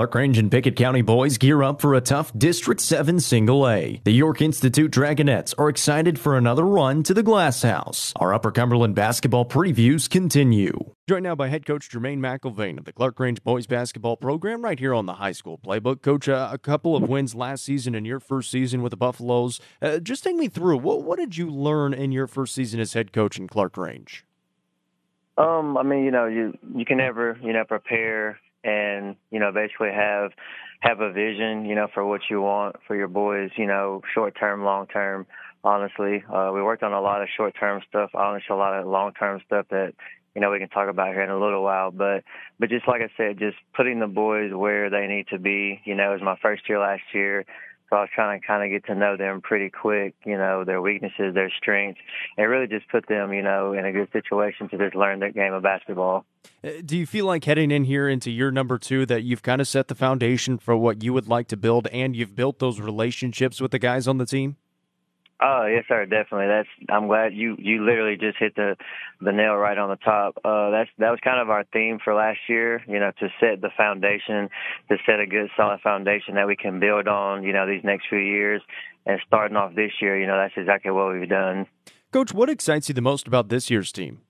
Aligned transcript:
Clarkrange 0.00 0.38
and 0.38 0.50
Pickett 0.50 0.76
County 0.76 1.02
boys 1.02 1.36
gear 1.36 1.62
up 1.62 1.78
for 1.78 1.94
a 1.94 2.00
tough 2.00 2.32
District 2.38 2.80
7 2.80 3.20
Single 3.20 3.68
A. 3.68 4.00
The 4.04 4.12
York 4.12 4.40
Institute 4.40 4.90
Dragonettes 4.90 5.52
are 5.58 5.68
excited 5.68 6.18
for 6.18 6.38
another 6.38 6.64
run 6.64 7.02
to 7.02 7.12
the 7.12 7.22
Glass 7.22 7.60
House. 7.60 8.14
Our 8.16 8.32
Upper 8.32 8.50
Cumberland 8.50 8.94
basketball 8.94 9.44
previews 9.44 10.08
continue. 10.08 10.94
Joined 11.06 11.24
now 11.24 11.34
by 11.34 11.48
head 11.48 11.66
coach 11.66 11.90
Jermaine 11.90 12.18
McElvain 12.18 12.78
of 12.78 12.86
the 12.86 12.94
Clarkrange 12.94 13.42
boys 13.42 13.66
basketball 13.66 14.16
program 14.16 14.64
right 14.64 14.78
here 14.78 14.94
on 14.94 15.04
the 15.04 15.16
high 15.16 15.32
school 15.32 15.58
playbook. 15.58 16.00
Coach, 16.00 16.30
uh, 16.30 16.48
a 16.50 16.56
couple 16.56 16.96
of 16.96 17.06
wins 17.06 17.34
last 17.34 17.62
season 17.62 17.94
in 17.94 18.06
your 18.06 18.20
first 18.20 18.50
season 18.50 18.80
with 18.80 18.92
the 18.92 18.96
Buffaloes. 18.96 19.60
Uh, 19.82 19.98
just 19.98 20.24
take 20.24 20.36
me 20.36 20.48
through. 20.48 20.78
What, 20.78 21.02
what 21.02 21.18
did 21.18 21.36
you 21.36 21.50
learn 21.50 21.92
in 21.92 22.10
your 22.10 22.26
first 22.26 22.54
season 22.54 22.80
as 22.80 22.94
head 22.94 23.12
coach 23.12 23.38
in 23.38 23.48
Clarkrange? 23.48 24.22
Um, 25.36 25.76
I 25.76 25.82
mean, 25.82 26.04
you 26.04 26.10
know, 26.10 26.24
you 26.24 26.56
you 26.74 26.86
can 26.86 26.96
never, 26.96 27.38
you 27.42 27.52
know, 27.52 27.64
prepare 27.64 28.38
and 28.64 29.16
you 29.30 29.40
know 29.40 29.52
basically 29.52 29.90
have 29.94 30.32
have 30.80 31.00
a 31.00 31.12
vision 31.12 31.64
you 31.64 31.74
know 31.74 31.88
for 31.92 32.04
what 32.04 32.22
you 32.30 32.40
want 32.40 32.76
for 32.86 32.96
your 32.96 33.08
boys 33.08 33.50
you 33.56 33.66
know 33.66 34.02
short 34.14 34.34
term 34.38 34.64
long 34.64 34.86
term. 34.86 35.26
Honestly 35.62 36.24
uh 36.32 36.50
we 36.54 36.62
worked 36.62 36.82
on 36.82 36.92
a 36.92 37.00
lot 37.00 37.22
of 37.22 37.28
short 37.36 37.54
term 37.58 37.82
stuff 37.88 38.10
honestly 38.14 38.46
a 38.54 38.56
lot 38.56 38.74
of 38.78 38.86
long 38.86 39.12
term 39.12 39.40
stuff 39.44 39.66
that 39.70 39.92
you 40.34 40.40
know 40.40 40.50
we 40.50 40.58
can 40.58 40.68
talk 40.70 40.88
about 40.88 41.08
here 41.08 41.22
in 41.22 41.30
a 41.30 41.38
little 41.38 41.62
while. 41.62 41.90
But 41.90 42.24
but 42.58 42.70
just 42.70 42.88
like 42.88 43.02
i 43.02 43.10
said 43.16 43.38
just 43.38 43.56
putting 43.74 44.00
the 44.00 44.06
boys 44.06 44.52
where 44.54 44.88
they 44.88 45.06
need 45.06 45.28
to 45.28 45.38
be 45.38 45.80
you 45.84 45.94
know 45.94 46.10
it 46.10 46.14
was 46.14 46.22
my 46.22 46.36
first 46.40 46.68
year 46.68 46.78
last 46.78 47.02
year 47.12 47.44
so 47.90 47.96
I 47.96 48.00
was 48.02 48.10
trying 48.14 48.40
to 48.40 48.46
kind 48.46 48.62
of 48.62 48.70
get 48.70 48.86
to 48.86 48.98
know 48.98 49.16
them 49.16 49.40
pretty 49.40 49.68
quick, 49.68 50.14
you 50.24 50.38
know, 50.38 50.64
their 50.64 50.80
weaknesses, 50.80 51.34
their 51.34 51.50
strengths, 51.50 52.00
and 52.38 52.48
really 52.48 52.68
just 52.68 52.88
put 52.88 53.08
them, 53.08 53.32
you 53.32 53.42
know, 53.42 53.72
in 53.72 53.84
a 53.84 53.92
good 53.92 54.08
situation 54.12 54.68
to 54.68 54.78
just 54.78 54.94
learn 54.94 55.18
their 55.18 55.32
game 55.32 55.52
of 55.52 55.64
basketball. 55.64 56.24
Uh, 56.62 56.70
do 56.84 56.96
you 56.96 57.04
feel 57.04 57.26
like 57.26 57.44
heading 57.44 57.72
in 57.72 57.84
here 57.84 58.08
into 58.08 58.30
year 58.30 58.52
number 58.52 58.78
two 58.78 59.04
that 59.06 59.24
you've 59.24 59.42
kind 59.42 59.60
of 59.60 59.66
set 59.66 59.88
the 59.88 59.96
foundation 59.96 60.56
for 60.56 60.76
what 60.76 61.02
you 61.02 61.12
would 61.12 61.28
like 61.28 61.48
to 61.48 61.56
build 61.56 61.88
and 61.88 62.14
you've 62.14 62.36
built 62.36 62.60
those 62.60 62.80
relationships 62.80 63.60
with 63.60 63.72
the 63.72 63.78
guys 63.78 64.06
on 64.06 64.18
the 64.18 64.26
team? 64.26 64.56
Oh 65.42 65.66
yes, 65.66 65.84
sir, 65.88 66.04
definitely. 66.04 66.48
That's 66.48 66.68
I'm 66.90 67.06
glad 67.06 67.32
you 67.34 67.56
you 67.58 67.84
literally 67.84 68.16
just 68.16 68.38
hit 68.38 68.54
the 68.56 68.76
the 69.20 69.32
nail 69.32 69.54
right 69.54 69.78
on 69.78 69.88
the 69.88 69.96
top. 69.96 70.36
Uh, 70.44 70.70
that's 70.70 70.90
that 70.98 71.10
was 71.10 71.18
kind 71.24 71.40
of 71.40 71.48
our 71.48 71.64
theme 71.72 71.98
for 72.02 72.14
last 72.14 72.40
year. 72.48 72.82
You 72.86 73.00
know, 73.00 73.10
to 73.20 73.28
set 73.40 73.62
the 73.62 73.70
foundation, 73.74 74.50
to 74.90 74.96
set 75.06 75.20
a 75.20 75.26
good 75.26 75.48
solid 75.56 75.80
foundation 75.80 76.34
that 76.34 76.46
we 76.46 76.56
can 76.56 76.78
build 76.78 77.08
on. 77.08 77.42
You 77.42 77.54
know, 77.54 77.66
these 77.66 77.84
next 77.84 78.06
few 78.08 78.18
years, 78.18 78.60
and 79.06 79.18
starting 79.26 79.56
off 79.56 79.74
this 79.74 79.92
year, 80.00 80.20
you 80.20 80.26
know, 80.26 80.36
that's 80.36 80.54
exactly 80.56 80.90
what 80.90 81.12
we've 81.12 81.28
done. 81.28 81.66
Coach, 82.12 82.34
what 82.34 82.50
excites 82.50 82.88
you 82.88 82.94
the 82.94 83.00
most 83.00 83.26
about 83.26 83.48
this 83.48 83.70
year's 83.70 83.92
team? 83.92 84.20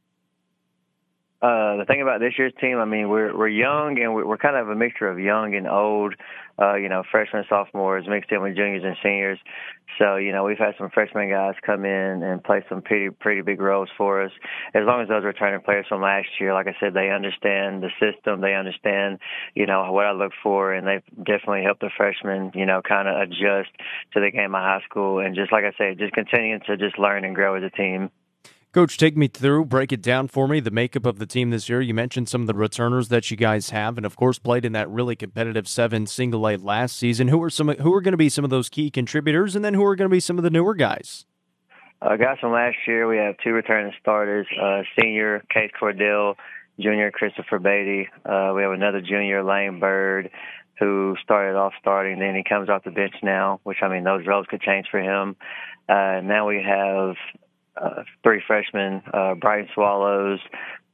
Uh, 1.43 1.77
the 1.79 1.85
thing 1.87 2.03
about 2.03 2.21
this 2.21 2.35
year's 2.37 2.53
team, 2.61 2.77
I 2.77 2.85
mean, 2.85 3.09
we're 3.09 3.35
we're 3.35 3.49
young 3.49 3.99
and 3.99 4.13
we're, 4.13 4.27
we're 4.27 4.37
kind 4.37 4.57
of 4.57 4.69
a 4.69 4.75
mixture 4.75 5.09
of 5.09 5.19
young 5.19 5.55
and 5.55 5.67
old. 5.67 6.15
Uh, 6.61 6.75
you 6.75 6.91
know, 6.91 7.03
freshmen, 7.11 7.43
sophomores, 7.49 8.05
mixed 8.07 8.31
in 8.31 8.43
with 8.43 8.55
juniors 8.55 8.85
and 8.85 8.95
seniors. 9.03 9.39
So, 9.99 10.17
you 10.17 10.33
know, 10.33 10.45
we've 10.45 10.59
had 10.59 10.75
some 10.77 10.91
freshman 10.91 11.31
guys 11.31 11.55
come 11.65 11.87
in 11.87 12.23
and 12.23 12.45
play 12.45 12.63
some 12.69 12.83
pretty 12.83 13.09
pretty 13.09 13.41
big 13.41 13.59
roles 13.63 13.89
for 13.97 14.23
us. 14.23 14.33
As 14.75 14.83
long 14.85 15.01
as 15.01 15.09
those 15.09 15.25
returning 15.25 15.63
players 15.63 15.87
from 15.89 16.03
last 16.03 16.29
year, 16.39 16.53
like 16.53 16.67
I 16.67 16.77
said, 16.79 16.93
they 16.93 17.09
understand 17.09 17.83
the 17.83 17.89
system, 17.99 18.43
they 18.43 18.55
understand, 18.55 19.19
you 19.55 19.65
know, 19.65 19.91
what 19.93 20.05
I 20.05 20.13
look 20.13 20.33
for, 20.43 20.75
and 20.75 20.87
they've 20.87 21.25
definitely 21.25 21.63
helped 21.63 21.81
the 21.81 21.91
freshmen, 21.97 22.53
you 22.55 22.67
know, 22.67 22.83
kind 22.87 23.09
of 23.09 23.17
adjust 23.17 23.71
to 24.13 24.21
the 24.21 24.31
game 24.31 24.55
of 24.55 24.61
high 24.61 24.83
school, 24.85 25.21
and 25.21 25.35
just 25.35 25.53
like 25.53 25.65
I 25.65 25.73
said, 25.79 25.99
just 25.99 26.13
continuing 26.13 26.61
to 26.67 26.77
just 26.77 26.99
learn 26.99 27.25
and 27.25 27.35
grow 27.35 27.55
as 27.55 27.63
a 27.63 27.71
team. 27.71 28.11
Coach, 28.73 28.99
take 28.99 29.17
me 29.17 29.27
through, 29.27 29.65
break 29.65 29.91
it 29.91 30.01
down 30.01 30.29
for 30.29 30.47
me, 30.47 30.61
the 30.61 30.71
makeup 30.71 31.05
of 31.05 31.19
the 31.19 31.27
team 31.27 31.51
this 31.51 31.69
year. 31.69 31.81
You 31.81 31.93
mentioned 31.93 32.29
some 32.29 32.43
of 32.43 32.47
the 32.47 32.55
returners 32.55 33.09
that 33.09 33.29
you 33.29 33.37
guys 33.37 33.71
have, 33.71 33.97
and 33.97 34.07
of 34.07 34.15
course 34.15 34.39
played 34.39 34.65
in 34.65 34.71
that 34.75 34.89
really 34.89 35.17
competitive 35.17 35.67
seven 35.67 36.07
single 36.07 36.49
A 36.49 36.55
last 36.55 36.97
season. 36.97 37.27
Who 37.27 37.43
are 37.43 37.51
some 37.51 37.67
who 37.67 37.93
are 37.93 38.01
going 38.01 38.13
to 38.13 38.17
be 38.17 38.29
some 38.29 38.45
of 38.45 38.51
those 38.51 38.69
key 38.69 38.89
contributors, 38.89 39.57
and 39.57 39.65
then 39.65 39.75
who 39.75 39.85
are 39.85 39.97
going 39.97 40.09
to 40.09 40.15
be 40.15 40.21
some 40.21 40.39
of 40.39 40.45
the 40.45 40.51
newer 40.51 40.75
guys? 40.75 41.27
Uh, 42.01 42.15
guys 42.15 42.39
from 42.41 42.53
last 42.53 42.77
year, 42.87 43.09
we 43.09 43.17
have 43.17 43.35
two 43.43 43.51
returning 43.51 43.93
starters: 44.01 44.47
uh, 44.63 44.83
senior 44.97 45.43
Case 45.53 45.73
Cordell, 45.81 46.37
junior 46.79 47.11
Christopher 47.11 47.59
Beatty. 47.59 48.09
Uh, 48.25 48.53
we 48.55 48.63
have 48.63 48.71
another 48.71 49.01
junior 49.01 49.43
Lane 49.43 49.81
Bird, 49.81 50.31
who 50.79 51.17
started 51.25 51.59
off 51.59 51.73
starting. 51.81 52.21
Then 52.21 52.37
he 52.37 52.45
comes 52.49 52.69
off 52.69 52.85
the 52.85 52.93
bench 52.93 53.17
now, 53.21 53.59
which 53.65 53.79
I 53.83 53.89
mean 53.89 54.05
those 54.05 54.25
roles 54.29 54.47
could 54.49 54.61
change 54.61 54.87
for 54.93 55.01
him. 55.01 55.35
Uh, 55.89 56.21
now 56.23 56.47
we 56.47 56.63
have 56.65 57.17
uh, 57.77 58.03
three 58.23 58.43
freshmen, 58.47 59.03
uh, 59.13 59.35
Brighton 59.35 59.69
Swallows, 59.75 60.41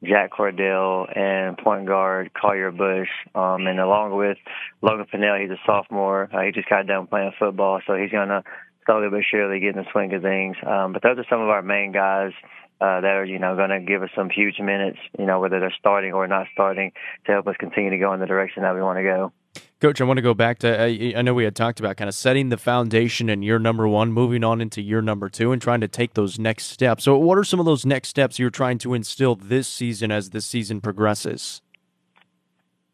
Jack 0.05 0.33
Cordell, 0.33 1.07
and 1.17 1.57
point 1.59 1.87
guard 1.87 2.31
Collier 2.35 2.71
Bush. 2.71 3.09
Um, 3.35 3.67
and 3.67 3.81
along 3.81 4.17
with 4.17 4.39
Logan 4.83 5.07
Pinnell, 5.13 5.41
he's 5.41 5.51
a 5.51 5.61
sophomore. 5.65 6.29
Uh, 6.33 6.43
he 6.43 6.53
just 6.53 6.69
got 6.69 6.87
done 6.87 7.07
playing 7.07 7.33
football, 7.39 7.81
so 7.87 7.95
he's 7.95 8.11
going 8.11 8.29
to 8.29 8.43
slowly 8.85 9.09
but 9.11 9.23
surely 9.29 9.61
get 9.61 9.77
in 9.77 9.83
the 9.83 9.91
swing 9.93 10.13
of 10.13 10.23
things. 10.23 10.57
Um, 10.67 10.93
but 10.93 11.03
those 11.03 11.19
are 11.19 11.27
some 11.29 11.41
of 11.41 11.49
our 11.49 11.63
main 11.63 11.93
guys. 11.93 12.33
Uh, 12.79 13.01
that 13.01 13.17
are, 13.17 13.25
you 13.25 13.39
know, 13.39 13.57
going 13.57 13.71
to 13.71 13.81
give 13.81 14.03
us 14.03 14.11
some 14.15 14.29
huge 14.29 14.59
minutes, 14.61 14.99
you 15.19 15.25
know, 15.25 15.41
whether 15.41 15.61
they're 15.61 15.75
starting 15.79 16.13
or 16.13 16.27
not 16.29 16.47
starting 16.53 16.93
to 17.25 17.33
help 17.33 17.47
us 17.47 17.57
continue 17.59 17.89
to 17.89 17.97
go 17.97 18.13
in 18.13 18.21
the 18.21 18.27
direction 18.27 18.65
that 18.65 18.75
we 18.75 18.83
want 18.83 18.99
to 18.99 19.03
go. 19.03 19.33
Coach, 19.79 20.01
I 20.01 20.05
want 20.05 20.17
to 20.17 20.23
go 20.23 20.33
back 20.33 20.59
to. 20.61 20.81
I, 21.17 21.21
know 21.21 21.35
we 21.35 21.45
had 21.45 21.55
talked 21.55 21.81
about 21.81 21.99
kind 21.99 22.09
of 22.09 22.15
setting 22.15 22.49
the 22.49 22.57
foundation 22.57 23.29
in 23.29 23.43
year 23.43 23.59
number 23.59 23.87
one, 23.87 24.11
moving 24.11 24.43
on 24.43 24.63
into 24.63 24.81
year 24.81 25.03
number 25.03 25.29
two, 25.29 25.53
and 25.53 25.61
trying 25.61 25.83
to 25.83 25.89
take 25.89 26.15
those 26.15 26.39
next 26.39 26.67
steps. 26.67 27.05
So, 27.05 27.19
what 27.19 27.37
are 27.37 27.45
some 27.45 27.61
of 27.61 27.67
those 27.67 27.85
next 27.85 28.09
steps 28.09 28.39
you're 28.39 28.49
trying 28.49 28.79
to 28.79 28.95
instill 28.95 29.35
this 29.37 29.69
season 29.69 30.11
as 30.11 30.31
the 30.31 30.41
season 30.41 30.81
progresses? 30.81 31.61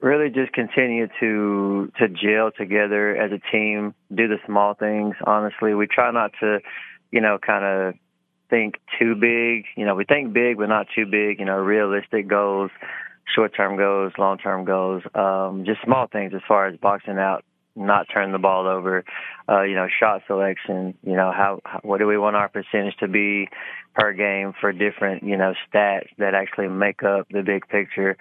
Really, 0.01 0.29
just 0.29 0.53
continue 0.53 1.07
to 1.21 1.93
to 1.99 2.09
gel 2.09 2.51
together 2.51 3.15
as 3.15 3.31
a 3.31 3.39
team, 3.53 3.95
do 4.13 4.27
the 4.27 4.39
small 4.45 4.75
things. 4.75 5.15
Honestly, 5.25 5.75
we 5.75 5.87
try 5.87 6.11
not 6.11 6.33
to, 6.41 6.59
you 7.13 7.21
know, 7.21 7.39
kind 7.39 7.65
of 7.65 7.95
think 8.51 8.75
too 8.99 9.15
big. 9.15 9.67
You 9.77 9.87
know, 9.87 9.95
we 9.95 10.05
think 10.05 10.33
big, 10.33 10.59
but 10.59 10.69
not 10.69 10.89
too 10.93 11.07
big. 11.07 11.39
You 11.39 11.45
know, 11.45 11.59
realistic 11.59 12.27
goals 12.27 12.73
short 13.35 13.55
term 13.55 13.77
goals, 13.77 14.13
long 14.19 14.39
term 14.39 14.65
goals, 14.65 15.03
um, 15.15 15.65
just 15.67 15.83
small 15.85 16.07
things 16.07 16.33
as 16.35 16.41
far 16.47 16.67
as 16.67 16.77
boxing 16.79 17.19
out, 17.19 17.45
not 17.75 18.07
turning 18.13 18.33
the 18.33 18.39
ball 18.39 18.67
over, 18.67 19.05
uh, 19.49 19.63
you 19.63 19.75
know, 19.75 19.89
shot 20.01 20.23
selection, 20.27 20.95
you 21.03 21.17
know, 21.17 21.33
how, 21.33 21.61
how 21.65 21.81
what 21.83 21.99
do 21.99 22.07
we 22.07 22.19
want 22.19 22.37
our 22.37 22.49
percentage 22.49 22.97
to 22.99 23.09
be 23.09 23.49
per 23.95 24.13
game 24.13 24.53
for 24.61 24.73
different, 24.73 25.23
you 25.23 25.37
know, 25.37 25.55
stats 25.69 26.09
that 26.19 26.35
actually 26.35 26.69
make 26.69 27.03
up 27.03 27.27
the 27.31 27.43
big 27.43 27.67
picture 27.69 28.17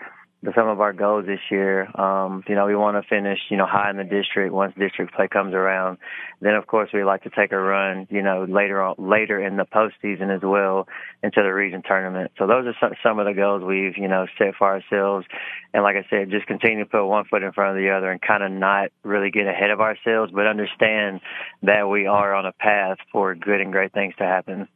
some 0.55 0.67
of 0.67 0.81
our 0.81 0.93
goals 0.93 1.25
this 1.27 1.39
year. 1.51 1.87
Um, 1.99 2.43
you 2.47 2.55
know, 2.55 2.65
we 2.65 2.75
want 2.75 3.01
to 3.01 3.07
finish, 3.07 3.39
you 3.49 3.57
know, 3.57 3.67
high 3.67 3.91
in 3.91 3.97
the 3.97 4.03
district 4.03 4.51
once 4.53 4.73
district 4.77 5.13
play 5.13 5.27
comes 5.27 5.53
around. 5.53 5.99
Then, 6.41 6.55
of 6.55 6.65
course, 6.65 6.89
we 6.93 7.03
like 7.03 7.23
to 7.23 7.29
take 7.29 7.51
a 7.51 7.59
run, 7.59 8.07
you 8.09 8.23
know, 8.23 8.45
later 8.49 8.81
on, 8.81 8.95
later 8.97 9.39
in 9.39 9.57
the 9.57 9.65
postseason 9.65 10.35
as 10.35 10.41
well 10.41 10.87
into 11.21 11.41
the 11.43 11.53
region 11.53 11.83
tournament. 11.87 12.31
So 12.39 12.47
those 12.47 12.65
are 12.81 12.97
some 13.03 13.19
of 13.19 13.27
the 13.27 13.33
goals 13.33 13.63
we've, 13.63 13.97
you 13.97 14.07
know, 14.07 14.25
set 14.37 14.55
for 14.57 14.67
ourselves. 14.67 15.27
And 15.73 15.83
like 15.83 15.95
I 15.95 16.05
said, 16.09 16.31
just 16.31 16.47
continue 16.47 16.83
to 16.83 16.89
put 16.89 17.05
one 17.05 17.25
foot 17.25 17.43
in 17.43 17.51
front 17.51 17.77
of 17.77 17.83
the 17.83 17.91
other 17.91 18.11
and 18.11 18.19
kind 18.19 18.43
of 18.43 18.51
not 18.51 18.89
really 19.03 19.29
get 19.29 19.45
ahead 19.45 19.69
of 19.69 19.79
ourselves, 19.79 20.31
but 20.33 20.47
understand 20.47 21.21
that 21.61 21.87
we 21.87 22.07
are 22.07 22.33
on 22.33 22.47
a 22.47 22.53
path 22.53 22.97
for 23.11 23.35
good 23.35 23.61
and 23.61 23.71
great 23.71 23.93
things 23.93 24.15
to 24.17 24.23
happen. 24.23 24.67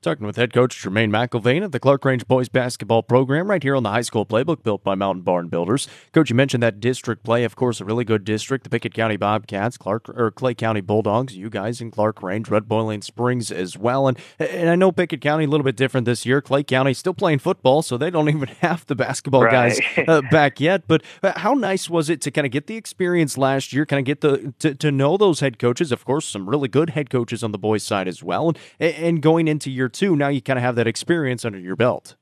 Talking 0.00 0.26
with 0.26 0.36
head 0.36 0.52
coach 0.52 0.80
Jermaine 0.80 1.10
McElvain 1.10 1.64
of 1.64 1.72
the 1.72 1.80
Clarkrange 1.80 2.28
boys 2.28 2.48
basketball 2.48 3.02
program 3.02 3.50
right 3.50 3.60
here 3.60 3.74
on 3.74 3.82
the 3.82 3.90
high 3.90 4.02
school 4.02 4.24
playbook 4.24 4.62
built 4.62 4.84
by 4.84 4.94
Mountain 4.94 5.22
Barn 5.22 5.48
Builders. 5.48 5.88
Coach, 6.12 6.30
you 6.30 6.36
mentioned 6.36 6.62
that 6.62 6.78
district 6.78 7.24
play, 7.24 7.42
of 7.42 7.56
course, 7.56 7.80
a 7.80 7.84
really 7.84 8.04
good 8.04 8.24
district. 8.24 8.62
The 8.62 8.70
Pickett 8.70 8.94
County 8.94 9.16
Bobcats, 9.16 9.76
Clark 9.76 10.08
or 10.10 10.30
Clay 10.30 10.54
County 10.54 10.80
Bulldogs, 10.80 11.36
you 11.36 11.50
guys 11.50 11.80
in 11.80 11.90
Clarkrange, 11.90 12.48
Red 12.48 12.68
Boiling 12.68 13.02
Springs 13.02 13.50
as 13.50 13.76
well. 13.76 14.06
And 14.06 14.16
and 14.38 14.70
I 14.70 14.76
know 14.76 14.92
Pickett 14.92 15.20
County 15.20 15.46
a 15.46 15.48
little 15.48 15.64
bit 15.64 15.74
different 15.74 16.04
this 16.04 16.24
year. 16.24 16.40
Clay 16.40 16.62
County 16.62 16.94
still 16.94 17.12
playing 17.12 17.40
football, 17.40 17.82
so 17.82 17.98
they 17.98 18.10
don't 18.10 18.28
even 18.34 18.46
have 18.60 18.86
the 18.86 18.94
basketball 18.94 19.42
right. 19.42 19.76
guys 19.76 19.80
uh, 20.06 20.22
back 20.30 20.60
yet. 20.60 20.84
But 20.86 21.02
uh, 21.24 21.40
how 21.40 21.54
nice 21.54 21.90
was 21.90 22.08
it 22.08 22.20
to 22.20 22.30
kind 22.30 22.46
of 22.46 22.52
get 22.52 22.68
the 22.68 22.76
experience 22.76 23.36
last 23.36 23.72
year, 23.72 23.84
kind 23.84 23.98
of 23.98 24.04
get 24.04 24.20
the 24.20 24.54
to, 24.60 24.76
to 24.76 24.92
know 24.92 25.16
those 25.16 25.40
head 25.40 25.58
coaches? 25.58 25.90
Of 25.90 26.04
course, 26.04 26.24
some 26.24 26.48
really 26.48 26.68
good 26.68 26.90
head 26.90 27.10
coaches 27.10 27.42
on 27.42 27.50
the 27.50 27.58
boys' 27.58 27.82
side 27.82 28.06
as 28.06 28.22
well. 28.22 28.52
And 28.78 28.94
and 28.94 29.20
going 29.20 29.48
into 29.48 29.72
year 29.88 30.08
two, 30.08 30.16
now 30.16 30.28
you 30.28 30.42
kind 30.42 30.58
of 30.58 30.62
have 30.62 30.76
that 30.76 30.86
experience 30.86 31.44
under 31.44 31.58
your 31.58 31.76
belt. 31.76 32.14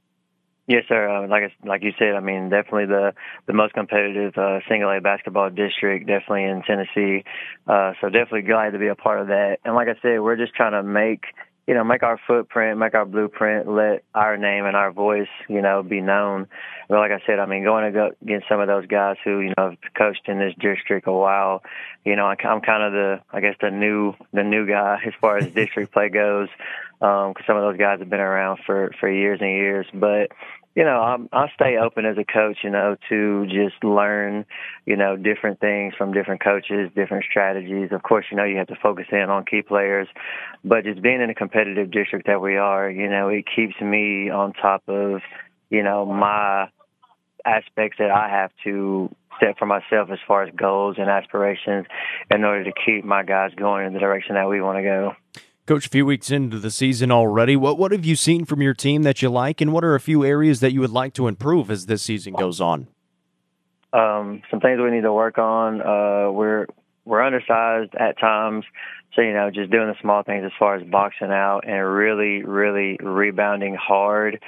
Yes, 0.69 0.83
sir. 0.89 1.09
Uh, 1.09 1.29
like 1.29 1.53
like 1.65 1.83
you 1.85 1.93
said, 1.97 2.15
I 2.17 2.21
mean, 2.21 2.49
definitely 2.49 2.87
the 2.87 3.15
the 3.47 3.53
most 3.53 3.73
competitive 3.75 4.37
uh, 4.37 4.59
single 4.69 4.91
A 4.91 5.01
basketball 5.01 5.49
district, 5.51 6.09
definitely 6.09 6.45
in 6.45 6.63
Tennessee. 6.63 7.25
Uh, 7.69 7.93
so 8.01 8.09
definitely 8.09 8.43
glad 8.43 8.73
to 8.73 8.79
be 8.79 8.89
a 8.89 8.97
part 8.97 9.21
of 9.21 9.29
that. 9.29 9.59
And 9.65 9.77
like 9.77 9.87
I 9.87 9.95
said, 10.03 10.21
we're 10.21 10.37
just 10.37 10.55
trying 10.55 10.73
to 10.73 10.83
make 10.83 11.27
you 11.69 11.75
know 11.75 11.85
make 11.85 12.03
our 12.03 12.19
footprint, 12.27 12.81
make 12.81 12.95
our 12.95 13.07
blueprint, 13.07 13.69
let 13.69 14.03
our 14.13 14.37
name 14.37 14.67
and 14.67 14.75
our 14.75 14.91
voice, 14.91 15.29
you 15.49 15.63
know, 15.63 15.85
be 15.85 16.01
known. 16.01 16.49
But 16.89 16.99
like 16.99 17.13
I 17.13 17.21
said, 17.27 17.39
I 17.39 17.47
mean, 17.47 17.63
going 17.63 17.85
against 17.95 18.49
some 18.49 18.59
of 18.59 18.67
those 18.67 18.87
guys 18.87 19.17
who 19.23 19.41
you 19.41 19.55
know 19.57 19.71
have 19.71 19.79
coached 19.97 20.27
in 20.27 20.41
this 20.41 20.55
district 20.59 21.07
a 21.07 21.13
while, 21.13 21.63
you 22.05 22.17
know, 22.17 22.27
I'm 22.27 22.61
kind 22.61 22.83
of 22.83 22.93
the 22.93 23.21
I 23.33 23.41
guess 23.41 23.55
the 23.61 23.71
new 23.71 24.15
the 24.33 24.43
new 24.43 24.67
guy 24.67 24.99
as 25.07 25.15
far 25.21 25.39
as 25.39 25.47
district 25.47 25.93
play 25.93 26.09
goes. 26.09 26.49
Because 26.99 27.35
um, 27.37 27.45
some 27.47 27.57
of 27.57 27.63
those 27.63 27.79
guys 27.79 27.99
have 28.01 28.11
been 28.11 28.21
around 28.21 28.61
for 28.65 28.93
for 29.01 29.11
years 29.11 29.41
and 29.41 29.51
years. 29.51 29.87
But 29.93 30.33
you 30.77 30.85
know, 30.85 31.01
I'm, 31.01 31.29
I'll 31.33 31.51
stay 31.55 31.79
open 31.79 32.05
as 32.05 32.19
a 32.19 32.25
coach, 32.25 32.59
you 32.63 32.69
know, 32.69 32.97
to 33.09 33.47
just 33.47 33.83
learn, 33.83 34.45
you 34.85 34.95
know, 34.95 35.17
different 35.17 35.59
things 35.59 35.95
from 35.97 36.13
different 36.13 36.45
coaches, 36.45 36.91
different 36.95 37.25
strategies. 37.29 37.93
Of 37.93 38.03
course, 38.03 38.27
you 38.31 38.37
know, 38.37 38.45
you 38.45 38.59
have 38.59 38.67
to 38.67 38.77
focus 38.77 39.07
in 39.11 39.31
on 39.31 39.47
key 39.47 39.63
players, 39.63 40.07
but 40.63 40.85
just 40.85 41.01
being 41.01 41.23
in 41.23 41.31
a 41.31 41.35
competitive 41.35 41.91
district 41.91 42.27
that 42.27 42.43
we 42.43 42.59
are, 42.59 42.91
you 42.91 43.09
know, 43.09 43.29
it 43.29 43.47
keeps 43.57 43.81
me 43.81 44.29
on 44.29 44.53
top 44.53 44.83
of, 44.87 45.23
you 45.71 45.83
know, 45.83 46.05
my 46.05 46.69
aspects 47.47 47.97
that 47.99 48.11
I 48.11 48.29
have 48.29 48.51
to 48.65 49.09
set 49.41 49.59
for 49.59 49.65
myself 49.65 50.11
as 50.11 50.19
far 50.29 50.43
as 50.43 50.55
goals 50.55 50.97
and 50.99 51.09
aspirations 51.09 51.87
in 52.31 52.45
order 52.45 52.65
to 52.65 52.73
keep 52.85 53.03
my 53.03 53.23
guys 53.23 53.53
going 53.57 53.87
in 53.87 53.95
the 53.95 53.99
direction 53.99 54.35
that 54.35 54.49
we 54.49 54.61
want 54.61 54.77
to 54.77 54.83
go. 54.83 55.17
Coach, 55.67 55.87
a 55.87 55.89
few 55.89 56.07
weeks 56.07 56.31
into 56.31 56.61
the 56.61 56.71
season 56.71 57.11
already, 57.11 57.57
what 57.57 57.77
what 57.77 57.91
have 57.91 58.05
you 58.05 58.15
seen 58.15 58.45
from 58.45 58.63
your 58.63 58.73
team 58.73 59.03
that 59.03 59.21
you 59.21 59.29
like, 59.29 59.61
and 59.61 59.73
what 59.73 59.83
are 59.83 59.97
a 59.97 60.01
few 60.01 60.25
areas 60.25 60.61
that 60.61 60.73
you 60.73 60.81
would 60.81 60.93
like 60.93 61.13
to 61.15 61.27
improve 61.27 61.73
as 61.73 61.87
this 61.87 62.03
season 62.03 62.35
goes 62.35 62.61
on? 62.61 62.87
Um, 63.93 64.43
some 64.49 64.61
things 64.61 64.79
we 64.81 64.93
need 64.93 65.03
to 65.03 65.13
work 65.13 65.39
on. 65.39 65.81
Uh, 65.81 66.31
we're 66.31 66.67
we're 67.05 67.21
undersized 67.21 67.97
at 67.97 68.17
times, 68.21 68.65
so 69.15 69.23
you 69.23 69.33
know, 69.33 69.51
just 69.51 69.73
doing 69.73 69.89
the 69.89 69.97
small 70.01 70.23
things 70.23 70.45
as 70.45 70.53
far 70.57 70.77
as 70.77 70.87
boxing 70.87 71.33
out 71.33 71.65
and 71.67 71.85
really, 71.85 72.45
really 72.45 72.97
rebounding 73.03 73.75
hard. 73.75 74.41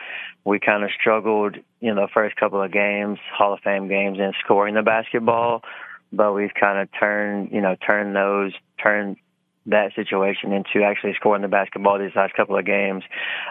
We 0.44 0.60
kind 0.60 0.84
of 0.84 0.90
struggled, 1.00 1.56
you 1.80 1.92
know, 1.92 2.02
the 2.02 2.12
first 2.14 2.36
couple 2.36 2.62
of 2.62 2.70
games, 2.70 3.18
Hall 3.36 3.54
of 3.54 3.60
Fame 3.64 3.88
games, 3.88 4.18
and 4.20 4.34
scoring 4.44 4.76
the 4.76 4.82
basketball, 4.82 5.64
but 6.12 6.32
we've 6.32 6.54
kind 6.54 6.78
of 6.78 6.88
turned, 6.96 7.50
you 7.50 7.60
know, 7.60 7.74
turned 7.84 8.14
those, 8.14 8.52
turned 8.80 9.16
that 9.68 9.94
situation 9.94 10.52
into 10.52 10.84
actually 10.84 11.14
scoring 11.14 11.42
the 11.42 11.48
basketball 11.48 11.98
these 11.98 12.14
last 12.14 12.34
couple 12.34 12.56
of 12.58 12.64
games. 12.64 13.02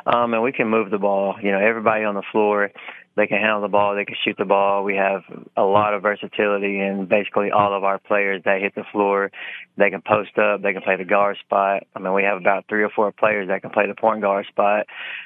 Um, 0.05 0.33
and 0.33 0.43
we 0.43 0.51
can 0.51 0.67
move 0.67 0.89
the 0.89 0.97
ball. 0.97 1.35
You 1.41 1.51
know, 1.51 1.59
everybody 1.59 2.03
on 2.03 2.15
the 2.15 2.23
floor 2.31 2.71
they 3.17 3.25
can 3.25 3.39
handle 3.39 3.61
the 3.61 3.67
ball. 3.67 3.95
They 3.95 4.05
can 4.05 4.15
shoot 4.23 4.35
the 4.37 4.45
ball. 4.45 4.83
We 4.83 4.95
have 4.95 5.23
a 5.57 5.63
lot 5.63 5.95
of 5.95 6.03
versatility 6.03 6.79
in 6.79 7.07
basically 7.09 7.49
all 7.49 7.75
of 7.75 7.83
our 7.83 7.97
players 7.97 8.43
that 8.45 8.61
hit 8.61 8.75
the 8.75 8.83
floor. 8.91 9.31
They 9.75 9.89
can 9.89 10.01
post 10.01 10.37
up. 10.37 10.61
They 10.61 10.71
can 10.71 10.83
play 10.83 10.97
the 10.97 11.03
guard 11.03 11.37
spot. 11.43 11.83
I 11.95 11.99
mean, 11.99 12.13
we 12.13 12.23
have 12.23 12.37
about 12.37 12.65
three 12.69 12.83
or 12.83 12.89
four 12.89 13.11
players 13.11 13.47
that 13.47 13.61
can 13.61 13.71
play 13.71 13.87
the 13.87 13.95
point 13.95 14.21
guard 14.21 14.45
spot. 14.47 14.85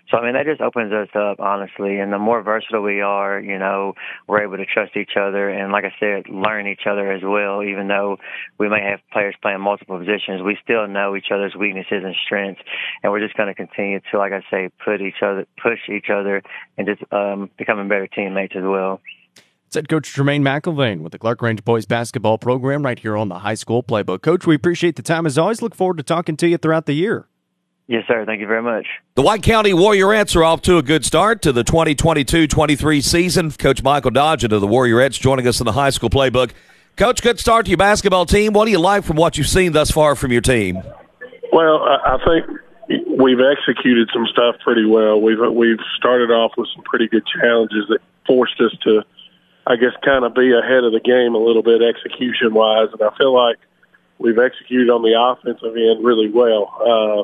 So, 0.10 0.18
I 0.18 0.24
mean, 0.24 0.34
that 0.34 0.46
just 0.46 0.62
opens 0.62 0.94
us 0.94 1.10
up, 1.16 1.42
honestly. 1.42 2.00
And 2.00 2.14
the 2.14 2.18
more 2.18 2.42
versatile 2.42 2.82
we 2.82 3.02
are, 3.02 3.40
you 3.40 3.60
know, 3.60 3.94
we're 4.28 4.44
able 4.44 4.58
to 4.58 4.66
trust 4.66 4.96
each 4.96 5.18
other. 5.20 5.50
And 5.50 5.74
like 5.74 5.84
I 5.84 5.94
said, 6.00 6.30
learn 6.30 6.68
each 6.68 6.88
other 6.90 7.12
as 7.12 7.22
well. 7.24 7.62
Even 7.62 7.90
though 7.90 8.18
we 8.58 8.70
may 8.70 8.82
have 8.90 9.00
players 9.12 9.36
playing 9.42 9.60
multiple 9.60 10.00
positions, 10.00 10.42
we 10.42 10.58
still 10.64 10.88
know 10.88 11.16
each 11.18 11.32
other's 11.34 11.56
weaknesses 11.56 12.04
and 12.06 12.16
strengths. 12.26 12.62
And 13.04 13.12
we're 13.12 13.20
just 13.20 13.36
going 13.36 13.50
to 13.50 13.56
continue 13.56 14.00
to, 14.12 14.18
like 14.18 14.32
I 14.32 14.42
say, 14.50 14.70
put 14.84 15.02
each 15.02 15.22
other, 15.22 15.46
push 15.62 15.80
each 15.90 16.10
other 16.10 16.42
and 16.78 16.88
just 16.88 17.04
um, 17.12 17.50
become 17.58 17.81
becoming 17.82 17.90
better 17.90 18.08
teammates 18.08 18.56
as 18.56 18.64
well. 18.64 19.02
It's 19.68 19.76
head 19.76 19.88
coach 19.88 20.14
Jermaine 20.14 20.42
McElvain 20.42 21.02
with 21.02 21.14
the 21.14 21.20
Clarkrange 21.20 21.64
boys 21.64 21.86
basketball 21.86 22.38
program 22.38 22.84
right 22.84 23.00
here 23.00 23.16
on 23.16 23.30
the 23.30 23.40
high 23.40 23.54
school 23.54 23.82
playbook. 23.82 24.22
Coach, 24.22 24.46
we 24.46 24.56
appreciate 24.56 24.98
the 24.98 25.02
time 25.02 25.26
as 25.26 25.38
always. 25.38 25.62
Look 25.62 25.76
forward 25.76 25.98
to 25.98 26.04
talking 26.04 26.36
to 26.38 26.48
you 26.48 26.58
throughout 26.58 26.86
the 26.86 26.94
year. 26.94 27.28
Yes, 27.88 28.04
sir. 28.08 28.26
Thank 28.26 28.42
you 28.42 28.48
very 28.48 28.62
much. 28.62 28.86
The 29.16 29.22
White 29.22 29.44
County 29.44 29.72
Warriorettes 29.72 30.36
are 30.36 30.44
off 30.44 30.62
to 30.64 30.78
a 30.78 30.84
good 30.84 31.06
start 31.06 31.42
to 31.42 31.52
the 31.52 31.64
2022-23 31.64 33.04
season. 33.04 33.52
Coach 33.52 33.84
Michael 33.84 34.12
Dodge 34.12 34.44
of 34.44 34.50
the 34.50 34.68
Warriorettes 34.68 35.20
joining 35.20 35.48
us 35.48 35.60
in 35.60 35.66
the 35.66 35.74
high 35.74 35.90
school 35.90 36.10
playbook. 36.10 36.52
Coach, 36.96 37.22
good 37.22 37.40
start 37.40 37.66
to 37.66 37.72
your 37.72 37.78
basketball 37.78 38.26
team. 38.26 38.54
What 38.54 38.66
do 38.66 38.72
you 38.72 38.80
like 38.80 39.04
from 39.04 39.18
what 39.18 39.38
you've 39.38 39.48
seen 39.48 39.72
thus 39.72 39.92
far 39.92 40.16
from 40.16 40.32
your 40.32 40.42
team? 40.42 40.82
Well, 41.52 41.82
I 41.82 42.18
think 42.26 42.60
we've 43.08 43.40
executed 43.40 44.10
some 44.14 44.26
stuff 44.28 44.56
pretty 44.64 44.86
well. 44.86 45.22
We've 45.22 45.40
we've 45.54 45.80
started 45.98 46.32
off 46.32 46.54
with 46.58 46.68
some 46.76 46.84
pretty 46.84 47.08
good 47.08 47.24
challenges 47.26 47.86
that 47.90 48.00
forced 48.28 48.60
us 48.60 48.72
to, 48.84 49.04
I 49.68 49.76
guess, 49.76 49.94
kind 50.04 50.26
of 50.26 50.34
be 50.34 50.52
ahead 50.52 50.84
of 50.84 50.92
the 50.92 51.00
game 51.00 51.36
a 51.36 51.38
little 51.38 51.64
bit 51.64 51.82
execution 51.82 52.54
wise, 52.54 52.90
and 52.92 53.02
I 53.02 53.16
feel 53.18 53.34
like 53.34 53.58
we've 54.18 54.40
executed 54.40 54.90
on 54.90 55.02
the 55.02 55.16
offensive 55.20 55.76
end 55.76 56.04
really 56.04 56.30
well. 56.30 56.72
Uh, 56.80 57.24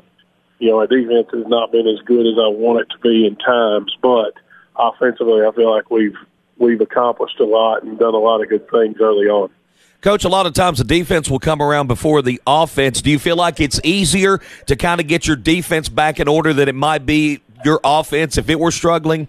you 0.60 0.72
know, 0.72 0.80
our 0.80 0.88
defense 0.88 1.28
has 1.34 1.46
not 1.48 1.72
been 1.72 1.88
as 1.88 2.00
good 2.06 2.26
as 2.26 2.38
I 2.38 2.50
want 2.50 2.82
it 2.82 2.90
to 2.92 3.00
be 3.00 3.28
in 3.28 3.36
times, 3.36 3.96
but 4.02 4.34
offensively, 4.76 5.46
I 5.46 5.52
feel 5.52 5.72
like 5.72 5.92
we've 5.92 6.18
we've 6.58 6.82
accomplished 6.82 7.40
a 7.40 7.46
lot 7.46 7.84
and 7.84 8.00
done 8.00 8.16
a 8.16 8.20
lot 8.20 8.42
of 8.42 8.50
good 8.50 8.70
things 8.70 8.98
early 9.00 9.28
on. 9.28 9.52
Coach, 10.02 10.26
a 10.26 10.30
lot 10.30 10.46
of 10.46 10.54
times 10.54 10.78
the 10.78 10.84
defense 10.84 11.30
will 11.30 11.40
come 11.40 11.62
around 11.62 11.88
before 11.88 12.22
the 12.22 12.40
offense. 12.46 13.02
Do 13.02 13.10
you 13.10 13.18
feel 13.18 13.36
like 13.36 13.60
it's 13.60 13.82
easier 13.84 14.40
to 14.68 14.76
kind 14.76 15.02
of 15.02 15.08
get 15.08 15.26
your 15.26 15.36
defense 15.36 15.90
back 15.90 16.20
in 16.20 16.28
order 16.28 16.54
than 16.54 16.70
it 16.70 16.76
might 16.76 17.06
be 17.06 17.42
your 17.66 17.80
offense 17.84 18.38
if 18.38 18.50
it 18.50 18.60
were 18.60 18.72
struggling? 18.72 19.28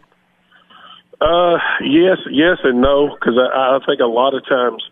Uh, 1.21 1.59
yes, 1.83 2.19
yes, 2.31 2.59
and 2.63 2.81
no, 2.81 3.17
because 3.19 3.37
I, 3.39 3.77
I 3.77 3.79
think 3.85 4.01
a 4.01 4.07
lot 4.07 4.35
of 4.35 4.47
times 4.47 4.83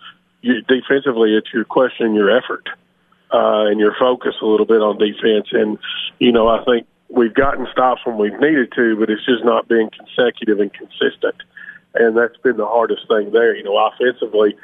you, 0.41 0.63
defensively 0.63 1.35
it's 1.35 1.53
your 1.53 1.65
question, 1.65 2.15
your 2.15 2.31
effort, 2.31 2.69
uh, 3.33 3.67
and 3.67 3.79
your 3.79 3.95
focus 3.99 4.35
a 4.43 4.47
little 4.47 4.67
bit 4.67 4.81
on 4.81 4.99
defense. 4.99 5.49
And 5.53 5.79
you 6.19 6.33
know, 6.33 6.49
I 6.49 6.65
think 6.65 6.87
we've 7.09 7.35
gotten 7.35 7.69
stops 7.71 8.01
when 8.05 8.17
we've 8.17 8.41
needed 8.41 8.73
to, 8.73 8.97
but 8.97 9.11
it's 9.11 9.25
just 9.25 9.45
not 9.45 9.69
being 9.69 9.91
consecutive 9.91 10.59
and 10.59 10.73
consistent. 10.73 11.37
And 11.95 12.17
that's 12.17 12.37
been 12.39 12.57
the 12.57 12.67
hardest 12.67 13.07
thing 13.09 13.31
there. 13.31 13.55
You 13.55 13.63
know, 13.63 13.77
offensively 13.77 14.57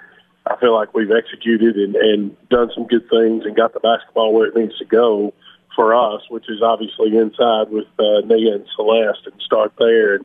I 0.46 0.56
feel 0.56 0.74
like 0.74 0.92
we've 0.94 1.10
executed 1.10 1.76
and, 1.76 1.94
and 1.94 2.48
done 2.48 2.70
some 2.74 2.86
good 2.86 3.08
things 3.08 3.44
and 3.44 3.56
got 3.56 3.74
the 3.74 3.80
basketball 3.80 4.32
where 4.32 4.48
it 4.48 4.56
needs 4.56 4.76
to 4.78 4.84
go 4.84 5.32
for 5.76 5.94
us, 5.94 6.22
which 6.28 6.48
is 6.48 6.62
obviously 6.62 7.16
inside 7.16 7.70
with 7.70 7.86
uh, 7.98 8.20
Nia 8.26 8.56
and 8.56 8.66
Celeste 8.74 9.26
and 9.26 9.40
start 9.40 9.72
there. 9.78 10.16
And, 10.16 10.24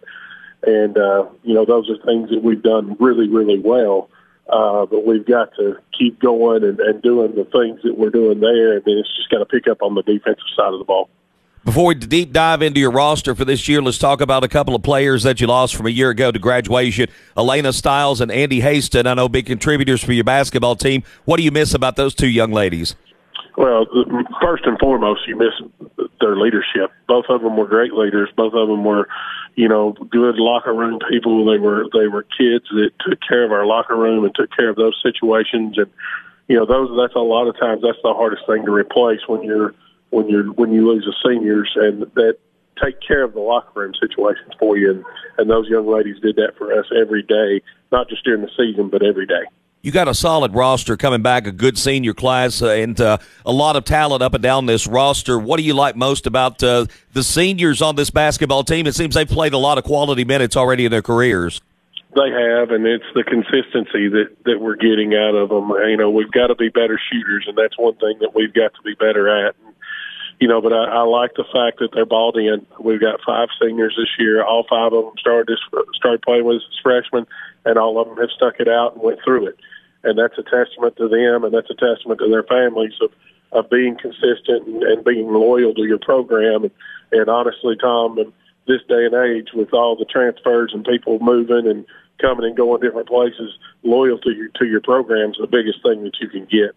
and 0.64 0.98
uh, 0.98 1.26
you 1.44 1.54
know, 1.54 1.66
those 1.66 1.90
are 1.90 2.04
things 2.06 2.30
that 2.32 2.44
we've 2.44 2.64
done 2.64 2.98
really, 3.00 3.30
really 3.30 3.60
well. 3.60 4.10
Uh, 4.50 4.86
but 4.86 5.06
we've 5.06 5.26
got 5.26 5.54
to 5.56 5.78
keep 5.98 6.20
going 6.20 6.64
and, 6.64 6.80
and 6.80 7.02
doing 7.02 7.36
the 7.36 7.44
things 7.46 7.82
that 7.84 7.98
we're 7.98 8.10
doing 8.10 8.40
there. 8.40 8.78
And 8.78 8.86
then 8.86 8.98
it's 8.98 9.16
just 9.18 9.30
got 9.30 9.40
to 9.40 9.46
pick 9.46 9.68
up 9.68 9.82
on 9.82 9.94
the 9.94 10.04
defensive 10.04 10.44
side 10.56 10.74
of 10.74 10.80
the 10.80 10.86
ball. 10.86 11.10
Before 11.68 11.88
we 11.88 11.96
deep 11.96 12.32
dive 12.32 12.62
into 12.62 12.80
your 12.80 12.92
roster 12.92 13.36
for 13.36 13.44
this 13.44 13.68
year, 13.68 13.82
let's 13.82 13.98
talk 13.98 14.22
about 14.22 14.42
a 14.42 14.48
couple 14.48 14.74
of 14.74 14.84
players 14.84 15.24
that 15.24 15.42
you 15.42 15.48
lost 15.48 15.76
from 15.76 15.86
a 15.86 15.90
year 15.90 16.12
ago 16.12 16.32
to 16.32 16.40
graduation. 16.40 17.10
Elena 17.36 17.74
Stiles 17.74 18.22
and 18.22 18.32
Andy 18.32 18.62
Haston, 18.62 19.06
I 19.06 19.14
know 19.16 19.28
big 19.28 19.48
contributors 19.48 20.02
for 20.02 20.14
your 20.14 20.24
basketball 20.24 20.78
team. 20.78 21.04
What 21.26 21.36
do 21.36 21.44
you 21.44 21.52
miss 21.52 21.74
about 21.74 21.98
those 21.98 22.16
two 22.16 22.30
young 22.30 22.54
ladies? 22.54 22.96
Well, 23.58 23.86
first 24.42 24.66
and 24.66 24.80
foremost, 24.80 25.28
you 25.28 25.36
miss 25.36 26.08
their 26.22 26.38
leadership. 26.38 26.90
Both 27.06 27.26
of 27.28 27.42
them 27.42 27.58
were 27.58 27.68
great 27.68 27.92
leaders. 27.92 28.30
Both 28.38 28.54
of 28.54 28.70
them 28.70 28.86
were, 28.86 29.10
you 29.56 29.68
know, 29.68 29.92
good 29.92 30.36
locker 30.38 30.74
room 30.74 31.00
people. 31.12 31.44
They 31.52 31.58
were 31.58 31.88
they 31.92 32.08
were 32.08 32.24
kids 32.24 32.64
that 32.70 32.92
took 33.02 33.20
care 33.28 33.44
of 33.44 33.52
our 33.52 33.66
locker 33.66 33.98
room 33.98 34.24
and 34.24 34.34
took 34.34 34.56
care 34.56 34.70
of 34.70 34.78
those 34.78 34.98
situations. 35.04 35.78
And 35.78 35.92
you 36.48 36.56
know, 36.56 36.66
those 36.66 36.98
that's 36.98 37.16
a 37.16 37.20
lot 37.20 37.50
of 37.50 37.60
times 37.60 37.82
that's 37.82 38.02
the 38.04 38.14
hardest 38.14 38.44
thing 38.48 38.64
to 38.64 38.72
replace 38.72 39.20
when 39.28 39.44
you're 39.44 39.76
when 40.10 40.28
you 40.28 40.54
when 40.56 40.72
you 40.72 40.88
lose 40.88 41.06
the 41.06 41.30
seniors 41.30 41.72
and 41.76 42.02
that 42.16 42.38
take 42.84 43.00
care 43.06 43.24
of 43.24 43.34
the 43.34 43.40
locker 43.40 43.80
room 43.80 43.94
situations 44.00 44.54
for 44.60 44.78
you 44.78 44.92
and, 44.92 45.04
and 45.38 45.50
those 45.50 45.68
young 45.68 45.88
ladies 45.88 46.16
did 46.22 46.36
that 46.36 46.54
for 46.58 46.72
us 46.78 46.86
every 47.02 47.24
day, 47.24 47.62
not 47.92 48.08
just 48.08 48.24
during 48.24 48.42
the 48.42 48.52
season 48.56 48.90
but 48.90 49.04
every 49.04 49.26
day. 49.26 49.44
You 49.82 49.92
got 49.92 50.08
a 50.08 50.14
solid 50.14 50.54
roster 50.54 50.98
coming 50.98 51.22
back, 51.22 51.48
a 51.48 51.52
good 51.52 51.78
senior 51.78 52.14
class, 52.14 52.62
uh, 52.62 52.70
and 52.70 53.00
uh, 53.00 53.20
a 53.46 53.52
lot 53.52 53.76
of 53.76 53.86
talent 53.86 54.22
up 54.22 54.34
and 54.34 54.42
down 54.44 54.66
this 54.66 54.88
roster. 54.88 55.38
What 55.38 55.58
do 55.58 55.64
you 55.64 55.76
like 55.76 55.96
most 55.96 56.26
about 56.28 56.62
uh, 56.64 56.88
the 57.14 57.24
seniors 57.24 57.82
on 57.82 57.96
this 57.96 58.10
basketball 58.10 58.64
team? 58.64 58.88
It 58.88 58.96
seems 58.96 59.16
they've 59.16 59.28
played 59.28 59.54
a 59.54 59.58
lot 59.58 59.78
of 59.78 59.84
quality 59.84 60.26
minutes 60.26 60.58
already 60.58 60.86
in 60.86 60.92
their 60.92 61.04
careers. 61.04 61.62
They 62.16 62.32
have, 62.32 62.72
and 62.72 62.88
it's 62.88 63.06
the 63.14 63.24
consistency 63.24 64.10
that 64.10 64.36
that 64.46 64.60
we're 64.60 64.76
getting 64.76 65.14
out 65.14 65.36
of 65.36 65.50
them. 65.50 65.70
You 65.88 65.98
know, 65.98 66.10
we've 66.10 66.32
got 66.32 66.48
to 66.48 66.56
be 66.56 66.70
better 66.70 67.00
shooters, 67.12 67.46
and 67.48 67.56
that's 67.56 67.78
one 67.78 67.96
thing 67.96 68.18
that 68.22 68.34
we've 68.34 68.54
got 68.54 68.74
to 68.74 68.82
be 68.84 68.96
better 68.96 69.30
at. 69.30 69.56
And 69.64 69.76
you 70.40 70.48
know, 70.48 70.62
but 70.62 70.74
I, 70.74 70.86
I 70.86 71.02
like 71.02 71.34
the 71.36 71.46
fact 71.46 71.80
that 71.80 71.90
they're 71.94 72.06
balled 72.06 72.38
in. 72.38 72.66
We've 72.80 73.02
got 73.02 73.20
five 73.26 73.50
seniors 73.62 73.96
this 73.98 74.14
year. 74.20 74.44
All 74.44 74.66
five 74.70 74.94
of 74.94 75.06
them 75.06 75.18
started 75.18 75.58
started 75.96 76.22
playing 76.22 76.46
with 76.46 76.58
as 76.58 76.80
freshmen, 76.84 77.26
and 77.66 77.78
all 77.78 78.00
of 78.00 78.08
them 78.08 78.18
have 78.18 78.30
stuck 78.36 78.60
it 78.60 78.68
out 78.68 78.94
and 78.94 79.04
went 79.04 79.20
through 79.24 79.48
it. 79.48 79.58
And 80.04 80.18
that's 80.18 80.38
a 80.38 80.44
testament 80.44 80.96
to 80.98 81.08
them, 81.08 81.44
and 81.44 81.54
that's 81.54 81.70
a 81.70 81.76
testament 81.76 82.20
to 82.20 82.30
their 82.30 82.44
families 82.44 82.94
of 83.02 83.12
of 83.52 83.70
being 83.70 83.98
consistent 83.98 84.68
and, 84.68 84.84
and 84.84 85.06
being 85.06 85.32
loyal 85.32 85.74
to 85.74 85.84
your 85.84 86.00
program. 86.00 86.66
And, 86.66 86.72
and 87.12 87.30
honestly, 87.30 87.76
Tom, 87.80 88.20
in 88.20 88.34
this 88.68 88.82
day 88.90 89.06
and 89.06 89.16
age, 89.16 89.50
with 89.54 89.74
all 89.74 89.96
the 89.96 90.06
transfers 90.06 90.72
and 90.74 90.84
people 90.84 91.18
moving 91.20 91.66
and 91.66 91.86
coming 92.20 92.46
and 92.46 92.58
going 92.58 92.82
different 92.82 93.08
places, 93.08 93.58
loyal 93.84 94.20
to 94.20 94.32
your 94.32 94.50
to 94.60 94.66
your 94.66 94.82
program 94.82 95.32
is 95.32 95.38
the 95.40 95.48
biggest 95.48 95.82
thing 95.82 96.04
that 96.04 96.20
you 96.20 96.30
can 96.30 96.46
get. 96.46 96.76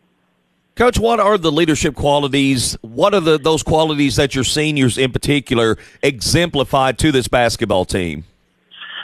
Coach, 0.77 0.99
what 0.99 1.21
are 1.21 1.37
the 1.37 1.53
leadership 1.53 1.95
qualities? 1.95 2.77
What 2.81 3.12
are 3.12 3.21
the 3.21 3.39
those 3.39 3.62
qualities 3.62 4.17
that 4.17 4.35
your 4.35 4.45
seniors 4.45 4.97
in 4.97 5.12
particular 5.12 5.77
exemplified 6.03 6.99
to 6.99 7.12
this 7.12 7.29
basketball 7.29 7.85
team? 7.85 8.25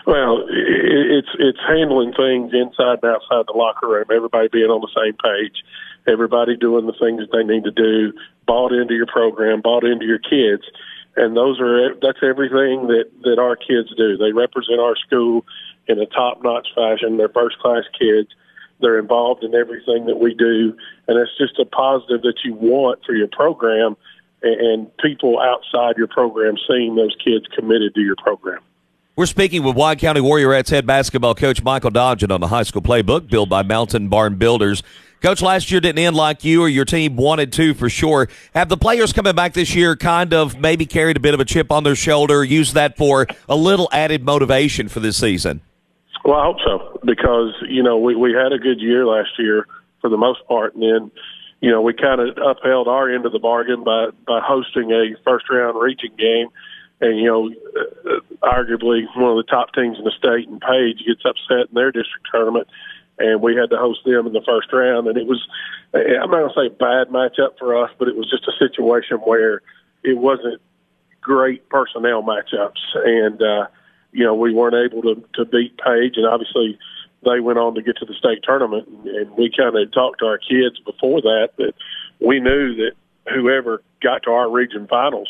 Well, 0.06 0.46
it's 0.48 1.28
it's 1.38 1.58
handling 1.66 2.12
things 2.12 2.52
inside 2.54 3.00
and 3.02 3.12
outside 3.12 3.44
the 3.46 3.54
locker 3.56 3.88
room. 3.88 4.04
Everybody 4.10 4.48
being 4.48 4.70
on 4.70 4.80
the 4.80 4.92
same 4.94 5.14
page, 5.14 5.64
everybody 6.06 6.56
doing 6.56 6.86
the 6.86 6.92
things 6.92 7.20
that 7.20 7.32
they 7.32 7.44
need 7.44 7.64
to 7.64 7.72
do. 7.72 8.12
Bought 8.46 8.72
into 8.72 8.94
your 8.94 9.06
program, 9.06 9.60
bought 9.60 9.84
into 9.84 10.06
your 10.06 10.20
kids, 10.20 10.62
and 11.16 11.36
those 11.36 11.60
are 11.60 11.94
that's 11.96 12.22
everything 12.22 12.86
that 12.86 13.10
that 13.22 13.38
our 13.38 13.56
kids 13.56 13.92
do. 13.96 14.16
They 14.16 14.32
represent 14.32 14.80
our 14.80 14.96
school 14.96 15.44
in 15.88 15.98
a 15.98 16.06
top 16.06 16.42
notch 16.42 16.68
fashion. 16.74 17.16
They're 17.16 17.28
first 17.28 17.58
class 17.58 17.84
kids. 17.98 18.28
They're 18.80 18.98
involved 18.98 19.42
in 19.42 19.54
everything 19.54 20.06
that 20.06 20.18
we 20.18 20.34
do, 20.34 20.76
and 21.08 21.18
it's 21.18 21.36
just 21.38 21.58
a 21.58 21.64
positive 21.64 22.22
that 22.22 22.36
you 22.44 22.54
want 22.54 23.00
for 23.04 23.14
your 23.14 23.28
program 23.28 23.96
and 24.42 24.94
people 24.98 25.40
outside 25.40 25.96
your 25.96 26.06
program 26.06 26.56
seeing 26.68 26.94
those 26.94 27.16
kids 27.24 27.46
committed 27.54 27.94
to 27.94 28.00
your 28.00 28.16
program. 28.16 28.60
We're 29.16 29.26
speaking 29.26 29.62
with 29.62 29.76
White 29.76 29.98
County 29.98 30.20
Warriorettes 30.20 30.68
head 30.68 30.86
basketball 30.86 31.34
coach 31.34 31.62
Michael 31.62 31.90
Dodgen 31.90 32.30
on 32.30 32.42
the 32.42 32.48
high 32.48 32.64
school 32.64 32.82
playbook 32.82 33.28
built 33.28 33.48
by 33.48 33.62
Mountain 33.62 34.08
Barn 34.08 34.34
Builders. 34.34 34.82
Coach, 35.22 35.40
last 35.40 35.70
year 35.70 35.80
didn't 35.80 35.98
end 35.98 36.14
like 36.14 36.44
you 36.44 36.60
or 36.60 36.68
your 36.68 36.84
team 36.84 37.16
wanted 37.16 37.50
to 37.54 37.72
for 37.72 37.88
sure. 37.88 38.28
Have 38.54 38.68
the 38.68 38.76
players 38.76 39.14
coming 39.14 39.34
back 39.34 39.54
this 39.54 39.74
year 39.74 39.96
kind 39.96 40.34
of 40.34 40.60
maybe 40.60 40.84
carried 40.84 41.16
a 41.16 41.20
bit 41.20 41.32
of 41.32 41.40
a 41.40 41.46
chip 41.46 41.72
on 41.72 41.82
their 41.82 41.96
shoulder, 41.96 42.44
used 42.44 42.74
that 42.74 42.98
for 42.98 43.26
a 43.48 43.56
little 43.56 43.88
added 43.90 44.22
motivation 44.22 44.88
for 44.88 45.00
this 45.00 45.16
season? 45.16 45.62
Well, 46.26 46.40
I 46.40 46.44
hope 46.44 46.56
so 46.66 46.98
because, 47.04 47.54
you 47.68 47.84
know, 47.84 47.98
we, 47.98 48.16
we 48.16 48.32
had 48.32 48.52
a 48.52 48.58
good 48.58 48.80
year 48.80 49.06
last 49.06 49.30
year 49.38 49.66
for 50.00 50.10
the 50.10 50.16
most 50.16 50.40
part. 50.48 50.74
And 50.74 50.82
then, 50.82 51.10
you 51.60 51.70
know, 51.70 51.80
we 51.80 51.94
kind 51.94 52.20
of 52.20 52.36
upheld 52.36 52.88
our 52.88 53.08
end 53.08 53.26
of 53.26 53.32
the 53.32 53.38
bargain 53.38 53.84
by, 53.84 54.08
by 54.26 54.40
hosting 54.42 54.90
a 54.90 55.14
first 55.24 55.48
round 55.48 55.80
region 55.80 56.10
game 56.18 56.48
and 57.00 57.18
you 57.18 57.26
know, 57.26 57.50
uh, 57.76 58.20
arguably 58.42 59.04
one 59.16 59.30
of 59.30 59.36
the 59.36 59.50
top 59.50 59.72
teams 59.74 59.98
in 59.98 60.04
the 60.04 60.12
state, 60.16 60.48
and 60.48 60.60
Page 60.60 61.04
gets 61.06 61.22
upset 61.24 61.68
in 61.68 61.74
their 61.74 61.92
district 61.92 62.26
tournament, 62.32 62.68
and 63.18 63.42
we 63.42 63.54
had 63.54 63.70
to 63.70 63.76
host 63.76 64.00
them 64.04 64.26
in 64.26 64.32
the 64.32 64.42
first 64.46 64.72
round, 64.72 65.06
and 65.06 65.18
it 65.18 65.26
was, 65.26 65.46
I'm 65.94 66.30
not 66.30 66.54
going 66.54 66.54
to 66.54 66.54
say 66.54 66.68
bad 66.74 67.08
matchup 67.08 67.58
for 67.58 67.84
us, 67.84 67.90
but 67.98 68.08
it 68.08 68.16
was 68.16 68.30
just 68.30 68.48
a 68.48 68.56
situation 68.58 69.18
where 69.18 69.62
it 70.02 70.16
wasn't 70.16 70.60
great 71.20 71.68
personnel 71.68 72.22
matchups, 72.22 72.80
and 72.94 73.42
uh, 73.42 73.66
you 74.12 74.24
know, 74.24 74.34
we 74.34 74.52
weren't 74.52 74.74
able 74.74 75.02
to 75.02 75.22
to 75.34 75.44
beat 75.44 75.76
Page, 75.78 76.14
and 76.16 76.26
obviously 76.26 76.78
they 77.24 77.40
went 77.40 77.58
on 77.58 77.74
to 77.74 77.82
get 77.82 77.96
to 77.98 78.06
the 78.06 78.14
state 78.14 78.40
tournament, 78.42 78.88
and, 78.88 79.30
we 79.36 79.50
kind 79.56 79.76
of 79.76 79.92
talked 79.92 80.20
to 80.20 80.26
our 80.26 80.38
kids 80.38 80.78
before 80.84 81.20
that 81.22 81.50
that 81.58 81.74
we 82.20 82.40
knew 82.40 82.74
that 82.76 82.92
whoever 83.32 83.82
got 84.02 84.22
to 84.22 84.30
our 84.30 84.50
region 84.50 84.86
finals 84.88 85.28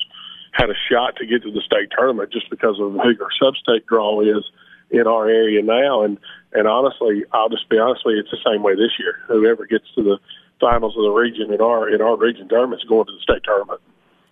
had 0.52 0.70
a 0.70 0.74
shot 0.90 1.16
to 1.16 1.26
get 1.26 1.42
to 1.42 1.50
the 1.50 1.60
state 1.60 1.90
tournament 1.96 2.32
just 2.32 2.48
because 2.50 2.78
of 2.80 2.92
who 2.92 2.98
our 2.98 3.30
sub-state 3.38 3.86
draw 3.86 4.20
is 4.20 4.44
in 4.90 5.06
our 5.06 5.28
area 5.28 5.62
now. 5.62 6.02
And 6.02 6.18
and 6.52 6.66
honestly, 6.66 7.24
I'll 7.32 7.48
just 7.48 7.68
be 7.68 7.78
honest 7.78 8.02
with 8.04 8.14
you, 8.14 8.20
it's 8.20 8.30
the 8.30 8.50
same 8.50 8.62
way 8.62 8.74
this 8.74 8.98
year. 8.98 9.18
Whoever 9.28 9.66
gets 9.66 9.84
to 9.94 10.02
the 10.02 10.18
finals 10.60 10.96
of 10.96 11.02
the 11.02 11.10
region 11.10 11.52
in 11.52 11.60
our 11.60 11.88
in 11.88 12.00
our 12.00 12.16
region 12.16 12.48
tournament 12.48 12.80
is 12.82 12.88
going 12.88 13.06
to 13.06 13.12
the 13.12 13.20
state 13.20 13.42
tournament. 13.44 13.80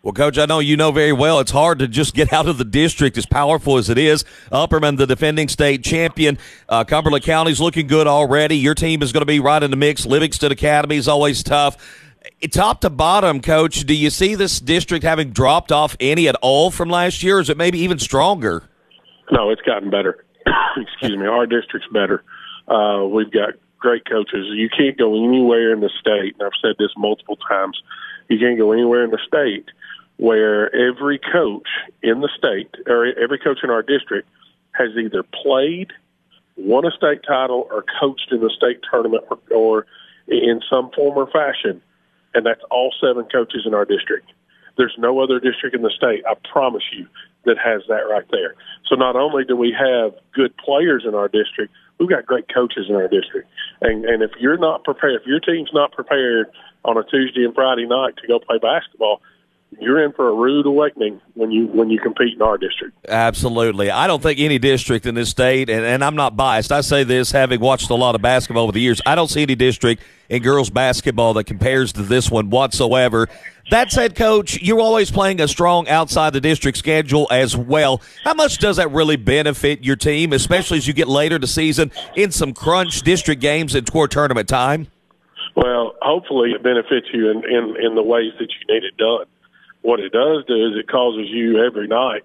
Well, 0.05 0.13
Coach, 0.13 0.37
I 0.37 0.45
know 0.45 0.59
you 0.59 0.77
know 0.77 0.93
very 0.93 1.15
well 1.15 1.41
it's 1.41 1.51
hard 1.51 1.81
to 1.81 1.89
just 1.89 2.15
get 2.15 2.33
out 2.33 2.47
of 2.47 2.59
the 2.59 2.65
district 2.65 3.17
as 3.17 3.25
powerful 3.25 3.79
as 3.79 3.89
it 3.89 3.99
is. 3.99 4.25
Upperman, 4.53 4.99
the 4.99 5.07
defending 5.07 5.49
state 5.49 5.83
champion. 5.83 6.39
Uh, 6.69 6.85
Cumberland 6.85 7.25
County's 7.25 7.59
looking 7.59 7.87
good 7.87 8.07
already. 8.07 8.59
Your 8.59 8.75
team 8.75 9.03
is 9.03 9.13
going 9.13 9.23
to 9.23 9.27
be 9.27 9.41
right 9.41 9.63
in 9.63 9.71
the 9.71 9.79
mix. 9.79 10.05
Livingston 10.05 10.53
Academy 10.53 10.97
is 10.97 11.09
always 11.09 11.43
tough 11.43 11.79
top 12.51 12.81
to 12.83 12.91
bottom, 12.91 13.41
coach, 13.41 13.81
do 13.81 13.95
you 13.95 14.11
see 14.11 14.35
this 14.35 14.61
district 14.61 15.05
having 15.05 15.31
dropped 15.31 15.73
off 15.73 15.97
any 16.01 16.29
at 16.29 16.37
all 16.43 16.71
from 16.71 16.89
last 16.89 17.23
year, 17.23 17.39
or 17.39 17.41
is 17.41 17.51
it 17.51 17.57
maybe 17.57 17.79
even 17.79 17.99
stronger? 17.99 18.69
No, 19.31 19.51
it's 19.51 19.63
gotten 19.63 19.91
better. 19.91 20.25
Excuse 20.77 21.17
me. 21.17 21.27
Our 21.27 21.47
district's 21.47 21.89
better. 21.93 22.23
Uh, 22.69 23.05
we've 23.07 23.31
got 23.31 23.55
great 23.79 24.09
coaches. 24.09 24.47
You 24.51 24.69
can't 24.69 24.97
go 24.97 25.25
anywhere 25.27 25.73
in 25.73 25.81
the 25.81 25.91
state, 26.01 26.37
and 26.39 26.43
I've 26.47 26.59
said 26.61 26.77
this 26.79 26.91
multiple 26.97 27.37
times. 27.37 27.81
You 28.29 28.39
can't 28.39 28.59
go 28.59 28.73
anywhere 28.73 29.05
in 29.05 29.11
the 29.11 29.19
state 29.27 29.69
where 30.17 30.75
every 30.75 31.19
coach 31.19 31.69
in 32.03 32.21
the 32.21 32.29
state 32.37 32.75
or 32.87 33.07
every 33.07 33.39
coach 33.39 33.59
in 33.63 33.71
our 33.71 33.83
district 33.83 34.29
has 34.73 34.91
either 34.97 35.23
played, 35.23 35.93
won 36.57 36.87
a 36.87 36.91
state 36.91 37.23
title, 37.27 37.67
or 37.71 37.85
coached 38.01 38.29
in 38.31 38.41
the 38.41 38.51
state 38.51 38.81
tournament 38.91 39.25
or, 39.31 39.39
or 39.51 39.87
in 40.29 40.61
some 40.71 40.91
form 40.93 41.17
or 41.19 41.27
fashion 41.31 41.83
and 42.35 42.45
that's 42.45 42.61
all 42.71 42.93
seven 43.01 43.25
coaches 43.25 43.63
in 43.65 43.75
our 43.75 43.85
district. 43.85 44.33
There's 44.77 44.95
no 44.99 45.21
other 45.21 45.39
district 45.39 45.77
in 45.77 45.83
the 45.83 45.93
state, 45.97 46.25
I 46.29 46.35
promise 46.51 46.83
you, 46.93 47.07
that 47.45 47.57
has 47.65 47.83
that 47.89 48.11
right 48.11 48.27
there. 48.31 48.55
So 48.89 48.97
not 48.97 49.15
only 49.15 49.45
do 49.45 49.57
we 49.57 49.75
have 49.79 50.15
good 50.35 50.57
players 50.57 51.05
in 51.07 51.15
our 51.15 51.29
district, 51.29 51.73
we've 51.99 52.09
got 52.09 52.27
great 52.27 52.53
coaches 52.53 52.87
in 52.89 52.97
our 52.97 53.07
district. 53.07 53.49
And 53.81 54.05
and 54.05 54.23
if 54.23 54.33
you're 54.41 54.59
not 54.59 54.83
prepared, 54.83 55.21
if 55.21 55.27
your 55.27 55.41
team's 55.41 55.71
not 55.73 55.93
prepared 55.93 56.51
on 56.85 56.99
a 56.99 57.05
Tuesday 57.05 57.45
and 57.45 57.55
Friday 57.55 57.87
night 57.87 58.17
to 58.21 58.27
go 58.27 58.41
play 58.41 58.59
basketball, 58.59 59.21
you're 59.81 60.05
in 60.05 60.13
for 60.13 60.29
a 60.29 60.35
rude 60.35 60.67
awakening 60.67 61.21
when 61.35 61.51
you 61.51 61.67
when 61.67 61.91
you 61.91 62.01
compete 62.01 62.35
in 62.35 62.43
our 62.43 62.59
district. 62.59 62.97
Absolutely. 63.09 63.91
I 63.91 64.07
don't 64.07 64.23
think 64.23 64.39
any 64.41 64.59
district 64.59 65.07
in 65.07 65.15
this 65.15 65.31
state, 65.31 65.71
and, 65.71 65.85
and 65.85 66.05
I'm 66.05 66.17
not 66.17 66.37
biased. 66.37 66.73
I 66.73 66.81
say 66.81 67.05
this 67.05 67.31
having 67.31 67.61
watched 67.61 67.91
a 67.91 67.95
lot 67.95 68.15
of 68.15 68.23
basketball 68.23 68.65
over 68.65 68.73
the 68.73 68.81
years. 68.81 69.01
I 69.07 69.15
don't 69.15 69.29
see 69.29 69.43
any 69.43 69.55
district 69.55 70.03
in 70.29 70.43
girls 70.43 70.71
basketball 70.71 71.35
that 71.35 71.45
compares 71.45 71.93
to 71.95 72.03
this 72.03 72.31
one 72.31 72.51
whatsoever. 72.51 73.29
That 73.71 73.91
said, 73.91 74.15
coach, 74.15 74.61
you're 74.61 74.81
always 74.81 75.11
playing 75.11 75.41
a 75.41 75.49
strong 75.49 75.89
outside 75.89 76.35
the 76.35 76.41
district 76.41 76.77
schedule 76.77 77.27
as 77.31 77.57
well. 77.57 78.03
How 78.23 78.35
much 78.35 78.59
does 78.59 78.77
that 78.77 78.91
really 78.91 79.17
benefit 79.17 79.83
your 79.83 79.97
team, 79.97 80.33
especially 80.33 80.79
as 80.79 80.87
you 80.87 80.93
get 80.93 81.09
later 81.09 81.39
the 81.39 81.47
season 81.47 81.91
in 82.15 82.31
some 82.31 82.53
crunch 82.53 83.03
district 83.03 83.41
games 83.41 83.75
and 83.75 83.87
tour 83.87 84.07
tournament 84.07 84.49
time? 84.49 84.89
Well, 85.57 85.95
hopefully 86.03 86.51
it 86.51 86.63
benefits 86.63 87.07
you 87.13 87.31
in, 87.31 87.39
in, 87.45 87.77
in 87.81 87.95
the 87.95 88.03
ways 88.03 88.33
that 88.39 88.49
you 88.49 88.75
need 88.75 88.85
it 88.85 88.97
done 88.97 89.27
what 89.85 90.01
it 90.01 90.13
does 90.13 90.45
do 90.49 90.57
is 90.57 90.81
it 90.81 90.89
causes 90.89 91.29
you 91.29 91.61
every 91.61 91.87
night 91.87 92.25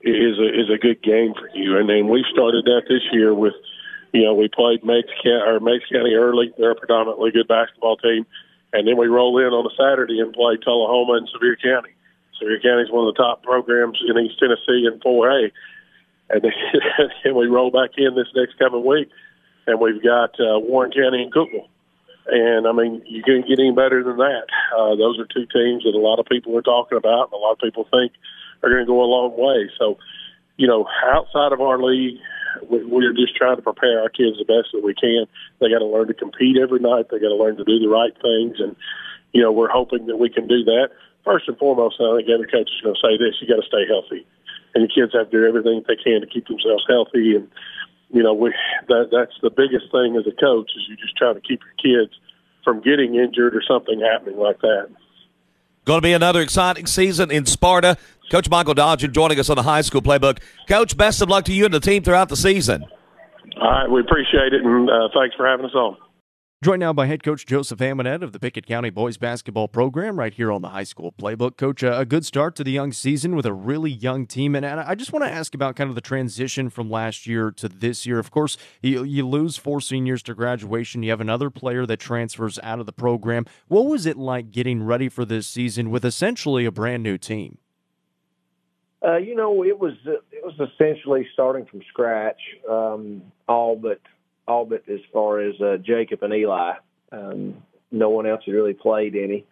is 0.00 0.40
a 0.40 0.48
is 0.48 0.72
a 0.72 0.80
good 0.80 1.02
game 1.02 1.34
for 1.36 1.48
you. 1.52 1.76
And 1.76 1.86
then 1.88 2.08
we 2.08 2.24
started 2.32 2.64
that 2.64 2.88
this 2.88 3.04
year 3.12 3.34
with, 3.34 3.52
you 4.14 4.24
know, 4.24 4.32
we 4.32 4.48
played 4.48 4.82
Meigs 4.82 5.12
County 5.22 5.44
or 5.44 5.60
Meigs 5.60 5.84
County 5.92 6.14
early. 6.14 6.52
They're 6.56 6.72
a 6.72 6.74
predominantly 6.74 7.30
good 7.30 7.46
basketball 7.46 7.98
team, 7.98 8.24
and 8.72 8.88
then 8.88 8.96
we 8.96 9.06
roll 9.06 9.36
in 9.36 9.52
on 9.52 9.68
a 9.68 9.74
Saturday 9.76 10.18
and 10.18 10.32
play 10.32 10.56
Tullahoma 10.56 11.20
and 11.20 11.28
Sevier 11.28 11.56
County. 11.56 11.92
Sevier 12.40 12.60
County 12.60 12.88
is 12.88 12.90
one 12.90 13.06
of 13.06 13.14
the 13.14 13.22
top 13.22 13.42
programs 13.42 14.00
in 14.08 14.16
East 14.24 14.40
Tennessee 14.40 14.88
in 14.88 14.98
4A, 15.04 15.52
and 16.30 16.40
then 16.40 16.52
and 17.24 17.36
we 17.36 17.48
roll 17.48 17.70
back 17.70 17.90
in 17.98 18.14
this 18.14 18.32
next 18.34 18.58
coming 18.58 18.84
week, 18.84 19.10
and 19.66 19.78
we've 19.78 20.02
got 20.02 20.40
uh, 20.40 20.56
Warren 20.58 20.90
County 20.90 21.22
and 21.22 21.32
Cookeville. 21.32 21.68
And 22.26 22.66
I 22.66 22.72
mean, 22.72 23.02
you 23.06 23.22
can't 23.22 23.46
get 23.46 23.60
any 23.60 23.72
better 23.72 24.02
than 24.02 24.16
that. 24.16 24.48
Uh, 24.72 24.96
those 24.96 25.18
are 25.18 25.28
two 25.28 25.44
teams 25.52 25.84
that 25.84 25.94
a 25.94 26.00
lot 26.00 26.18
of 26.18 26.26
people 26.26 26.56
are 26.56 26.62
talking 26.62 26.96
about, 26.96 27.28
and 27.28 27.34
a 27.34 27.42
lot 27.42 27.52
of 27.52 27.58
people 27.58 27.84
think 27.90 28.12
are 28.62 28.70
going 28.70 28.80
to 28.80 28.88
go 28.88 29.04
a 29.04 29.04
long 29.04 29.36
way. 29.36 29.68
So, 29.78 29.98
you 30.56 30.66
know, 30.66 30.88
outside 31.04 31.52
of 31.52 31.60
our 31.60 31.76
league, 31.76 32.16
we, 32.70 32.84
we're 32.84 33.12
just 33.12 33.36
trying 33.36 33.56
to 33.56 33.62
prepare 33.62 34.00
our 34.00 34.08
kids 34.08 34.38
the 34.38 34.48
best 34.48 34.72
that 34.72 34.82
we 34.82 34.94
can. 34.94 35.26
They 35.60 35.68
got 35.68 35.84
to 35.84 35.86
learn 35.86 36.08
to 36.08 36.14
compete 36.14 36.56
every 36.56 36.80
night. 36.80 37.12
They 37.12 37.20
got 37.20 37.28
to 37.28 37.36
learn 37.36 37.56
to 37.56 37.64
do 37.64 37.78
the 37.78 37.92
right 37.92 38.14
things, 38.16 38.56
and 38.58 38.74
you 39.32 39.42
know, 39.42 39.52
we're 39.52 39.68
hoping 39.68 40.06
that 40.06 40.16
we 40.16 40.30
can 40.30 40.46
do 40.46 40.64
that. 40.64 40.90
First 41.24 41.48
and 41.48 41.58
foremost, 41.58 42.00
I 42.00 42.16
think 42.16 42.28
every 42.30 42.48
coach 42.48 42.70
is 42.72 42.80
going 42.80 42.96
to 42.96 43.04
say 43.04 43.18
this: 43.20 43.36
you 43.40 43.48
got 43.48 43.60
to 43.60 43.68
stay 43.68 43.84
healthy, 43.84 44.24
and 44.72 44.80
your 44.80 44.92
kids 44.92 45.12
have 45.12 45.28
to 45.28 45.36
do 45.36 45.44
everything 45.44 45.84
they 45.84 46.00
can 46.00 46.24
to 46.24 46.26
keep 46.26 46.48
themselves 46.48 46.88
healthy 46.88 47.36
and 47.36 47.52
you 48.10 48.22
know, 48.22 48.34
we 48.34 48.52
that 48.88 49.08
that's 49.10 49.34
the 49.42 49.50
biggest 49.50 49.90
thing 49.90 50.16
as 50.16 50.26
a 50.26 50.36
coach 50.40 50.70
is 50.76 50.82
you 50.88 50.96
just 50.96 51.16
try 51.16 51.32
to 51.32 51.40
keep 51.40 51.60
your 51.62 52.04
kids 52.04 52.12
from 52.62 52.80
getting 52.80 53.14
injured 53.16 53.54
or 53.54 53.62
something 53.66 54.00
happening 54.00 54.38
like 54.38 54.60
that. 54.60 54.88
Going 55.84 55.98
to 55.98 56.02
be 56.02 56.14
another 56.14 56.40
exciting 56.40 56.86
season 56.86 57.30
in 57.30 57.44
Sparta. 57.44 57.98
Coach 58.30 58.48
Michael 58.48 58.74
Dodgen 58.74 59.12
joining 59.12 59.38
us 59.38 59.50
on 59.50 59.56
the 59.56 59.62
high 59.62 59.82
school 59.82 60.00
playbook. 60.00 60.38
Coach, 60.66 60.96
best 60.96 61.20
of 61.20 61.28
luck 61.28 61.44
to 61.44 61.52
you 61.52 61.66
and 61.66 61.74
the 61.74 61.80
team 61.80 62.02
throughout 62.02 62.30
the 62.30 62.36
season. 62.36 62.86
All 63.60 63.70
right, 63.70 63.90
we 63.90 64.00
appreciate 64.00 64.54
it, 64.54 64.64
and 64.64 64.88
uh, 64.88 65.08
thanks 65.14 65.36
for 65.36 65.46
having 65.46 65.66
us 65.66 65.74
on. 65.74 65.96
Joined 66.64 66.80
now 66.80 66.94
by 66.94 67.04
head 67.04 67.22
coach 67.22 67.44
Joseph 67.44 67.80
Amonette 67.80 68.22
of 68.22 68.32
the 68.32 68.40
Pickett 68.40 68.66
County 68.66 68.88
boys 68.88 69.18
basketball 69.18 69.68
program 69.68 70.18
right 70.18 70.32
here 70.32 70.50
on 70.50 70.62
the 70.62 70.70
high 70.70 70.84
school 70.84 71.12
playbook. 71.12 71.58
Coach, 71.58 71.82
a 71.82 72.06
good 72.06 72.24
start 72.24 72.56
to 72.56 72.64
the 72.64 72.70
young 72.70 72.90
season 72.90 73.36
with 73.36 73.44
a 73.44 73.52
really 73.52 73.90
young 73.90 74.24
team. 74.24 74.56
And 74.56 74.64
I 74.64 74.94
just 74.94 75.12
want 75.12 75.26
to 75.26 75.30
ask 75.30 75.54
about 75.54 75.76
kind 75.76 75.90
of 75.90 75.94
the 75.94 76.00
transition 76.00 76.70
from 76.70 76.88
last 76.88 77.26
year 77.26 77.50
to 77.50 77.68
this 77.68 78.06
year. 78.06 78.18
Of 78.18 78.30
course, 78.30 78.56
you, 78.80 79.04
you 79.04 79.28
lose 79.28 79.58
four 79.58 79.82
seniors 79.82 80.22
to 80.22 80.34
graduation. 80.34 81.02
You 81.02 81.10
have 81.10 81.20
another 81.20 81.50
player 81.50 81.84
that 81.84 81.98
transfers 81.98 82.58
out 82.62 82.80
of 82.80 82.86
the 82.86 82.92
program. 82.92 83.44
What 83.68 83.84
was 83.84 84.06
it 84.06 84.16
like 84.16 84.50
getting 84.50 84.82
ready 84.82 85.10
for 85.10 85.26
this 85.26 85.46
season 85.46 85.90
with 85.90 86.02
essentially 86.02 86.64
a 86.64 86.72
brand 86.72 87.02
new 87.02 87.18
team? 87.18 87.58
Uh, 89.04 89.18
you 89.18 89.34
know, 89.34 89.62
it 89.64 89.78
was 89.78 89.92
it 90.06 90.42
was 90.42 90.54
essentially 90.58 91.28
starting 91.34 91.66
from 91.66 91.82
scratch, 91.90 92.40
um, 92.70 93.20
all 93.46 93.76
but 93.76 94.00
all 94.46 94.64
but 94.64 94.88
as 94.88 95.00
far 95.12 95.40
as 95.40 95.60
uh, 95.60 95.76
Jacob 95.78 96.22
and 96.22 96.34
Eli. 96.34 96.74
Um, 97.12 97.62
no 97.90 98.10
one 98.10 98.26
else 98.26 98.42
had 98.44 98.54
really 98.54 98.74
played 98.74 99.14
any. 99.14 99.44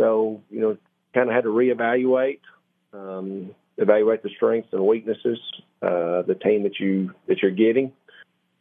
So, 0.00 0.42
you 0.50 0.60
know, 0.60 0.76
kind 1.14 1.28
of 1.28 1.34
had 1.34 1.44
to 1.44 1.50
reevaluate, 1.50 2.40
um, 2.92 3.50
evaluate 3.76 4.22
the 4.22 4.30
strengths 4.36 4.72
and 4.72 4.86
weaknesses, 4.86 5.38
uh, 5.82 6.22
the 6.22 6.36
team 6.42 6.64
that 6.64 6.78
you 6.78 7.14
that 7.26 7.38
you're 7.42 7.50
getting. 7.50 7.92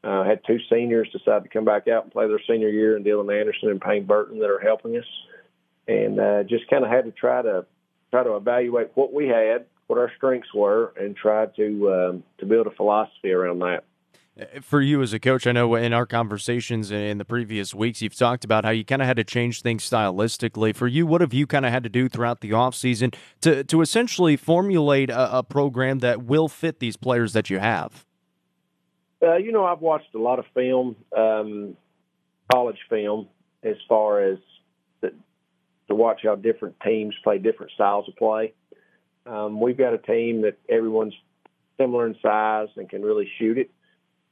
Uh, 0.04 0.24
had 0.24 0.40
two 0.46 0.58
seniors 0.70 1.10
decide 1.12 1.44
to 1.44 1.50
come 1.50 1.66
back 1.66 1.88
out 1.88 2.04
and 2.04 2.12
play 2.12 2.28
their 2.28 2.40
senior 2.48 2.70
year, 2.70 2.96
and 2.96 3.06
Dylan 3.06 3.38
Anderson 3.38 3.70
and 3.70 3.82
Payne 3.82 4.06
Burton 4.06 4.40
that 4.40 4.50
are 4.50 4.60
helping 4.60 4.96
us, 4.96 5.06
and 5.88 6.20
uh, 6.20 6.44
just 6.44 6.70
kind 6.70 6.86
of 6.86 6.90
had 6.90 7.06
to 7.06 7.12
try 7.12 7.42
to 7.42 7.66
try 8.12 8.24
to 8.24 8.36
evaluate 8.36 8.92
what 8.94 9.12
we 9.12 9.28
had, 9.28 9.66
what 9.88 10.00
our 10.00 10.12
strengths 10.16 10.54
were 10.54 10.94
and 11.00 11.16
tried 11.16 11.56
to 11.56 11.92
um, 11.92 12.24
to 12.38 12.46
build 12.46 12.68
a 12.68 12.72
philosophy 12.72 13.32
around 13.32 13.60
that. 13.60 13.84
For 14.62 14.82
you 14.82 15.02
as 15.02 15.14
a 15.14 15.20
coach, 15.20 15.48
I 15.48 15.52
know 15.52 15.74
in 15.74 15.94
our 15.94 16.06
conversations 16.06 16.92
in 16.92 17.18
the 17.18 17.26
previous 17.26 17.74
weeks, 17.74 18.04
you've 18.04 18.16
talked 18.16 18.46
about 18.46 18.66
how 18.66 18.70
you 18.70 18.86
kind 18.86 19.02
of 19.02 19.08
had 19.08 19.18
to 19.18 19.24
change 19.24 19.64
things 19.64 19.90
stylistically. 19.90 20.76
For 20.76 20.88
you, 20.88 21.08
what 21.08 21.22
have 21.22 21.34
you 21.34 21.48
kind 21.48 21.66
of 21.66 21.72
had 21.72 21.82
to 21.84 21.90
do 21.90 22.08
throughout 22.08 22.42
the 22.42 22.52
offseason 22.52 23.16
to, 23.42 23.64
to 23.64 23.82
essentially 23.82 24.36
formulate 24.36 25.10
a, 25.10 25.40
a 25.40 25.44
program 25.44 26.00
that 26.00 26.24
will 26.24 26.48
fit 26.48 26.80
these 26.80 26.98
players 26.98 27.34
that 27.34 27.50
you 27.50 27.58
have? 27.58 28.06
Uh, 29.22 29.38
you 29.38 29.52
know, 29.52 29.66
I've 29.66 29.82
watched 29.82 30.14
a 30.14 30.20
lot 30.20 30.38
of 30.38 30.46
film, 30.54 30.96
um, 31.18 31.76
college 32.52 32.78
film, 32.90 33.30
as 33.64 33.76
far 33.90 34.22
as 34.22 34.38
the, 35.02 35.14
to 35.88 35.96
watch 35.96 36.22
how 36.24 36.36
different 36.36 36.76
teams 36.82 37.16
play 37.24 37.40
different 37.40 37.72
styles 37.72 38.08
of 38.08 38.16
play. 38.16 38.54
Um, 39.26 39.60
we've 39.60 39.78
got 39.78 39.94
a 39.94 39.98
team 39.98 40.44
that 40.44 40.60
everyone's 40.70 41.16
similar 41.78 42.06
in 42.06 42.16
size 42.22 42.68
and 42.76 42.88
can 42.88 43.02
really 43.02 43.28
shoot 43.40 43.58
it. 43.58 43.72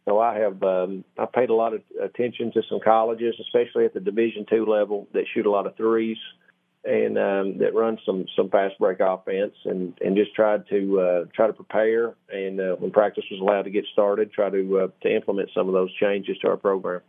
So 0.05 0.19
I 0.19 0.38
have 0.39 0.62
um, 0.63 1.03
I 1.17 1.25
paid 1.25 1.50
a 1.50 1.55
lot 1.55 1.74
of 1.74 1.81
attention 2.01 2.51
to 2.53 2.62
some 2.69 2.79
colleges, 2.83 3.35
especially 3.41 3.85
at 3.85 3.93
the 3.93 4.00
Division 4.00 4.45
two 4.47 4.65
level, 4.65 5.07
that 5.13 5.25
shoot 5.33 5.45
a 5.45 5.51
lot 5.51 5.65
of 5.65 5.75
threes 5.75 6.17
and 6.85 7.17
um, 7.17 7.57
that 7.57 7.74
run 7.74 7.97
some 8.05 8.25
some 8.35 8.50
fast 8.50 8.77
break 8.77 9.00
offense, 9.00 9.53
and 9.65 9.97
and 10.01 10.15
just 10.15 10.35
tried 10.35 10.67
to 10.69 11.00
uh, 11.00 11.25
try 11.35 11.47
to 11.47 11.53
prepare. 11.53 12.13
And 12.29 12.59
uh, 12.59 12.75
when 12.75 12.91
practice 12.91 13.25
was 13.31 13.41
allowed 13.41 13.63
to 13.63 13.71
get 13.71 13.85
started, 13.91 14.31
try 14.31 14.51
to 14.51 14.79
uh, 14.79 14.88
to 15.01 15.13
implement 15.13 15.50
some 15.55 15.67
of 15.67 15.74
those 15.74 15.91
changes 15.95 16.38
to 16.39 16.50
our 16.50 16.57
program. 16.57 17.01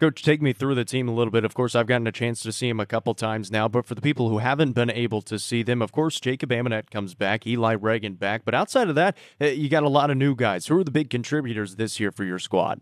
Coach, 0.00 0.22
take 0.22 0.40
me 0.40 0.52
through 0.52 0.76
the 0.76 0.84
team 0.84 1.08
a 1.08 1.12
little 1.12 1.32
bit. 1.32 1.44
Of 1.44 1.54
course, 1.54 1.74
I've 1.74 1.88
gotten 1.88 2.06
a 2.06 2.12
chance 2.12 2.40
to 2.44 2.52
see 2.52 2.68
him 2.68 2.78
a 2.78 2.86
couple 2.86 3.14
times 3.14 3.50
now, 3.50 3.66
but 3.66 3.84
for 3.84 3.96
the 3.96 4.00
people 4.00 4.28
who 4.28 4.38
haven't 4.38 4.72
been 4.72 4.90
able 4.90 5.20
to 5.22 5.40
see 5.40 5.64
them, 5.64 5.82
of 5.82 5.90
course, 5.90 6.20
Jacob 6.20 6.50
Amonette 6.50 6.88
comes 6.90 7.14
back, 7.14 7.48
Eli 7.48 7.72
Reagan 7.72 8.14
back, 8.14 8.44
but 8.44 8.54
outside 8.54 8.88
of 8.88 8.94
that, 8.94 9.16
uh, 9.40 9.46
you 9.46 9.68
got 9.68 9.82
a 9.82 9.88
lot 9.88 10.10
of 10.10 10.16
new 10.16 10.36
guys. 10.36 10.68
Who 10.68 10.78
are 10.78 10.84
the 10.84 10.92
big 10.92 11.10
contributors 11.10 11.74
this 11.74 11.98
year 11.98 12.12
for 12.12 12.22
your 12.22 12.38
squad? 12.38 12.80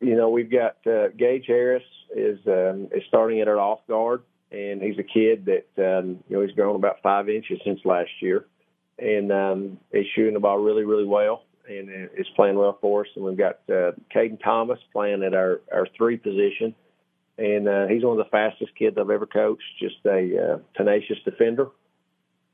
You 0.00 0.14
know, 0.14 0.28
we've 0.28 0.50
got 0.50 0.76
uh, 0.86 1.08
Gage 1.16 1.46
Harris 1.48 1.82
is 2.14 2.38
um, 2.46 2.88
is 2.94 3.02
starting 3.08 3.40
at 3.40 3.48
our 3.48 3.58
off 3.58 3.80
guard, 3.88 4.22
and 4.52 4.80
he's 4.80 4.98
a 5.00 5.02
kid 5.02 5.46
that 5.46 5.98
um, 5.98 6.22
you 6.28 6.36
know 6.36 6.46
he's 6.46 6.54
grown 6.54 6.76
about 6.76 7.02
five 7.02 7.28
inches 7.28 7.58
since 7.64 7.80
last 7.84 8.10
year, 8.20 8.46
and 9.00 9.32
um, 9.32 9.78
he's 9.92 10.06
shooting 10.14 10.34
the 10.34 10.40
ball 10.40 10.58
really, 10.58 10.84
really 10.84 11.06
well 11.06 11.45
and 11.68 12.10
is 12.16 12.26
playing 12.36 12.56
well 12.56 12.78
for 12.80 13.02
us. 13.02 13.08
And 13.16 13.24
we've 13.24 13.36
got 13.36 13.60
uh, 13.68 13.92
Caden 14.14 14.42
Thomas 14.42 14.78
playing 14.92 15.22
at 15.22 15.34
our, 15.34 15.60
our 15.72 15.86
three 15.96 16.16
position. 16.16 16.74
And 17.38 17.68
uh, 17.68 17.86
he's 17.86 18.02
one 18.02 18.18
of 18.18 18.24
the 18.24 18.30
fastest 18.30 18.74
kids 18.78 18.96
I've 18.98 19.10
ever 19.10 19.26
coached, 19.26 19.62
just 19.78 19.96
a 20.06 20.54
uh, 20.54 20.58
tenacious 20.76 21.18
defender. 21.24 21.68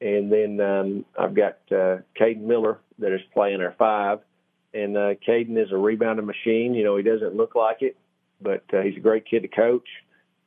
And 0.01 0.33
then 0.33 0.61
um, 0.61 1.05
I've 1.19 1.35
got 1.35 1.59
uh, 1.71 1.99
Caden 2.21 2.41
Miller 2.43 2.79
that 2.99 3.15
is 3.15 3.21
playing 3.33 3.61
our 3.61 3.75
five. 3.79 4.19
And 4.75 4.97
uh, 4.97 5.15
Caden 5.27 5.63
is 5.63 5.71
a 5.71 5.77
rebounding 5.77 6.27
machine. 6.27 6.75
You 6.75 6.83
know, 6.83 6.97
he 6.97 7.03
doesn't 7.03 7.37
look 7.37 7.55
like 7.55 7.83
it, 7.83 7.97
but 8.41 8.65
uh, 8.73 8.81
he's 8.81 8.97
a 8.97 9.01
great 9.01 9.27
kid 9.27 9.41
to 9.41 9.49
coach. 9.49 9.87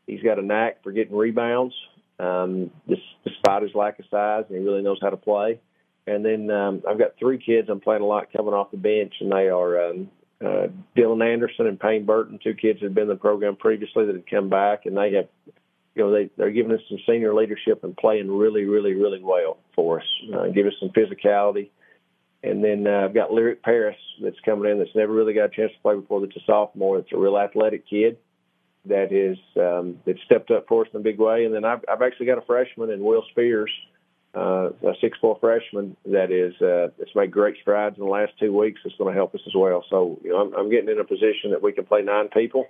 He's 0.08 0.22
got 0.22 0.40
a 0.40 0.42
knack 0.42 0.84
for 0.84 0.92
getting 0.92 1.16
rebounds, 1.16 1.74
um, 2.20 2.72
despite 3.24 3.64
his 3.64 3.74
lack 3.74 4.00
of 4.00 4.06
size, 4.12 4.46
and 4.50 4.58
he 4.58 4.64
really 4.64 4.82
knows 4.82 5.00
how 5.02 5.10
to 5.10 5.18
play. 5.18 5.60
And 6.08 6.24
then 6.24 6.52
um, 6.52 6.84
I've 6.88 7.00
got 7.00 7.18
three 7.18 7.40
kids 7.40 7.68
I'm 7.70 7.82
playing 7.82 8.04
a 8.04 8.06
lot 8.06 8.32
coming 8.32 8.54
off 8.54 8.72
the 8.72 8.78
bench, 8.78 9.14
and 9.22 9.32
they 9.32 9.50
are 9.50 9.90
um, 9.90 10.10
uh, 10.40 10.68
Dylan 10.96 11.26
Anderson 11.26 11.68
and 11.68 11.80
Payne 11.80 12.06
Burton, 12.06 12.40
two 12.44 12.54
kids 12.54 12.80
that 12.80 12.88
have 12.88 12.94
been 12.94 13.04
in 13.04 13.10
the 13.10 13.16
program 13.16 13.56
previously 13.56 14.06
that 14.06 14.16
have 14.16 14.26
come 14.26 14.50
back, 14.50 14.86
and 14.86 14.96
they 14.96 15.14
have, 15.14 15.28
you 15.96 16.04
know, 16.04 16.12
they 16.12 16.30
they're 16.38 16.52
giving 16.52 16.74
us 16.74 16.82
some 16.90 17.00
senior 17.08 17.34
leadership 17.34 17.84
and 17.84 17.98
playing 17.98 18.30
really, 18.30 18.66
really, 18.66 18.94
really 18.94 19.22
well 19.24 19.58
for 19.74 20.00
us. 20.00 20.08
Uh, 20.34 20.48
give 20.48 20.68
us 20.68 20.74
some 20.80 20.90
physicality. 20.90 21.70
And 22.44 22.64
then 22.64 22.86
uh, 22.86 23.06
I've 23.06 23.14
got 23.16 23.32
Lyric 23.32 23.64
Paris 23.64 23.98
that's 24.22 24.40
coming 24.46 24.70
in 24.70 24.78
that's 24.78 24.94
never 24.94 25.12
really 25.12 25.34
got 25.34 25.46
a 25.46 25.50
chance 25.50 25.72
to 25.72 25.80
play 25.82 25.96
before. 25.96 26.22
That's 26.22 26.36
a 26.36 26.46
sophomore. 26.46 27.00
That's 27.00 27.12
a 27.12 27.18
real 27.18 27.40
athletic 27.40 27.90
kid 27.90 28.18
that 28.86 29.12
is 29.12 29.38
um, 29.58 29.98
that 30.06 30.18
stepped 30.26 30.52
up 30.52 30.68
for 30.68 30.84
us 30.84 30.90
in 30.94 31.00
a 31.00 31.04
big 31.04 31.18
way. 31.18 31.46
And 31.46 31.56
then 31.56 31.66
I've, 31.66 31.84
I've 31.92 32.04
actually 32.04 32.28
got 32.28 32.38
a 32.38 32.42
freshman 32.42 32.92
in 32.92 33.04
Will 33.04 33.24
Spears 33.32 33.72
uh, 34.36 34.70
a 34.84 34.94
six 35.00 35.18
four 35.20 35.38
freshman 35.40 35.96
that 36.06 36.32
is 36.32 36.54
uh, 36.62 36.90
that's 36.98 37.16
made 37.16 37.32
great 37.32 37.56
strides 37.62 37.98
in 37.98 38.04
the 38.04 38.10
last 38.10 38.34
two 38.40 38.56
weeks. 38.56 38.82
It's 38.84 38.96
going 38.96 39.14
to 39.14 39.18
help 39.18 39.34
us 39.34 39.42
as 39.48 39.54
well. 39.56 39.84
So 39.90 40.20
you 40.24 40.32
know, 40.32 40.42
I'm, 40.42 40.54
I'm 40.54 40.70
getting 40.70 40.90
in 40.90 41.00
a 41.00 41.06
position 41.06 41.52
that 41.52 41.62
we 41.62 41.72
can 41.72 41.86
play 41.86 42.02
nine 42.02 42.28
people, 42.30 42.68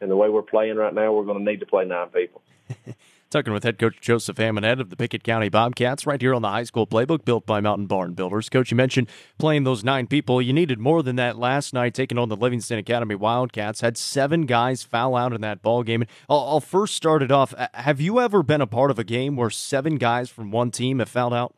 and 0.00 0.10
the 0.10 0.16
way 0.16 0.28
we're 0.28 0.42
playing 0.42 0.76
right 0.76 0.94
now, 0.94 1.12
we're 1.12 1.24
going 1.24 1.44
to 1.44 1.50
need 1.50 1.60
to 1.60 1.66
play 1.66 1.84
nine 1.84 2.08
people. 2.08 2.42
Talking 3.36 3.52
with 3.52 3.64
head 3.64 3.78
coach 3.78 4.00
Joseph 4.00 4.38
Amonette 4.38 4.80
of 4.80 4.88
the 4.88 4.96
Pickett 4.96 5.22
County 5.22 5.50
Bobcats 5.50 6.06
right 6.06 6.18
here 6.18 6.32
on 6.32 6.40
the 6.40 6.48
high 6.48 6.62
school 6.62 6.86
playbook 6.86 7.26
built 7.26 7.44
by 7.44 7.60
Mountain 7.60 7.84
Barn 7.84 8.14
Builders. 8.14 8.48
Coach, 8.48 8.70
you 8.70 8.78
mentioned 8.78 9.10
playing 9.36 9.64
those 9.64 9.84
nine 9.84 10.06
people. 10.06 10.40
You 10.40 10.54
needed 10.54 10.78
more 10.78 11.02
than 11.02 11.16
that 11.16 11.36
last 11.36 11.74
night, 11.74 11.92
taking 11.92 12.16
on 12.16 12.30
the 12.30 12.36
Livingston 12.36 12.78
Academy 12.78 13.14
Wildcats. 13.14 13.82
Had 13.82 13.98
seven 13.98 14.46
guys 14.46 14.84
foul 14.84 15.14
out 15.14 15.34
in 15.34 15.42
that 15.42 15.60
ball 15.60 15.82
game. 15.82 16.06
I'll, 16.30 16.38
I'll 16.48 16.60
first 16.60 16.94
start 16.94 17.22
it 17.22 17.30
off. 17.30 17.52
Have 17.74 18.00
you 18.00 18.20
ever 18.20 18.42
been 18.42 18.62
a 18.62 18.66
part 18.66 18.90
of 18.90 18.98
a 18.98 19.04
game 19.04 19.36
where 19.36 19.50
seven 19.50 19.96
guys 19.96 20.30
from 20.30 20.50
one 20.50 20.70
team 20.70 21.00
have 21.00 21.10
fouled 21.10 21.34
out? 21.34 21.54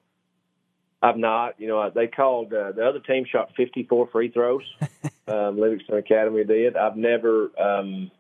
I've 1.01 1.17
not. 1.17 1.61
You 1.61 1.69
know, 1.69 1.88
they 1.91 2.09
called 2.09 2.53
uh, 2.53 2.73
the 2.73 2.88
other 2.88 2.99
team 2.99 3.25
shot 3.25 3.53
54 3.57 4.09
free 4.09 4.33
throws. 4.33 4.64
um, 5.29 5.61
Livingston 5.61 5.97
Academy 5.97 6.43
did. 6.43 6.77
I've 6.77 6.97
never, 6.97 7.53
um, 7.57 8.11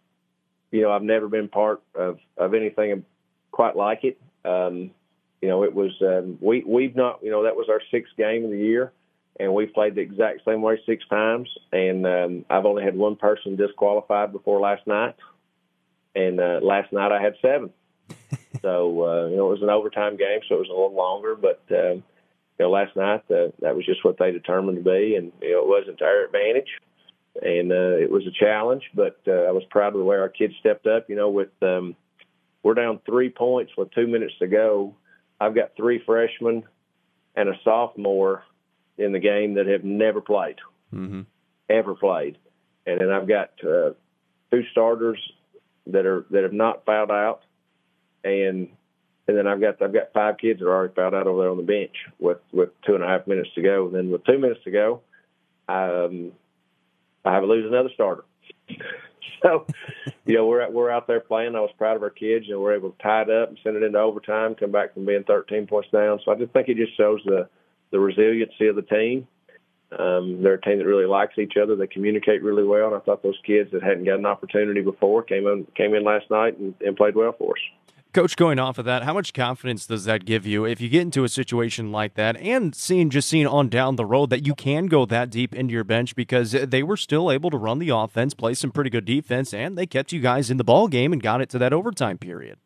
you 0.70 0.82
know, 0.82 0.92
I've 0.92 1.02
never 1.02 1.26
been 1.26 1.48
part 1.48 1.82
of 1.96 2.20
of 2.36 2.54
anything 2.54 3.04
quite 3.50 3.76
like 3.76 4.04
it. 4.04 4.18
Um, 4.44 4.90
you 5.40 5.48
know, 5.48 5.62
it 5.62 5.74
was 5.74 5.92
um, 6.00 6.38
we 6.40 6.64
we've 6.66 6.96
not 6.96 7.20
you 7.22 7.30
know 7.30 7.44
that 7.44 7.56
was 7.56 7.68
our 7.68 7.80
sixth 7.90 8.16
game 8.16 8.44
of 8.44 8.50
the 8.50 8.58
year, 8.58 8.92
and 9.38 9.54
we 9.54 9.66
played 9.66 9.94
the 9.94 10.00
exact 10.00 10.40
same 10.44 10.62
way 10.62 10.80
six 10.84 11.06
times. 11.08 11.48
And 11.72 12.06
um, 12.06 12.44
I've 12.50 12.66
only 12.66 12.82
had 12.82 12.96
one 12.96 13.16
person 13.16 13.56
disqualified 13.56 14.32
before 14.32 14.60
last 14.60 14.86
night, 14.86 15.14
and 16.14 16.40
uh, 16.40 16.60
last 16.62 16.92
night 16.92 17.12
I 17.12 17.22
had 17.22 17.34
seven. 17.40 17.70
so 18.62 19.04
uh, 19.06 19.26
you 19.28 19.36
know 19.36 19.46
it 19.48 19.60
was 19.60 19.62
an 19.62 19.70
overtime 19.70 20.16
game, 20.16 20.40
so 20.48 20.56
it 20.56 20.60
was 20.60 20.68
a 20.68 20.72
little 20.72 20.94
longer. 20.94 21.36
But 21.36 21.62
um, 21.70 22.02
you 22.58 22.60
know 22.60 22.70
last 22.70 22.96
night 22.96 23.22
uh, 23.30 23.52
that 23.60 23.76
was 23.76 23.86
just 23.86 24.04
what 24.04 24.18
they 24.18 24.32
determined 24.32 24.78
to 24.78 24.90
be, 24.90 25.14
and 25.14 25.32
you 25.40 25.52
know 25.52 25.62
it 25.62 25.68
wasn't 25.68 25.98
to 25.98 26.04
our 26.04 26.24
advantage. 26.24 26.70
And 27.40 27.70
uh, 27.70 27.96
it 27.96 28.10
was 28.10 28.26
a 28.26 28.32
challenge, 28.32 28.82
but 28.94 29.20
uh, 29.28 29.46
I 29.46 29.52
was 29.52 29.62
proud 29.70 29.92
of 29.92 30.00
the 30.00 30.04
way 30.04 30.16
our 30.16 30.28
kids 30.28 30.54
stepped 30.58 30.88
up. 30.88 31.08
You 31.08 31.14
know, 31.14 31.30
with 31.30 31.50
um, 31.62 31.94
we're 32.68 32.74
down 32.74 33.00
three 33.06 33.30
points 33.30 33.72
with 33.78 33.90
two 33.92 34.06
minutes 34.06 34.34
to 34.40 34.46
go. 34.46 34.94
I've 35.40 35.54
got 35.54 35.74
three 35.74 36.02
freshmen 36.04 36.64
and 37.34 37.48
a 37.48 37.54
sophomore 37.64 38.44
in 38.98 39.12
the 39.12 39.18
game 39.18 39.54
that 39.54 39.66
have 39.66 39.84
never 39.84 40.20
played, 40.20 40.56
mm-hmm. 40.92 41.22
ever 41.70 41.94
played, 41.94 42.36
and 42.84 43.00
then 43.00 43.08
I've 43.08 43.26
got 43.26 43.52
uh, 43.64 43.92
two 44.50 44.64
starters 44.70 45.18
that 45.86 46.04
are 46.04 46.26
that 46.30 46.42
have 46.42 46.52
not 46.52 46.84
fouled 46.84 47.10
out, 47.10 47.40
and 48.22 48.68
and 49.26 49.38
then 49.38 49.46
I've 49.46 49.62
got 49.62 49.80
I've 49.80 49.94
got 49.94 50.12
five 50.12 50.36
kids 50.36 50.60
that 50.60 50.66
are 50.66 50.74
already 50.74 50.92
fouled 50.92 51.14
out 51.14 51.26
over 51.26 51.40
there 51.40 51.50
on 51.50 51.56
the 51.56 51.62
bench 51.62 51.96
with 52.18 52.38
with 52.52 52.68
two 52.86 52.94
and 52.96 53.02
a 53.02 53.06
half 53.06 53.26
minutes 53.26 53.48
to 53.54 53.62
go. 53.62 53.86
And 53.86 53.94
then 53.94 54.10
with 54.10 54.26
two 54.26 54.38
minutes 54.38 54.60
to 54.64 54.70
go, 54.70 55.00
um, 55.70 56.32
I 57.24 57.32
have 57.32 57.44
to 57.44 57.48
lose 57.48 57.64
another 57.66 57.88
starter. 57.94 58.24
so, 59.42 59.66
you 60.24 60.34
know, 60.36 60.46
we're 60.46 60.68
we're 60.70 60.90
out 60.90 61.06
there 61.06 61.20
playing. 61.20 61.56
I 61.56 61.60
was 61.60 61.70
proud 61.78 61.96
of 61.96 62.02
our 62.02 62.10
kids. 62.10 62.46
Know, 62.48 62.60
we're 62.60 62.74
able 62.74 62.90
to 62.90 63.02
tie 63.02 63.22
it 63.22 63.30
up 63.30 63.48
and 63.48 63.58
send 63.62 63.76
it 63.76 63.82
into 63.82 63.98
overtime, 63.98 64.54
come 64.54 64.72
back 64.72 64.94
from 64.94 65.06
being 65.06 65.24
13 65.24 65.66
points 65.66 65.90
down. 65.90 66.20
So 66.24 66.32
I 66.32 66.36
just 66.36 66.52
think 66.52 66.68
it 66.68 66.76
just 66.76 66.96
shows 66.96 67.20
the 67.24 67.48
the 67.90 68.00
resiliency 68.00 68.66
of 68.66 68.76
the 68.76 68.82
team. 68.82 69.26
Um, 69.98 70.42
they're 70.42 70.54
a 70.54 70.60
team 70.60 70.78
that 70.78 70.84
really 70.84 71.06
likes 71.06 71.38
each 71.38 71.56
other. 71.56 71.74
They 71.74 71.86
communicate 71.86 72.42
really 72.42 72.64
well, 72.64 72.88
and 72.88 72.96
I 72.96 72.98
thought 72.98 73.22
those 73.22 73.40
kids 73.46 73.72
that 73.72 73.82
hadn't 73.82 74.04
got 74.04 74.18
an 74.18 74.26
opportunity 74.26 74.82
before 74.82 75.22
came 75.22 75.46
in 75.46 75.66
came 75.74 75.94
in 75.94 76.04
last 76.04 76.30
night 76.30 76.58
and, 76.58 76.74
and 76.80 76.96
played 76.96 77.14
well 77.14 77.32
for 77.32 77.52
us. 77.52 77.87
Coach, 78.18 78.34
going 78.34 78.58
off 78.58 78.78
of 78.78 78.84
that, 78.84 79.04
how 79.04 79.14
much 79.14 79.32
confidence 79.32 79.86
does 79.86 80.04
that 80.06 80.24
give 80.24 80.44
you 80.44 80.64
if 80.64 80.80
you 80.80 80.88
get 80.88 81.02
into 81.02 81.22
a 81.22 81.28
situation 81.28 81.92
like 81.92 82.14
that 82.14 82.36
and 82.38 82.74
seeing 82.74 83.10
just 83.10 83.28
seeing 83.28 83.46
on 83.46 83.68
down 83.68 83.94
the 83.94 84.04
road 84.04 84.30
that 84.30 84.44
you 84.44 84.56
can 84.56 84.86
go 84.86 85.06
that 85.06 85.30
deep 85.30 85.54
into 85.54 85.72
your 85.72 85.84
bench 85.84 86.16
because 86.16 86.50
they 86.50 86.82
were 86.82 86.96
still 86.96 87.30
able 87.30 87.48
to 87.48 87.56
run 87.56 87.78
the 87.78 87.90
offense, 87.90 88.34
play 88.34 88.54
some 88.54 88.72
pretty 88.72 88.90
good 88.90 89.04
defense, 89.04 89.54
and 89.54 89.78
they 89.78 89.86
kept 89.86 90.10
you 90.10 90.18
guys 90.18 90.50
in 90.50 90.56
the 90.56 90.64
ball 90.64 90.88
game 90.88 91.12
and 91.12 91.22
got 91.22 91.40
it 91.40 91.48
to 91.48 91.58
that 91.58 91.72
overtime 91.72 92.18
period? 92.18 92.58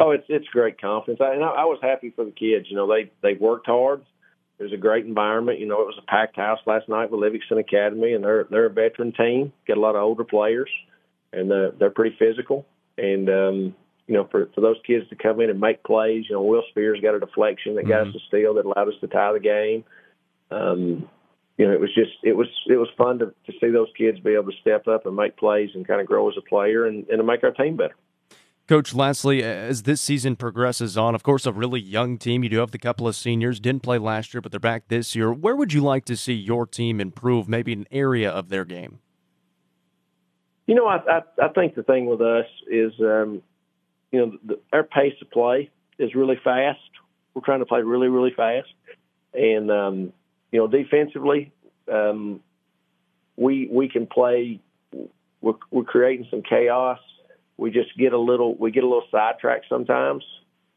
Oh, 0.00 0.12
it's 0.12 0.24
it's 0.30 0.48
great 0.48 0.80
confidence, 0.80 1.20
I, 1.20 1.34
and 1.34 1.44
I, 1.44 1.48
I 1.48 1.64
was 1.64 1.78
happy 1.82 2.08
for 2.08 2.24
the 2.24 2.30
kids. 2.30 2.68
You 2.70 2.76
know, 2.76 2.86
they 2.86 3.10
they 3.20 3.34
worked 3.34 3.66
hard. 3.66 4.00
It 4.58 4.62
was 4.62 4.72
a 4.72 4.78
great 4.78 5.04
environment. 5.04 5.58
You 5.58 5.66
know, 5.66 5.82
it 5.82 5.86
was 5.88 5.98
a 5.98 6.10
packed 6.10 6.36
house 6.36 6.60
last 6.64 6.88
night 6.88 7.10
with 7.10 7.20
Livingston 7.20 7.58
Academy, 7.58 8.14
and 8.14 8.24
they're 8.24 8.44
they're 8.44 8.64
a 8.64 8.70
veteran 8.70 9.12
team. 9.12 9.52
Got 9.68 9.76
a 9.76 9.80
lot 9.80 9.94
of 9.94 10.00
older 10.00 10.24
players, 10.24 10.70
and 11.34 11.52
uh, 11.52 11.72
they're 11.78 11.90
pretty 11.90 12.16
physical. 12.18 12.64
And 12.96 13.28
um, 13.28 13.74
you 14.06 14.14
know, 14.14 14.28
for, 14.30 14.48
for 14.54 14.60
those 14.60 14.76
kids 14.86 15.08
to 15.08 15.16
come 15.16 15.40
in 15.40 15.50
and 15.50 15.60
make 15.60 15.82
plays. 15.82 16.26
You 16.28 16.36
know, 16.36 16.42
Will 16.42 16.62
Spears 16.70 17.00
got 17.02 17.14
a 17.14 17.20
deflection 17.20 17.74
that 17.76 17.88
got 17.88 18.02
mm-hmm. 18.02 18.10
us 18.10 18.16
a 18.16 18.26
steal 18.28 18.54
that 18.54 18.64
allowed 18.64 18.88
us 18.88 19.00
to 19.00 19.08
tie 19.08 19.32
the 19.32 19.40
game. 19.40 19.84
Um, 20.50 21.08
you 21.58 21.66
know, 21.66 21.72
it 21.72 21.80
was 21.80 21.94
just 21.94 22.12
it 22.22 22.36
was 22.36 22.48
it 22.68 22.76
was 22.76 22.88
fun 22.96 23.18
to, 23.18 23.26
to 23.26 23.52
see 23.60 23.70
those 23.70 23.88
kids 23.96 24.20
be 24.20 24.34
able 24.34 24.50
to 24.50 24.58
step 24.60 24.86
up 24.86 25.06
and 25.06 25.16
make 25.16 25.36
plays 25.36 25.70
and 25.74 25.86
kind 25.86 26.00
of 26.00 26.06
grow 26.06 26.28
as 26.28 26.36
a 26.36 26.42
player 26.42 26.86
and, 26.86 27.08
and 27.08 27.18
to 27.18 27.24
make 27.24 27.42
our 27.42 27.50
team 27.50 27.76
better. 27.76 27.96
Coach, 28.68 28.94
lastly, 28.94 29.44
as 29.44 29.84
this 29.84 30.00
season 30.00 30.34
progresses 30.34 30.98
on, 30.98 31.14
of 31.14 31.22
course, 31.22 31.46
a 31.46 31.52
really 31.52 31.80
young 31.80 32.18
team. 32.18 32.42
You 32.42 32.50
do 32.50 32.58
have 32.58 32.72
the 32.72 32.80
couple 32.80 33.06
of 33.06 33.14
seniors, 33.14 33.60
didn't 33.60 33.84
play 33.84 33.96
last 33.96 34.34
year, 34.34 34.40
but 34.40 34.50
they're 34.50 34.58
back 34.58 34.88
this 34.88 35.14
year. 35.14 35.32
Where 35.32 35.54
would 35.54 35.72
you 35.72 35.80
like 35.82 36.04
to 36.06 36.16
see 36.16 36.32
your 36.32 36.66
team 36.66 37.00
improve, 37.00 37.48
maybe 37.48 37.72
an 37.72 37.86
area 37.92 38.28
of 38.28 38.48
their 38.48 38.64
game? 38.64 38.98
You 40.66 40.74
know, 40.74 40.86
I, 40.86 40.96
I, 40.96 41.22
I 41.44 41.48
think 41.54 41.76
the 41.76 41.84
thing 41.84 42.06
with 42.06 42.20
us 42.20 42.46
is, 42.68 42.92
um, 42.98 43.40
you 44.16 44.26
know, 44.26 44.38
the, 44.44 44.60
our 44.72 44.82
pace 44.82 45.14
of 45.20 45.30
play 45.30 45.70
is 45.98 46.14
really 46.14 46.38
fast. 46.42 46.80
We're 47.34 47.42
trying 47.42 47.60
to 47.60 47.66
play 47.66 47.82
really, 47.82 48.08
really 48.08 48.32
fast. 48.34 48.68
And, 49.34 49.70
um, 49.70 50.12
you 50.50 50.60
know, 50.60 50.66
defensively, 50.66 51.52
um, 51.92 52.40
we, 53.36 53.68
we 53.70 53.88
can 53.88 54.06
play, 54.06 54.60
we're, 55.40 55.54
we're 55.70 55.84
creating 55.84 56.26
some 56.30 56.42
chaos 56.42 56.98
we 57.56 57.70
just 57.70 57.96
get 57.96 58.12
a 58.12 58.18
little 58.18 58.54
we 58.54 58.70
get 58.70 58.84
a 58.84 58.86
little 58.86 59.06
sidetracked 59.10 59.66
sometimes 59.68 60.24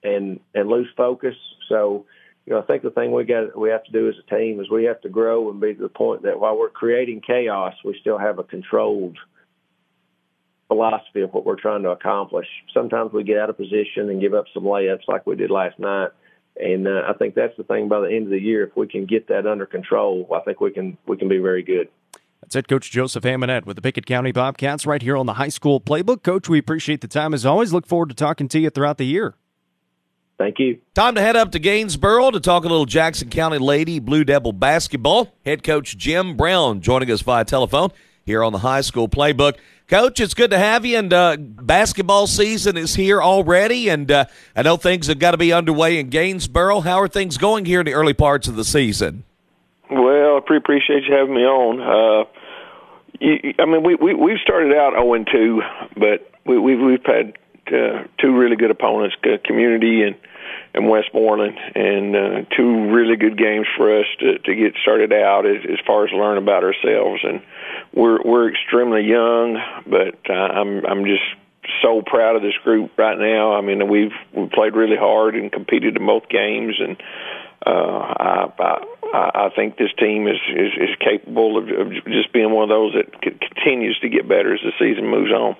and 0.04 0.40
and 0.54 0.70
lose 0.70 0.88
focus. 0.96 1.36
So, 1.68 2.06
you 2.46 2.54
know, 2.54 2.60
I 2.60 2.64
think 2.64 2.84
the 2.84 2.92
thing 2.92 3.12
we 3.12 3.26
got 3.26 3.58
we 3.58 3.70
have 3.70 3.84
to 3.84 3.92
do 3.92 4.08
as 4.08 4.16
a 4.18 4.36
team 4.36 4.60
is 4.60 4.70
we 4.70 4.86
have 4.86 5.02
to 5.02 5.10
grow 5.10 5.50
and 5.50 5.60
be 5.60 5.74
to 5.74 5.82
the 5.82 5.90
point 5.90 6.24
that 6.24 6.40
while 6.40 6.58
we're 6.58 6.70
creating 6.70 7.22
chaos, 7.26 7.74
we 7.84 7.98
still 8.00 8.18
have 8.18 8.40
a 8.40 8.44
controlled 8.44 9.18
philosophy 10.70 11.22
of 11.22 11.34
what 11.34 11.46
we're 11.46 11.60
trying 11.60 11.84
to 11.84 11.90
accomplish. 11.90 12.48
Sometimes 12.74 13.12
we 13.12 13.26
get 13.26 13.38
out 13.38 13.50
of 13.50 13.58
position 13.58 14.10
and 14.10 14.22
give 14.22 14.34
up 14.34 14.46
some 14.54 14.64
layups 14.64 15.08
like 15.10 15.28
we 15.28 15.36
did 15.36 15.52
last 15.52 15.78
night. 15.80 16.12
And 16.56 16.88
uh, 16.88 17.02
I 17.08 17.14
think 17.14 17.36
that's 17.36 17.56
the 17.58 17.64
thing. 17.64 17.90
By 17.90 18.00
the 18.02 18.08
end 18.08 18.26
of 18.26 18.30
the 18.30 18.40
year, 18.40 18.64
if 18.66 18.76
we 18.78 18.88
can 18.88 19.06
get 19.06 19.28
that 19.28 19.46
under 19.46 19.66
control, 19.66 20.30
I 20.34 20.40
think 20.42 20.62
we 20.62 20.72
can 20.72 20.98
we 21.06 21.18
can 21.18 21.28
be 21.28 21.40
very 21.40 21.64
good. 21.64 21.90
That's 22.42 22.56
it, 22.56 22.68
Coach 22.68 22.90
Joseph 22.92 23.24
Amonette 23.24 23.66
with 23.66 23.76
the 23.76 23.82
Pickett 23.82 24.06
County 24.06 24.32
Bobcats 24.32 24.86
right 24.86 25.02
here 25.02 25.18
on 25.18 25.26
the 25.26 25.34
high 25.34 25.50
school 25.50 25.82
playbook. 25.82 26.24
Coach, 26.24 26.48
we 26.48 26.58
appreciate 26.58 27.02
the 27.02 27.08
time 27.08 27.34
as 27.34 27.46
always. 27.46 27.74
Look 27.74 27.86
forward 27.86 28.10
to 28.10 28.16
talking 28.16 28.48
to 28.50 28.60
you 28.60 28.70
throughout 28.70 28.98
the 28.98 29.06
year. 29.06 29.36
Thank 30.38 30.58
you. 30.58 30.80
Time 30.94 31.16
to 31.16 31.22
head 31.22 31.36
up 31.36 31.52
to 31.52 31.60
Gainesboro 31.60 32.32
to 32.32 32.40
talk 32.40 32.64
a 32.64 32.68
little 32.68 32.86
Jackson 32.86 33.30
County 33.30 33.58
Lady 33.58 34.00
Blue 34.00 34.24
Devil 34.24 34.54
basketball. 34.54 35.34
Head 35.46 35.64
coach 35.64 35.98
Jim 35.98 36.38
Brown 36.38 36.80
joining 36.80 37.12
us 37.12 37.22
via 37.22 37.44
telephone 37.44 37.92
here 38.30 38.44
on 38.44 38.54
the 38.54 38.60
high 38.60 38.82
school 38.82 39.10
playbook. 39.10 39.56
Coach, 39.88 40.20
it's 40.20 40.36
good 40.36 40.52
to 40.52 40.60
have 40.60 40.86
you, 40.86 41.00
and 41.00 41.12
uh, 41.12 41.36
basketball 41.40 42.28
season 42.28 42.78
is 42.78 42.94
here 42.94 43.24
already, 43.24 43.90
and 43.90 44.12
uh, 44.12 44.26
I 44.56 44.62
know 44.62 44.78
things 44.78 45.08
have 45.08 45.18
got 45.18 45.32
to 45.32 45.38
be 45.38 45.52
underway 45.52 46.00
in 46.00 46.10
Gainesboro. 46.10 46.82
How 46.82 47.02
are 47.02 47.08
things 47.08 47.40
going 47.40 47.66
here 47.66 47.80
in 47.80 47.88
the 47.88 47.96
early 47.96 48.14
parts 48.14 48.48
of 48.48 48.56
the 48.56 48.64
season? 48.64 49.24
Well, 49.90 50.36
I 50.36 50.56
appreciate 50.56 51.06
you 51.08 51.16
having 51.16 51.34
me 51.34 51.42
on. 51.42 51.82
Uh, 51.82 52.30
you, 53.20 53.56
I 53.58 53.66
mean, 53.66 53.82
we 53.82 53.96
we 53.96 54.14
we've 54.14 54.38
started 54.44 54.78
out 54.78 54.92
zero 54.92 55.10
oh 55.10 55.14
and 55.16 55.28
two, 55.32 55.64
but 55.98 56.30
we 56.46 56.60
we've 56.60 56.80
we've 56.80 57.06
had 57.06 57.36
uh, 57.74 58.04
two 58.22 58.38
really 58.38 58.58
good 58.58 58.70
opponents, 58.70 59.16
uh, 59.24 59.38
Community 59.44 60.04
and 60.04 60.16
and 60.76 60.88
Westmoreland, 60.88 61.58
and 61.74 62.16
uh, 62.16 62.42
two 62.56 62.92
really 62.92 63.16
good 63.16 63.40
games 63.40 63.66
for 63.76 64.00
us 64.00 64.06
to 64.20 64.38
to 64.38 64.54
get 64.54 64.76
started 64.84 65.12
out 65.12 65.48
as, 65.48 65.66
as 65.66 65.80
far 65.88 66.06
as 66.06 66.12
learn 66.12 66.38
about 66.38 66.64
ourselves. 66.64 67.22
And 67.24 67.42
we're 67.94 68.22
we're 68.24 68.50
extremely 68.50 69.04
young, 69.04 69.58
but 69.88 70.20
uh, 70.30 70.34
I'm 70.34 70.86
I'm 70.86 71.06
just 71.06 71.24
so 71.82 72.02
proud 72.06 72.36
of 72.36 72.42
this 72.42 72.56
group 72.64 72.92
right 72.98 73.18
now. 73.18 73.54
I 73.54 73.62
mean, 73.62 73.88
we've 73.88 74.12
we 74.34 74.48
played 74.54 74.76
really 74.76 74.98
hard 74.98 75.36
and 75.36 75.52
competed 75.52 75.98
in 75.98 76.06
both 76.06 76.30
games, 76.30 76.76
and 76.80 76.98
uh, 77.66 77.70
I, 77.70 78.52
I 79.14 79.32
I 79.46 79.50
think 79.56 79.78
this 79.78 79.92
team 79.98 80.28
is 80.28 80.38
is, 80.50 80.74
is 80.78 80.96
capable 81.00 81.58
of, 81.58 81.70
of 81.70 81.94
just 82.06 82.32
being 82.34 82.52
one 82.52 82.64
of 82.64 82.70
those 82.70 82.94
that 82.94 83.14
c- 83.24 83.48
continues 83.54 84.00
to 84.02 84.10
get 84.10 84.28
better 84.28 84.54
as 84.54 84.62
the 84.62 84.72
season 84.80 85.08
moves 85.08 85.32
on. 85.32 85.56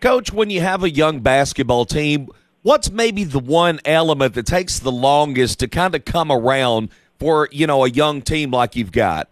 Coach, 0.00 0.32
when 0.32 0.50
you 0.50 0.60
have 0.60 0.84
a 0.84 0.90
young 0.90 1.20
basketball 1.20 1.84
team, 1.84 2.28
what's 2.62 2.90
maybe 2.90 3.24
the 3.24 3.40
one 3.40 3.80
element 3.84 4.34
that 4.34 4.46
takes 4.46 4.78
the 4.78 4.92
longest 4.92 5.58
to 5.60 5.68
kind 5.68 5.94
of 5.94 6.04
come 6.04 6.30
around 6.30 6.90
for 7.18 7.48
you 7.52 7.66
know 7.66 7.84
a 7.84 7.90
young 7.90 8.22
team 8.22 8.50
like 8.50 8.76
you've 8.76 8.92
got? 8.92 9.28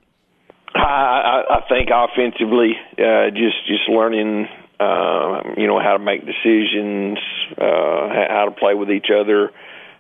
I, 0.79 1.43
I 1.51 1.69
think 1.69 1.91
offensively, 1.93 2.73
uh, 2.99 3.31
just 3.31 3.67
just 3.67 3.89
learning, 3.89 4.47
uh, 4.81 5.55
you 5.57 5.67
know, 5.67 5.79
how 5.81 5.97
to 5.97 5.99
make 5.99 6.23
decisions, 6.27 7.19
uh, 7.59 8.09
how 8.29 8.47
to 8.49 8.55
play 8.59 8.75
with 8.75 8.91
each 8.91 9.09
other, 9.11 9.51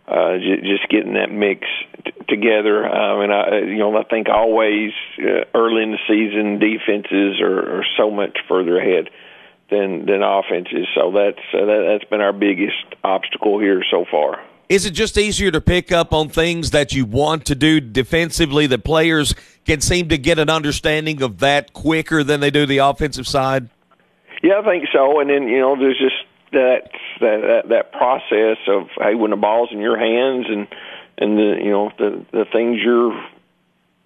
uh, 0.08 0.38
just 0.38 0.88
getting 0.88 1.14
that 1.14 1.30
mix 1.30 1.66
t- 2.04 2.12
together. 2.28 2.86
Um, 2.86 3.22
and 3.22 3.32
I, 3.32 3.58
you 3.60 3.78
know, 3.78 3.96
I 3.96 4.04
think 4.04 4.28
always 4.28 4.92
uh, 5.18 5.44
early 5.54 5.82
in 5.82 5.92
the 5.92 6.02
season, 6.06 6.58
defenses 6.58 7.40
are, 7.40 7.78
are 7.78 7.84
so 7.96 8.10
much 8.10 8.38
further 8.48 8.78
ahead 8.78 9.10
than 9.70 10.06
than 10.06 10.22
offenses. 10.22 10.86
So 10.94 11.12
that's 11.12 11.42
uh, 11.54 11.64
that, 11.66 11.98
that's 11.98 12.10
been 12.10 12.20
our 12.20 12.32
biggest 12.32 12.84
obstacle 13.02 13.58
here 13.58 13.82
so 13.90 14.04
far. 14.10 14.42
Is 14.68 14.84
it 14.84 14.90
just 14.90 15.16
easier 15.16 15.50
to 15.52 15.60
pick 15.60 15.92
up 15.92 16.12
on 16.12 16.28
things 16.28 16.72
that 16.72 16.92
you 16.92 17.04
want 17.04 17.46
to 17.46 17.54
do 17.54 17.80
defensively? 17.80 18.66
that 18.66 18.84
players 18.84 19.34
can 19.64 19.80
seem 19.80 20.08
to 20.08 20.18
get 20.18 20.38
an 20.38 20.50
understanding 20.50 21.22
of 21.22 21.38
that 21.38 21.72
quicker 21.72 22.24
than 22.24 22.40
they 22.40 22.50
do 22.50 22.66
the 22.66 22.78
offensive 22.78 23.26
side. 23.26 23.68
Yeah, 24.42 24.60
I 24.60 24.64
think 24.64 24.88
so. 24.92 25.20
And 25.20 25.30
then 25.30 25.48
you 25.48 25.60
know, 25.60 25.76
there's 25.76 25.98
just 25.98 26.16
that 26.52 26.90
that 27.20 27.40
that, 27.42 27.68
that 27.68 27.92
process 27.92 28.58
of 28.68 28.88
hey, 28.98 29.14
when 29.14 29.30
the 29.30 29.36
ball's 29.36 29.70
in 29.72 29.78
your 29.78 29.98
hands 29.98 30.46
and 30.48 30.68
and 31.18 31.38
the 31.38 31.60
you 31.62 31.70
know 31.70 31.90
the 31.98 32.24
the 32.32 32.44
things 32.52 32.80
you're 32.82 33.18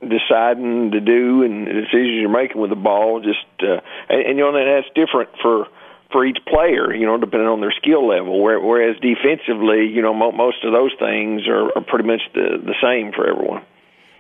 deciding 0.00 0.92
to 0.92 1.00
do 1.00 1.42
and 1.42 1.66
the 1.66 1.72
decisions 1.72 2.12
you're 2.20 2.30
making 2.30 2.60
with 2.60 2.70
the 2.70 2.76
ball 2.76 3.20
just 3.20 3.44
uh, 3.62 3.80
and, 4.08 4.22
and 4.22 4.38
you 4.38 4.44
know 4.44 4.52
that's 4.52 4.88
different 4.94 5.28
for 5.42 5.66
for 6.12 6.24
each 6.24 6.38
player, 6.46 6.94
you 6.94 7.06
know, 7.06 7.16
depending 7.16 7.48
on 7.48 7.60
their 7.60 7.72
skill 7.72 8.06
level. 8.06 8.42
Whereas 8.42 8.96
defensively, 9.00 9.86
you 9.86 10.02
know, 10.02 10.12
most 10.14 10.64
of 10.64 10.72
those 10.72 10.92
things 10.98 11.46
are, 11.48 11.70
are 11.76 11.84
pretty 11.86 12.06
much 12.06 12.22
the 12.34 12.58
the 12.64 12.74
same 12.82 13.12
for 13.12 13.28
everyone. 13.28 13.62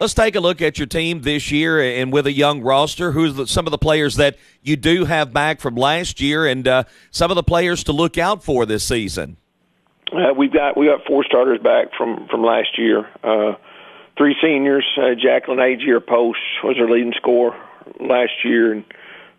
Let's 0.00 0.14
take 0.14 0.34
a 0.34 0.40
look 0.40 0.62
at 0.62 0.78
your 0.78 0.86
team 0.86 1.20
this 1.20 1.50
year 1.50 1.78
and 1.78 2.10
with 2.10 2.26
a 2.26 2.32
young 2.32 2.62
roster. 2.62 3.12
Who's 3.12 3.34
the, 3.34 3.46
some 3.46 3.66
of 3.66 3.70
the 3.70 3.76
players 3.76 4.16
that 4.16 4.38
you 4.62 4.74
do 4.76 5.04
have 5.04 5.34
back 5.34 5.60
from 5.60 5.74
last 5.74 6.22
year, 6.22 6.46
and 6.46 6.66
uh, 6.66 6.84
some 7.10 7.30
of 7.30 7.34
the 7.34 7.42
players 7.42 7.84
to 7.84 7.92
look 7.92 8.16
out 8.16 8.42
for 8.42 8.64
this 8.64 8.82
season? 8.82 9.36
Uh, 10.10 10.32
we've 10.34 10.52
got 10.52 10.76
we 10.76 10.86
got 10.86 11.00
four 11.06 11.22
starters 11.24 11.60
back 11.62 11.88
from 11.98 12.26
from 12.28 12.42
last 12.42 12.78
year. 12.78 13.06
Uh, 13.22 13.56
three 14.16 14.34
seniors. 14.42 14.86
Uh, 14.96 15.14
Jacqueline 15.14 15.58
Agee 15.58 16.04
Post 16.06 16.38
was 16.64 16.76
our 16.80 16.88
leading 16.88 17.12
scorer 17.18 17.54
last 18.00 18.32
year, 18.42 18.72
and 18.72 18.84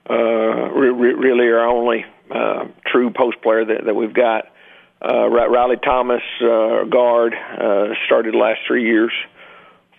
uh, 0.09 0.13
re- 0.13 1.13
really 1.13 1.47
our 1.47 1.67
only 1.67 2.05
uh, 2.33 2.67
true 2.85 3.11
post 3.11 3.41
player 3.41 3.65
that, 3.65 3.85
that 3.85 3.95
we've 3.95 4.13
got. 4.13 4.45
Uh, 5.03 5.27
Riley 5.27 5.77
Thomas, 5.77 6.21
uh, 6.41 6.83
guard, 6.85 7.33
uh, 7.33 7.87
started 8.05 8.35
the 8.35 8.37
last 8.37 8.59
three 8.67 8.85
years 8.85 9.11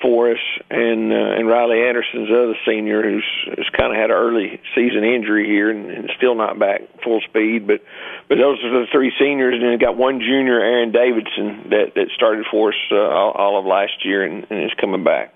for 0.01 0.33
us, 0.33 0.39
and 0.71 1.13
uh, 1.13 1.39
and 1.39 1.49
Riley 1.49 1.83
Anderson's 1.83 2.29
the 2.29 2.43
other 2.43 2.59
senior 2.67 3.03
who's, 3.03 3.25
who's 3.47 3.71
kind 3.77 3.93
of 3.93 3.99
had 3.99 4.11
an 4.11 4.17
early 4.17 4.61
season 4.75 5.05
injury 5.05 5.47
here 5.47 5.71
and, 5.71 5.91
and 5.91 6.11
still 6.17 6.35
not 6.35 6.59
back 6.59 6.83
full 7.03 7.21
speed. 7.21 7.67
But 7.67 7.83
but 8.29 8.37
those 8.37 8.59
are 8.65 8.71
the 8.71 8.87
three 8.93 9.13
seniors, 9.19 9.55
and 9.55 9.63
then 9.63 9.79
got 9.79 9.97
one 9.97 10.21
junior, 10.21 10.61
Aaron 10.61 10.93
Davidson, 10.93 11.71
that 11.71 11.95
that 11.95 12.09
started 12.15 12.47
for 12.51 12.71
us 12.71 12.79
uh, 12.91 12.97
all, 12.97 13.31
all 13.33 13.59
of 13.59 13.65
last 13.65 14.05
year 14.05 14.25
and, 14.25 14.47
and 14.51 14.65
is 14.65 14.75
coming 14.81 15.05
back. 15.05 15.35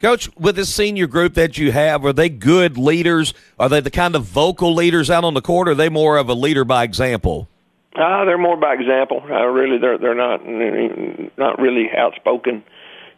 Coach, 0.00 0.34
with 0.34 0.56
this 0.56 0.74
senior 0.74 1.06
group 1.06 1.34
that 1.34 1.58
you 1.58 1.72
have, 1.72 2.06
are 2.06 2.12
they 2.14 2.30
good 2.30 2.78
leaders? 2.78 3.34
Are 3.58 3.68
they 3.68 3.80
the 3.80 3.90
kind 3.90 4.16
of 4.16 4.24
vocal 4.24 4.74
leaders 4.74 5.10
out 5.10 5.24
on 5.24 5.34
the 5.34 5.42
court? 5.42 5.68
Or 5.68 5.72
are 5.72 5.74
they 5.74 5.90
more 5.90 6.16
of 6.16 6.30
a 6.30 6.34
leader 6.34 6.64
by 6.64 6.84
example? 6.84 7.48
Uh, 7.94 8.24
they're 8.24 8.38
more 8.38 8.56
by 8.56 8.72
example. 8.72 9.22
Uh, 9.28 9.44
really, 9.46 9.76
they're 9.76 9.98
they're 9.98 10.14
not 10.14 10.40
not 11.36 11.60
really 11.60 11.90
outspoken 11.94 12.62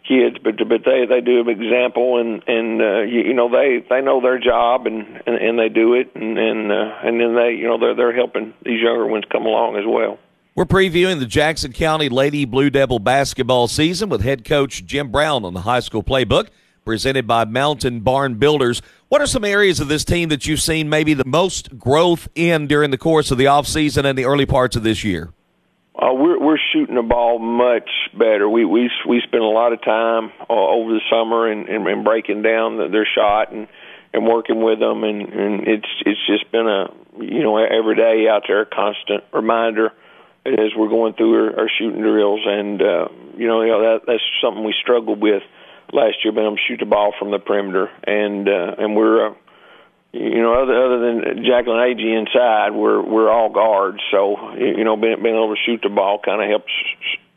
kids, 0.08 0.38
but 0.42 0.56
but 0.68 0.80
they 0.84 1.06
they 1.06 1.20
do 1.20 1.40
an 1.40 1.48
example, 1.48 2.18
and 2.18 2.42
and 2.48 2.82
uh, 2.82 3.00
you, 3.02 3.20
you 3.20 3.34
know 3.34 3.48
they 3.48 3.84
they 3.88 4.00
know 4.00 4.20
their 4.20 4.40
job, 4.40 4.86
and 4.86 5.22
and, 5.26 5.36
and 5.36 5.58
they 5.58 5.68
do 5.68 5.94
it, 5.94 6.10
and 6.16 6.36
and 6.36 6.72
uh, 6.72 6.98
and 7.04 7.20
then 7.20 7.36
they 7.36 7.52
you 7.52 7.68
know 7.68 7.78
they're 7.78 7.94
they're 7.94 8.16
helping 8.16 8.54
these 8.64 8.80
younger 8.80 9.06
ones 9.06 9.24
come 9.30 9.46
along 9.46 9.76
as 9.76 9.84
well. 9.86 10.18
We're 10.54 10.64
previewing 10.64 11.18
the 11.18 11.26
Jackson 11.26 11.72
County 11.72 12.08
Lady 12.08 12.44
Blue 12.44 12.70
Devil 12.70 12.98
basketball 12.98 13.68
season 13.68 14.08
with 14.08 14.22
head 14.22 14.44
coach 14.44 14.84
Jim 14.84 15.12
Brown 15.12 15.44
on 15.44 15.54
the 15.54 15.62
high 15.62 15.80
school 15.80 16.02
playbook, 16.02 16.48
presented 16.84 17.26
by 17.26 17.44
Mountain 17.44 18.00
Barn 18.00 18.34
Builders. 18.34 18.82
What 19.08 19.20
are 19.20 19.26
some 19.26 19.44
areas 19.44 19.80
of 19.80 19.88
this 19.88 20.04
team 20.04 20.28
that 20.30 20.46
you've 20.46 20.60
seen 20.60 20.88
maybe 20.88 21.14
the 21.14 21.24
most 21.24 21.78
growth 21.78 22.28
in 22.34 22.66
during 22.66 22.90
the 22.90 22.98
course 22.98 23.30
of 23.30 23.38
the 23.38 23.44
offseason 23.44 24.04
and 24.04 24.18
the 24.18 24.24
early 24.24 24.46
parts 24.46 24.76
of 24.76 24.82
this 24.82 25.04
year? 25.04 25.32
Uh, 25.94 26.12
we're 26.14 26.40
we're 26.40 26.58
shooting 26.72 26.94
the 26.94 27.02
ball 27.02 27.38
much 27.38 27.90
better. 28.18 28.48
We 28.48 28.64
we 28.64 28.90
we 29.06 29.20
spend 29.20 29.42
a 29.42 29.46
lot 29.46 29.72
of 29.72 29.82
time 29.82 30.32
uh, 30.48 30.52
over 30.52 30.92
the 30.92 31.00
summer 31.10 31.46
and, 31.46 31.68
and, 31.68 31.86
and 31.86 32.04
breaking 32.04 32.42
down 32.42 32.78
the, 32.78 32.88
their 32.88 33.06
shot 33.06 33.52
and 33.52 33.68
and 34.14 34.26
working 34.26 34.62
with 34.62 34.80
them, 34.80 35.04
and 35.04 35.22
and 35.32 35.68
it's 35.68 35.88
it's 36.06 36.26
just 36.26 36.50
been 36.50 36.66
a 36.66 36.88
you 37.20 37.42
know 37.42 37.58
every 37.58 37.94
day 37.94 38.26
out 38.28 38.44
there, 38.48 38.62
a 38.62 38.66
constant 38.66 39.24
reminder 39.32 39.92
as 40.44 40.74
we're 40.76 40.88
going 40.88 41.14
through 41.14 41.34
our, 41.34 41.60
our 41.60 41.70
shooting 41.78 42.00
drills, 42.00 42.40
and 42.44 42.82
uh, 42.82 43.08
you 43.36 43.46
know, 43.46 43.62
you 43.62 43.68
know 43.68 43.82
that 43.82 44.06
that's 44.06 44.22
something 44.42 44.64
we 44.64 44.74
struggled 44.82 45.20
with 45.20 45.42
last 45.92 46.16
year, 46.24 46.32
being 46.32 46.46
able 46.46 46.56
to 46.56 46.62
shoot 46.66 46.80
the 46.80 46.86
ball 46.86 47.12
from 47.18 47.30
the 47.30 47.38
perimeter, 47.38 47.88
and 48.04 48.48
uh, 48.48 48.74
and 48.78 48.96
we're 48.96 49.28
uh, 49.28 49.34
you 50.12 50.42
know, 50.42 50.52
other 50.52 50.84
other 50.84 50.98
than 51.00 51.44
Jacqueline 51.44 51.78
Agee 51.78 52.18
inside, 52.18 52.70
we're 52.70 53.00
we're 53.00 53.30
all 53.30 53.48
guards. 53.50 53.98
So 54.10 54.52
you 54.54 54.84
know, 54.84 54.96
being, 54.96 55.22
being 55.22 55.34
able 55.34 55.54
to 55.54 55.60
shoot 55.64 55.80
the 55.82 55.88
ball 55.88 56.20
kind 56.22 56.42
of 56.42 56.48
helps 56.48 56.72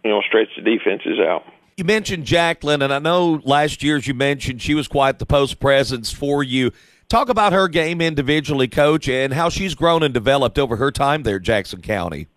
you 0.03 0.11
know 0.11 0.21
stretch 0.27 0.49
the 0.57 0.61
defenses 0.61 1.19
out. 1.19 1.43
You 1.77 1.85
mentioned 1.85 2.25
Jacqueline, 2.25 2.81
and 2.81 2.93
I 2.93 2.99
know 2.99 3.41
last 3.43 3.83
year, 3.83 3.97
as 3.97 4.07
you 4.07 4.13
mentioned, 4.13 4.61
she 4.61 4.73
was 4.73 4.87
quite 4.87 5.19
the 5.19 5.25
post 5.25 5.59
presence 5.59 6.11
for 6.11 6.43
you. 6.43 6.71
Talk 7.07 7.29
about 7.29 7.53
her 7.53 7.67
game 7.67 8.01
individually, 8.01 8.67
Coach, 8.67 9.07
and 9.07 9.33
how 9.33 9.49
she's 9.49 9.75
grown 9.75 10.01
and 10.01 10.13
developed 10.13 10.57
over 10.57 10.77
her 10.77 10.91
time 10.91 11.23
there, 11.23 11.39
Jackson 11.39 11.81
County. 11.81 12.27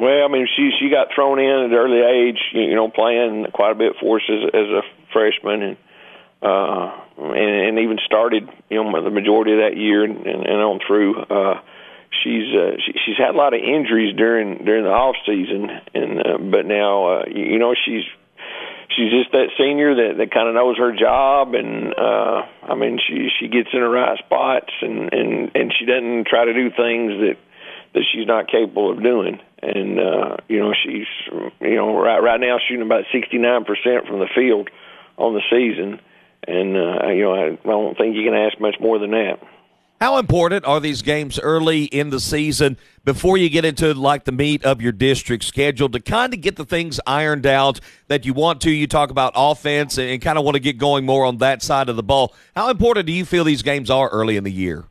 Well, 0.00 0.24
I 0.24 0.28
mean, 0.28 0.48
she 0.56 0.70
she 0.80 0.90
got 0.90 1.08
thrown 1.14 1.38
in 1.38 1.50
at 1.50 1.64
an 1.66 1.74
early 1.74 2.00
age, 2.00 2.40
you 2.52 2.74
know, 2.74 2.88
playing 2.88 3.46
quite 3.52 3.72
a 3.72 3.74
bit 3.74 3.92
for 4.00 4.16
us 4.16 4.22
as, 4.28 4.50
as 4.54 4.66
a 4.66 4.82
freshman, 5.12 5.62
and 5.62 5.76
uh, 6.42 6.90
and, 7.18 7.68
and 7.68 7.78
even 7.78 7.98
started, 8.04 8.48
you 8.68 8.82
know, 8.82 9.04
the 9.04 9.10
majority 9.10 9.52
of 9.52 9.58
that 9.58 9.76
year 9.76 10.02
and, 10.02 10.26
and, 10.26 10.44
and 10.44 10.60
on 10.60 10.80
through. 10.84 11.20
Uh, 11.22 11.60
she's 12.22 12.52
uh, 12.54 12.76
she, 12.84 12.92
she's 13.04 13.16
had 13.16 13.34
a 13.34 13.38
lot 13.38 13.54
of 13.54 13.60
injuries 13.60 14.14
during 14.16 14.64
during 14.64 14.84
the 14.84 14.90
off 14.90 15.16
season, 15.26 15.70
and 15.94 16.18
uh, 16.20 16.38
but 16.38 16.66
now 16.66 17.20
uh, 17.20 17.24
you 17.28 17.58
know 17.58 17.74
she's 17.74 18.04
she's 18.96 19.10
just 19.10 19.32
that 19.32 19.48
senior 19.58 19.94
that 19.94 20.18
that 20.18 20.30
kind 20.30 20.48
of 20.48 20.54
knows 20.54 20.76
her 20.78 20.92
job, 20.92 21.54
and 21.54 21.94
uh, 21.94 22.42
I 22.62 22.74
mean 22.74 22.98
she 22.98 23.28
she 23.38 23.48
gets 23.48 23.68
in 23.72 23.80
the 23.80 23.88
right 23.88 24.18
spots, 24.18 24.72
and 24.82 25.12
and 25.12 25.50
and 25.54 25.72
she 25.78 25.86
doesn't 25.86 26.26
try 26.26 26.44
to 26.44 26.52
do 26.52 26.70
things 26.70 27.12
that 27.22 27.36
that 27.94 28.04
she's 28.12 28.26
not 28.26 28.48
capable 28.48 28.90
of 28.90 29.02
doing. 29.02 29.38
And 29.62 30.00
uh, 30.00 30.36
you 30.48 30.58
know 30.58 30.74
she's 30.74 31.06
you 31.60 31.76
know 31.76 31.96
right 31.96 32.18
right 32.18 32.40
now 32.40 32.58
shooting 32.58 32.84
about 32.84 33.04
sixty 33.12 33.38
nine 33.38 33.64
percent 33.64 34.06
from 34.06 34.18
the 34.18 34.28
field 34.34 34.70
on 35.18 35.34
the 35.34 35.42
season, 35.50 36.00
and 36.46 36.76
uh, 36.76 37.08
you 37.08 37.22
know 37.22 37.34
I, 37.34 37.46
I 37.52 37.66
don't 37.66 37.96
think 37.96 38.16
you 38.16 38.24
can 38.24 38.34
ask 38.34 38.60
much 38.60 38.76
more 38.80 38.98
than 38.98 39.10
that. 39.12 39.38
How 40.00 40.18
important 40.18 40.64
are 40.64 40.80
these 40.80 41.00
games 41.00 41.38
early 41.38 41.84
in 41.84 42.10
the 42.10 42.18
season 42.18 42.76
before 43.04 43.36
you 43.36 43.48
get 43.48 43.64
into 43.64 43.94
like 43.94 44.24
the 44.24 44.32
meat 44.32 44.64
of 44.64 44.82
your 44.82 44.90
district 44.90 45.44
schedule 45.44 45.88
to 45.90 46.00
kind 46.00 46.34
of 46.34 46.40
get 46.40 46.56
the 46.56 46.64
things 46.64 46.98
ironed 47.06 47.46
out 47.46 47.78
that 48.08 48.26
you 48.26 48.34
want 48.34 48.60
to? 48.62 48.70
You 48.72 48.88
talk 48.88 49.10
about 49.10 49.32
offense 49.36 49.98
and 49.98 50.20
kind 50.20 50.38
of 50.38 50.44
want 50.44 50.56
to 50.56 50.60
get 50.60 50.76
going 50.76 51.06
more 51.06 51.24
on 51.24 51.36
that 51.38 51.62
side 51.62 51.88
of 51.88 51.94
the 51.94 52.02
ball. 52.02 52.34
How 52.56 52.68
important 52.68 53.06
do 53.06 53.12
you 53.12 53.24
feel 53.24 53.44
these 53.44 53.62
games 53.62 53.90
are 53.90 54.08
early 54.08 54.36
in 54.36 54.42
the 54.42 54.50
year? 54.50 54.86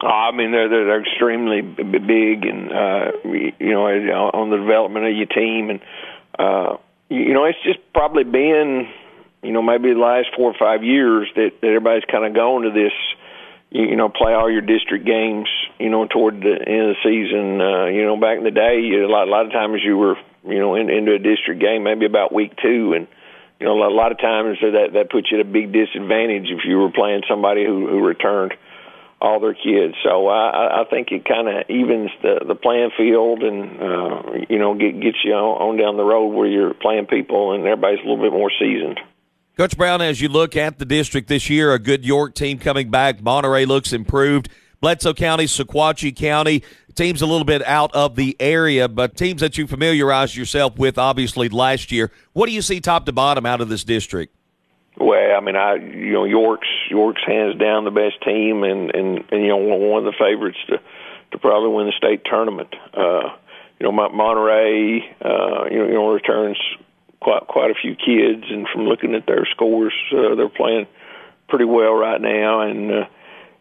Oh, 0.00 0.06
I 0.06 0.30
mean, 0.30 0.52
they're 0.52 0.68
they're 0.68 1.02
extremely 1.02 1.60
big, 1.60 2.44
and 2.46 2.72
uh, 2.72 3.10
you 3.24 3.72
know, 3.72 3.84
on 4.32 4.50
the 4.50 4.56
development 4.56 5.06
of 5.06 5.12
your 5.16 5.26
team, 5.26 5.70
and 5.70 5.80
uh, 6.38 6.76
you 7.08 7.34
know, 7.34 7.44
it's 7.44 7.58
just 7.64 7.80
probably 7.92 8.24
been, 8.24 8.88
you 9.42 9.52
know, 9.52 9.62
maybe 9.62 9.92
the 9.92 9.98
last 9.98 10.28
four 10.36 10.50
or 10.50 10.56
five 10.58 10.84
years 10.84 11.28
that, 11.36 11.60
that 11.60 11.66
everybody's 11.66 12.04
kind 12.10 12.24
of 12.24 12.34
gone 12.34 12.62
to 12.62 12.70
this 12.70 12.92
you, 13.70 13.84
you 13.86 13.96
know, 13.96 14.08
play 14.08 14.34
all 14.34 14.50
your 14.50 14.62
district 14.62 15.06
games, 15.06 15.48
you 15.78 15.90
know, 15.90 16.06
toward 16.06 16.40
the 16.40 16.58
end 16.66 16.90
of 16.90 16.96
the 16.96 17.02
season. 17.04 17.60
Uh, 17.60 17.86
you 17.86 18.04
know, 18.04 18.16
back 18.16 18.38
in 18.38 18.44
the 18.44 18.50
day, 18.50 18.80
you, 18.80 19.06
a 19.06 19.08
lot, 19.08 19.28
a 19.28 19.30
lot 19.30 19.46
of 19.46 19.52
times 19.52 19.80
you 19.84 19.96
were, 19.96 20.16
you 20.44 20.58
know, 20.58 20.74
in, 20.74 20.90
into 20.90 21.14
a 21.14 21.18
district 21.18 21.60
game 21.60 21.84
maybe 21.84 22.06
about 22.06 22.32
week 22.32 22.52
two, 22.60 22.94
and 22.94 23.06
you 23.58 23.66
know, 23.66 23.72
a 23.86 23.92
lot 23.92 24.10
of 24.12 24.18
times 24.18 24.58
that 24.62 24.90
that 24.94 25.10
puts 25.10 25.30
you 25.30 25.38
at 25.38 25.46
a 25.46 25.48
big 25.48 25.72
disadvantage 25.72 26.50
if 26.50 26.64
you 26.64 26.78
were 26.78 26.90
playing 26.90 27.22
somebody 27.28 27.64
who 27.64 27.88
who 27.88 28.04
returned 28.04 28.54
all 29.20 29.38
their 29.38 29.52
kids. 29.52 29.94
So 30.02 30.28
I, 30.28 30.80
I 30.80 30.84
think 30.88 31.12
it 31.12 31.26
kind 31.26 31.46
of 31.46 31.68
evens 31.68 32.10
the 32.22 32.40
the 32.46 32.54
playing 32.54 32.90
field, 32.96 33.42
and 33.42 33.80
uh, 33.80 34.22
you 34.48 34.58
know, 34.58 34.74
get, 34.74 34.98
gets 35.00 35.18
you 35.22 35.34
on, 35.34 35.70
on 35.70 35.76
down 35.76 35.96
the 35.96 36.04
road 36.04 36.28
where 36.28 36.46
you're 36.46 36.74
playing 36.74 37.06
people, 37.06 37.52
and 37.52 37.64
everybody's 37.66 38.00
a 38.00 38.08
little 38.08 38.24
bit 38.24 38.32
more 38.32 38.50
seasoned. 38.58 38.98
Coach 39.60 39.76
Brown, 39.76 40.00
as 40.00 40.22
you 40.22 40.30
look 40.30 40.56
at 40.56 40.78
the 40.78 40.86
district 40.86 41.28
this 41.28 41.50
year, 41.50 41.74
a 41.74 41.78
good 41.78 42.02
York 42.02 42.34
team 42.34 42.58
coming 42.58 42.90
back. 42.90 43.22
Monterey 43.22 43.66
looks 43.66 43.92
improved. 43.92 44.48
Bledsoe 44.80 45.12
County, 45.12 45.44
Sequatchie 45.44 46.16
County, 46.16 46.62
teams 46.94 47.20
a 47.20 47.26
little 47.26 47.44
bit 47.44 47.62
out 47.66 47.94
of 47.94 48.16
the 48.16 48.34
area, 48.40 48.88
but 48.88 49.18
teams 49.18 49.42
that 49.42 49.58
you 49.58 49.66
familiarized 49.66 50.34
yourself 50.34 50.78
with 50.78 50.96
obviously 50.96 51.50
last 51.50 51.92
year. 51.92 52.10
What 52.32 52.46
do 52.46 52.52
you 52.52 52.62
see 52.62 52.80
top 52.80 53.04
to 53.04 53.12
bottom 53.12 53.44
out 53.44 53.60
of 53.60 53.68
this 53.68 53.84
district? 53.84 54.34
Well, 54.96 55.36
I 55.36 55.40
mean, 55.40 55.56
I 55.56 55.74
you 55.74 56.14
know 56.14 56.24
York's 56.24 56.66
York's 56.88 57.22
hands 57.26 57.58
down 57.58 57.84
the 57.84 57.90
best 57.90 58.24
team, 58.24 58.64
and 58.64 58.90
and, 58.94 59.24
and 59.30 59.42
you 59.42 59.48
know 59.48 59.58
one 59.58 60.06
of 60.06 60.10
the 60.10 60.16
favorites 60.18 60.56
to 60.68 60.80
to 61.32 61.38
probably 61.38 61.68
win 61.68 61.84
the 61.84 61.92
state 61.98 62.22
tournament. 62.24 62.74
Uh, 62.94 63.36
you 63.78 63.84
know, 63.84 63.92
Monterey, 63.92 65.00
uh, 65.22 65.64
you 65.70 65.78
know, 65.80 65.86
you 65.86 65.92
know 65.92 66.08
returns 66.08 66.56
quite 67.20 67.46
quite 67.46 67.70
a 67.70 67.80
few 67.80 67.94
kids, 67.94 68.44
and 68.50 68.66
from 68.72 68.86
looking 68.86 69.14
at 69.14 69.26
their 69.26 69.46
scores, 69.50 69.94
uh, 70.12 70.34
they're 70.34 70.48
playing 70.48 70.86
pretty 71.48 71.66
well 71.66 71.92
right 71.92 72.20
now. 72.20 72.62
And 72.62 72.90
uh, 72.90 73.04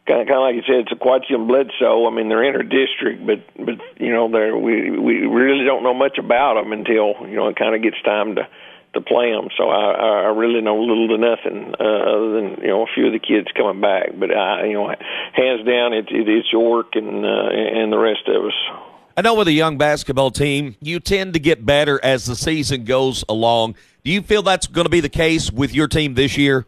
kind 0.07 0.21
of 0.21 0.27
kind 0.27 0.39
of 0.39 0.45
like 0.47 0.55
you 0.55 0.63
said, 0.65 0.87
it's 0.87 0.93
Sequatchie 0.93 1.35
and 1.35 1.47
Bledsoe. 1.47 2.07
I 2.07 2.11
mean, 2.11 2.29
they're 2.29 2.43
inter 2.43 2.63
district, 2.63 3.25
but 3.25 3.43
but 3.57 3.77
you 3.99 4.11
know, 4.11 4.31
they're 4.31 4.57
we 4.57 4.91
we 4.97 5.13
really 5.27 5.65
don't 5.65 5.83
know 5.83 5.93
much 5.93 6.17
about 6.17 6.55
them 6.55 6.71
until 6.71 7.27
you 7.27 7.35
know 7.35 7.49
it 7.49 7.57
kind 7.57 7.75
of 7.75 7.83
gets 7.83 8.01
time 8.03 8.35
to 8.35 8.47
to 8.93 9.01
play 9.01 9.31
them. 9.31 9.49
So 9.57 9.69
I, 9.69 10.25
I 10.25 10.29
really 10.33 10.61
know 10.61 10.81
little 10.81 11.09
to 11.09 11.17
nothing 11.17 11.75
uh, 11.79 12.01
other 12.09 12.31
than 12.33 12.61
you 12.61 12.69
know 12.69 12.83
a 12.83 12.93
few 12.93 13.07
of 13.07 13.13
the 13.13 13.19
kids 13.19 13.47
coming 13.55 13.81
back. 13.81 14.17
But 14.17 14.31
I, 14.31 14.65
you 14.65 14.73
know, 14.73 14.87
hands 14.87 15.65
down, 15.65 15.93
it, 15.93 16.09
it, 16.09 16.27
it's 16.27 16.51
York 16.51 16.95
and 16.95 17.25
uh, 17.25 17.49
and 17.51 17.93
the 17.93 17.99
rest 17.99 18.27
of 18.27 18.45
us. 18.45 18.88
I 19.19 19.21
know 19.21 19.33
with 19.33 19.49
a 19.49 19.51
young 19.51 19.77
basketball 19.77 20.31
team, 20.31 20.77
you 20.79 21.01
tend 21.01 21.33
to 21.33 21.41
get 21.41 21.65
better 21.65 21.99
as 22.01 22.25
the 22.25 22.37
season 22.37 22.85
goes 22.85 23.25
along. 23.27 23.75
Do 24.05 24.11
you 24.11 24.21
feel 24.21 24.41
that's 24.43 24.65
going 24.65 24.85
to 24.85 24.89
be 24.89 25.01
the 25.01 25.09
case 25.09 25.51
with 25.51 25.75
your 25.75 25.89
team 25.89 26.13
this 26.13 26.37
year? 26.37 26.65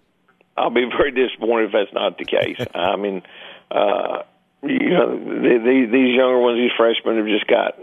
I'll 0.58 0.70
be 0.70 0.84
very 0.84 1.12
disappointed 1.12 1.68
if 1.68 1.72
that's 1.72 1.94
not 1.94 2.18
the 2.18 2.26
case. 2.26 2.58
I 2.76 2.98
mean, 2.98 3.22
uh, 3.72 4.24
you 4.64 4.90
know, 4.90 5.18
the, 5.18 5.60
the, 5.64 5.88
these 5.94 6.14
younger 6.14 6.40
ones, 6.40 6.58
these 6.58 6.76
freshmen, 6.76 7.16
have 7.16 7.26
just 7.26 7.48
got 7.48 7.80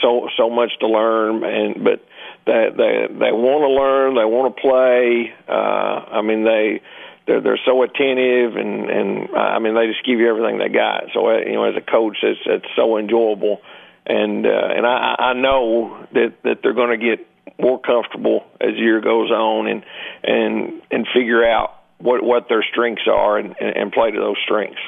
so 0.00 0.28
so 0.36 0.48
much 0.48 0.70
to 0.78 0.86
learn, 0.86 1.42
and 1.42 1.82
but 1.82 2.06
they 2.46 2.68
they 2.70 3.08
they 3.10 3.32
want 3.32 3.64
to 3.66 3.68
learn, 3.68 4.14
they 4.14 4.24
want 4.24 4.54
to 4.54 4.62
play. 4.62 5.34
Uh, 5.48 6.18
I 6.18 6.22
mean, 6.22 6.44
they 6.44 6.82
they're 7.26 7.40
they're 7.40 7.60
so 7.66 7.82
attentive, 7.82 8.54
and 8.54 8.88
and 8.88 9.36
I 9.36 9.58
mean, 9.58 9.74
they 9.74 9.88
just 9.88 10.06
give 10.06 10.20
you 10.20 10.28
everything 10.28 10.58
they 10.58 10.68
got. 10.68 11.06
So 11.12 11.36
you 11.36 11.54
know, 11.54 11.64
as 11.64 11.74
a 11.74 11.80
coach, 11.80 12.18
it's 12.22 12.38
it's 12.46 12.68
so 12.76 12.96
enjoyable 12.96 13.60
and 14.08 14.46
uh, 14.46 14.50
and 14.50 14.86
I, 14.86 15.14
I 15.18 15.32
know 15.34 16.06
that 16.12 16.34
that 16.44 16.58
they're 16.62 16.74
going 16.74 16.98
to 16.98 17.04
get 17.04 17.26
more 17.60 17.80
comfortable 17.80 18.44
as 18.60 18.70
the 18.74 18.80
year 18.80 19.00
goes 19.00 19.30
on 19.30 19.66
and 19.66 19.84
and 20.22 20.82
and 20.90 21.06
figure 21.14 21.44
out 21.44 21.82
what 21.98 22.22
what 22.22 22.48
their 22.48 22.64
strengths 22.70 23.06
are 23.06 23.38
and, 23.38 23.54
and 23.60 23.92
play 23.92 24.10
to 24.10 24.18
those 24.18 24.36
strengths. 24.44 24.80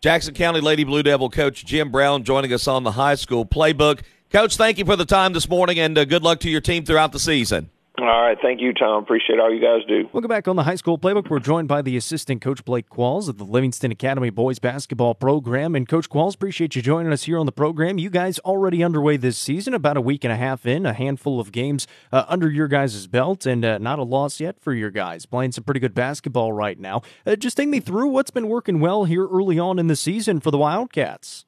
Jackson 0.00 0.34
County 0.34 0.60
Lady 0.60 0.84
Blue 0.84 1.02
Devil 1.02 1.30
coach 1.30 1.64
Jim 1.64 1.90
Brown 1.90 2.24
joining 2.24 2.52
us 2.52 2.66
on 2.66 2.82
the 2.82 2.92
high 2.92 3.14
school 3.14 3.46
playbook. 3.46 4.00
Coach, 4.30 4.56
thank 4.56 4.78
you 4.78 4.84
for 4.84 4.96
the 4.96 5.04
time 5.04 5.32
this 5.32 5.48
morning 5.48 5.78
and 5.78 5.96
uh, 5.96 6.04
good 6.04 6.22
luck 6.22 6.40
to 6.40 6.50
your 6.50 6.60
team 6.60 6.84
throughout 6.84 7.12
the 7.12 7.18
season. 7.18 7.70
All 8.02 8.20
right. 8.20 8.36
Thank 8.42 8.60
you, 8.60 8.72
Tom. 8.72 9.04
Appreciate 9.04 9.38
all 9.38 9.54
you 9.54 9.60
guys 9.60 9.86
do. 9.86 10.08
Welcome 10.12 10.28
back 10.28 10.48
on 10.48 10.56
the 10.56 10.64
high 10.64 10.74
school 10.74 10.98
playbook. 10.98 11.30
We're 11.30 11.38
joined 11.38 11.68
by 11.68 11.82
the 11.82 11.96
assistant 11.96 12.42
coach 12.42 12.64
Blake 12.64 12.88
Qualls 12.88 13.28
of 13.28 13.38
the 13.38 13.44
Livingston 13.44 13.92
Academy 13.92 14.28
boys 14.28 14.58
basketball 14.58 15.14
program. 15.14 15.76
And 15.76 15.88
Coach 15.88 16.10
Qualls, 16.10 16.34
appreciate 16.34 16.74
you 16.74 16.82
joining 16.82 17.12
us 17.12 17.22
here 17.22 17.38
on 17.38 17.46
the 17.46 17.52
program. 17.52 17.98
You 17.98 18.10
guys 18.10 18.40
already 18.40 18.82
underway 18.82 19.18
this 19.18 19.38
season, 19.38 19.72
about 19.72 19.96
a 19.96 20.00
week 20.00 20.24
and 20.24 20.32
a 20.32 20.36
half 20.36 20.66
in, 20.66 20.84
a 20.84 20.92
handful 20.92 21.38
of 21.38 21.52
games 21.52 21.86
uh, 22.10 22.24
under 22.26 22.50
your 22.50 22.66
guys' 22.66 23.06
belt, 23.06 23.46
and 23.46 23.64
uh, 23.64 23.78
not 23.78 24.00
a 24.00 24.02
loss 24.02 24.40
yet 24.40 24.58
for 24.58 24.74
your 24.74 24.90
guys. 24.90 25.24
Playing 25.24 25.52
some 25.52 25.62
pretty 25.62 25.78
good 25.78 25.94
basketball 25.94 26.52
right 26.52 26.80
now. 26.80 27.02
Uh, 27.24 27.36
just 27.36 27.56
take 27.56 27.68
me 27.68 27.78
through 27.78 28.08
what's 28.08 28.32
been 28.32 28.48
working 28.48 28.80
well 28.80 29.04
here 29.04 29.28
early 29.28 29.60
on 29.60 29.78
in 29.78 29.86
the 29.86 29.94
season 29.94 30.40
for 30.40 30.50
the 30.50 30.58
Wildcats. 30.58 31.44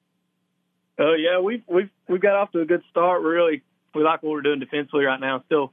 Uh, 1.01 1.15
yeah, 1.15 1.41
we've 1.41 1.65
we've 1.67 1.91
we've 2.09 2.23
got 2.23 2.37
off 2.37 2.53
to 2.53 2.61
a 2.61 2.65
good 2.65 2.85
start. 2.93 3.23
Really, 3.23 3.63
we 3.93 4.05
like 4.05 4.23
what 4.23 4.31
we're 4.31 4.43
doing 4.43 4.61
defensively 4.61 5.05
right 5.05 5.19
now. 5.19 5.43
Still 5.47 5.73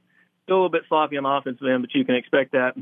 a 0.52 0.56
little 0.56 0.70
bit 0.70 0.82
sloppy 0.88 1.16
on 1.16 1.24
the 1.24 1.28
offensive 1.28 1.66
end, 1.66 1.82
but 1.82 1.94
you 1.94 2.04
can 2.04 2.14
expect 2.14 2.52
that 2.52 2.74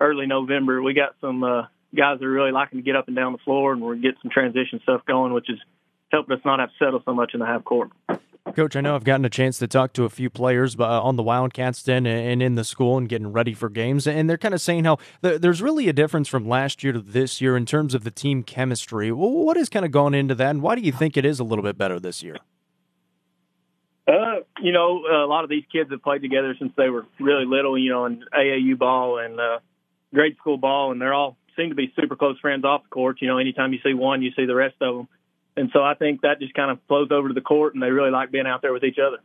early 0.00 0.26
November. 0.26 0.82
We 0.82 0.94
got 0.94 1.14
some 1.20 1.42
uh, 1.44 1.62
guys 1.94 2.18
that 2.18 2.24
are 2.24 2.30
really 2.30 2.52
liking 2.52 2.78
to 2.78 2.82
get 2.82 2.96
up 2.96 3.08
and 3.08 3.16
down 3.16 3.32
the 3.32 3.38
floor, 3.38 3.72
and 3.72 3.82
we're 3.82 3.96
get 3.96 4.14
some 4.22 4.30
transition 4.30 4.80
stuff 4.82 5.02
going, 5.06 5.32
which 5.32 5.50
is 5.50 5.58
helping 6.10 6.36
us 6.36 6.42
not 6.44 6.60
have 6.60 6.70
to 6.70 6.74
settle 6.78 7.02
so 7.04 7.14
much 7.14 7.32
in 7.34 7.40
the 7.40 7.46
half 7.46 7.64
court. 7.64 7.90
Coach, 8.54 8.74
I 8.74 8.80
know 8.80 8.96
I've 8.96 9.04
gotten 9.04 9.24
a 9.24 9.30
chance 9.30 9.58
to 9.58 9.68
talk 9.68 9.92
to 9.92 10.04
a 10.04 10.08
few 10.08 10.28
players 10.28 10.74
uh, 10.78 11.02
on 11.02 11.16
the 11.16 11.22
Wildcats 11.22 11.82
den 11.82 12.06
and 12.06 12.42
in 12.42 12.56
the 12.56 12.64
school 12.64 12.98
and 12.98 13.08
getting 13.08 13.32
ready 13.32 13.54
for 13.54 13.68
games, 13.68 14.06
and 14.06 14.28
they're 14.28 14.38
kind 14.38 14.54
of 14.54 14.60
saying 14.60 14.84
how 14.84 14.98
there's 15.20 15.62
really 15.62 15.88
a 15.88 15.92
difference 15.92 16.26
from 16.26 16.48
last 16.48 16.82
year 16.82 16.92
to 16.92 17.00
this 17.00 17.40
year 17.40 17.56
in 17.56 17.66
terms 17.66 17.94
of 17.94 18.02
the 18.02 18.10
team 18.10 18.42
chemistry. 18.42 19.12
What 19.12 19.56
has 19.56 19.68
kind 19.68 19.84
of 19.84 19.92
gone 19.92 20.14
into 20.14 20.34
that, 20.34 20.50
and 20.50 20.62
why 20.62 20.74
do 20.74 20.80
you 20.80 20.90
think 20.90 21.16
it 21.16 21.24
is 21.24 21.38
a 21.38 21.44
little 21.44 21.62
bit 21.62 21.78
better 21.78 22.00
this 22.00 22.22
year? 22.22 22.38
Uh, 24.10 24.40
you 24.60 24.72
know, 24.72 25.04
a 25.06 25.26
lot 25.26 25.44
of 25.44 25.50
these 25.50 25.62
kids 25.70 25.90
have 25.90 26.02
played 26.02 26.20
together 26.20 26.56
since 26.58 26.72
they 26.76 26.88
were 26.88 27.06
really 27.20 27.44
little, 27.46 27.78
you 27.78 27.90
know, 27.90 28.06
in 28.06 28.24
AAU 28.34 28.76
ball 28.76 29.18
and 29.18 29.38
uh, 29.38 29.60
grade 30.12 30.36
school 30.38 30.56
ball, 30.56 30.90
and 30.90 31.00
they're 31.00 31.14
all 31.14 31.36
seem 31.56 31.68
to 31.68 31.76
be 31.76 31.92
super 31.94 32.16
close 32.16 32.38
friends 32.40 32.64
off 32.64 32.82
the 32.82 32.88
court. 32.88 33.18
You 33.20 33.28
know, 33.28 33.38
anytime 33.38 33.72
you 33.72 33.78
see 33.84 33.94
one, 33.94 34.22
you 34.22 34.32
see 34.34 34.46
the 34.46 34.54
rest 34.54 34.74
of 34.80 34.96
them. 34.96 35.08
And 35.56 35.70
so 35.72 35.82
I 35.82 35.94
think 35.94 36.22
that 36.22 36.40
just 36.40 36.54
kind 36.54 36.72
of 36.72 36.78
flows 36.88 37.08
over 37.12 37.28
to 37.28 37.34
the 37.34 37.40
court, 37.40 37.74
and 37.74 37.82
they 37.82 37.90
really 37.90 38.10
like 38.10 38.32
being 38.32 38.46
out 38.46 38.62
there 38.62 38.72
with 38.72 38.82
each 38.82 38.98
other. 38.98 39.18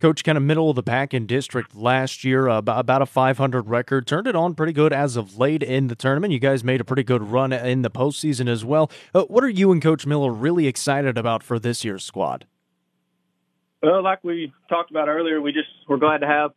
Coach, 0.00 0.22
kind 0.22 0.38
of 0.38 0.44
middle 0.44 0.70
of 0.70 0.76
the 0.76 0.82
pack 0.82 1.12
in 1.12 1.26
district 1.26 1.74
last 1.74 2.22
year, 2.24 2.48
uh, 2.48 2.58
about 2.58 3.02
a 3.02 3.06
500 3.06 3.68
record. 3.68 4.06
Turned 4.06 4.28
it 4.28 4.36
on 4.36 4.54
pretty 4.54 4.72
good 4.72 4.92
as 4.92 5.16
of 5.16 5.38
late 5.38 5.62
in 5.62 5.88
the 5.88 5.96
tournament. 5.96 6.32
You 6.32 6.38
guys 6.38 6.62
made 6.64 6.80
a 6.80 6.84
pretty 6.84 7.02
good 7.02 7.22
run 7.22 7.52
in 7.52 7.82
the 7.82 7.90
postseason 7.90 8.48
as 8.48 8.64
well. 8.64 8.90
Uh, 9.14 9.24
what 9.24 9.42
are 9.44 9.48
you 9.48 9.72
and 9.72 9.82
Coach 9.82 10.06
Miller 10.06 10.32
really 10.32 10.68
excited 10.68 11.18
about 11.18 11.42
for 11.42 11.58
this 11.58 11.84
year's 11.84 12.04
squad? 12.04 12.46
Well, 13.82 14.02
like 14.02 14.24
we 14.24 14.52
talked 14.68 14.90
about 14.90 15.08
earlier, 15.08 15.40
we 15.40 15.52
just 15.52 15.68
we're 15.88 15.98
glad 15.98 16.18
to 16.18 16.26
have 16.26 16.50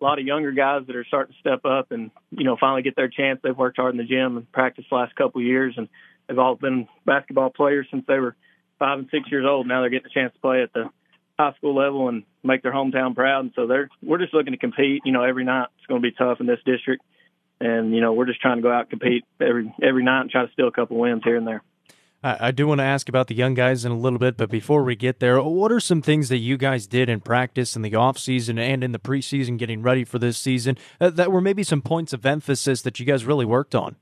a 0.00 0.04
lot 0.04 0.18
of 0.18 0.26
younger 0.26 0.52
guys 0.52 0.82
that 0.86 0.96
are 0.96 1.04
starting 1.04 1.34
to 1.34 1.40
step 1.40 1.64
up 1.64 1.90
and 1.90 2.10
you 2.30 2.44
know 2.44 2.56
finally 2.58 2.82
get 2.82 2.96
their 2.96 3.08
chance. 3.08 3.40
They've 3.42 3.56
worked 3.56 3.76
hard 3.76 3.94
in 3.94 3.98
the 3.98 4.04
gym 4.04 4.36
and 4.36 4.50
practiced 4.52 4.88
the 4.90 4.96
last 4.96 5.14
couple 5.16 5.40
of 5.40 5.46
years, 5.46 5.74
and 5.76 5.88
they've 6.28 6.38
all 6.38 6.54
been 6.54 6.86
basketball 7.04 7.50
players 7.50 7.86
since 7.90 8.04
they 8.06 8.18
were 8.18 8.36
five 8.78 8.98
and 9.00 9.08
six 9.10 9.30
years 9.30 9.44
old. 9.48 9.66
Now 9.66 9.80
they're 9.80 9.90
getting 9.90 10.10
a 10.10 10.14
chance 10.14 10.32
to 10.32 10.40
play 10.40 10.62
at 10.62 10.72
the 10.72 10.90
high 11.38 11.52
school 11.56 11.74
level 11.74 12.08
and 12.08 12.22
make 12.44 12.62
their 12.62 12.72
hometown 12.72 13.14
proud. 13.14 13.40
And 13.40 13.52
so 13.56 13.66
they're 13.66 13.88
we're 14.00 14.18
just 14.18 14.32
looking 14.32 14.52
to 14.52 14.58
compete. 14.58 15.02
You 15.04 15.12
know, 15.12 15.24
every 15.24 15.44
night 15.44 15.68
it's 15.76 15.86
going 15.86 16.00
to 16.00 16.08
be 16.08 16.14
tough 16.16 16.38
in 16.38 16.46
this 16.46 16.60
district, 16.64 17.02
and 17.60 17.92
you 17.92 18.00
know 18.00 18.12
we're 18.12 18.26
just 18.26 18.40
trying 18.40 18.58
to 18.58 18.62
go 18.62 18.72
out 18.72 18.82
and 18.82 18.90
compete 18.90 19.24
every 19.40 19.74
every 19.82 20.04
night 20.04 20.20
and 20.22 20.30
try 20.30 20.46
to 20.46 20.52
steal 20.52 20.68
a 20.68 20.72
couple 20.72 20.98
wins 20.98 21.22
here 21.24 21.36
and 21.36 21.48
there. 21.48 21.64
I 22.22 22.50
do 22.50 22.66
want 22.66 22.80
to 22.80 22.84
ask 22.84 23.08
about 23.08 23.28
the 23.28 23.34
young 23.34 23.54
guys 23.54 23.86
in 23.86 23.92
a 23.92 23.96
little 23.96 24.18
bit, 24.18 24.36
but 24.36 24.50
before 24.50 24.82
we 24.82 24.94
get 24.94 25.20
there, 25.20 25.40
what 25.42 25.72
are 25.72 25.80
some 25.80 26.02
things 26.02 26.28
that 26.28 26.36
you 26.36 26.58
guys 26.58 26.86
did 26.86 27.08
in 27.08 27.20
practice 27.20 27.76
in 27.76 27.82
the 27.82 27.94
off 27.94 28.18
season 28.18 28.58
and 28.58 28.84
in 28.84 28.92
the 28.92 28.98
preseason, 28.98 29.56
getting 29.56 29.80
ready 29.80 30.04
for 30.04 30.18
this 30.18 30.36
season, 30.36 30.76
uh, 31.00 31.08
that 31.08 31.32
were 31.32 31.40
maybe 31.40 31.62
some 31.62 31.80
points 31.80 32.12
of 32.12 32.26
emphasis 32.26 32.82
that 32.82 33.00
you 33.00 33.06
guys 33.06 33.24
really 33.24 33.46
worked 33.46 33.74
on? 33.74 33.96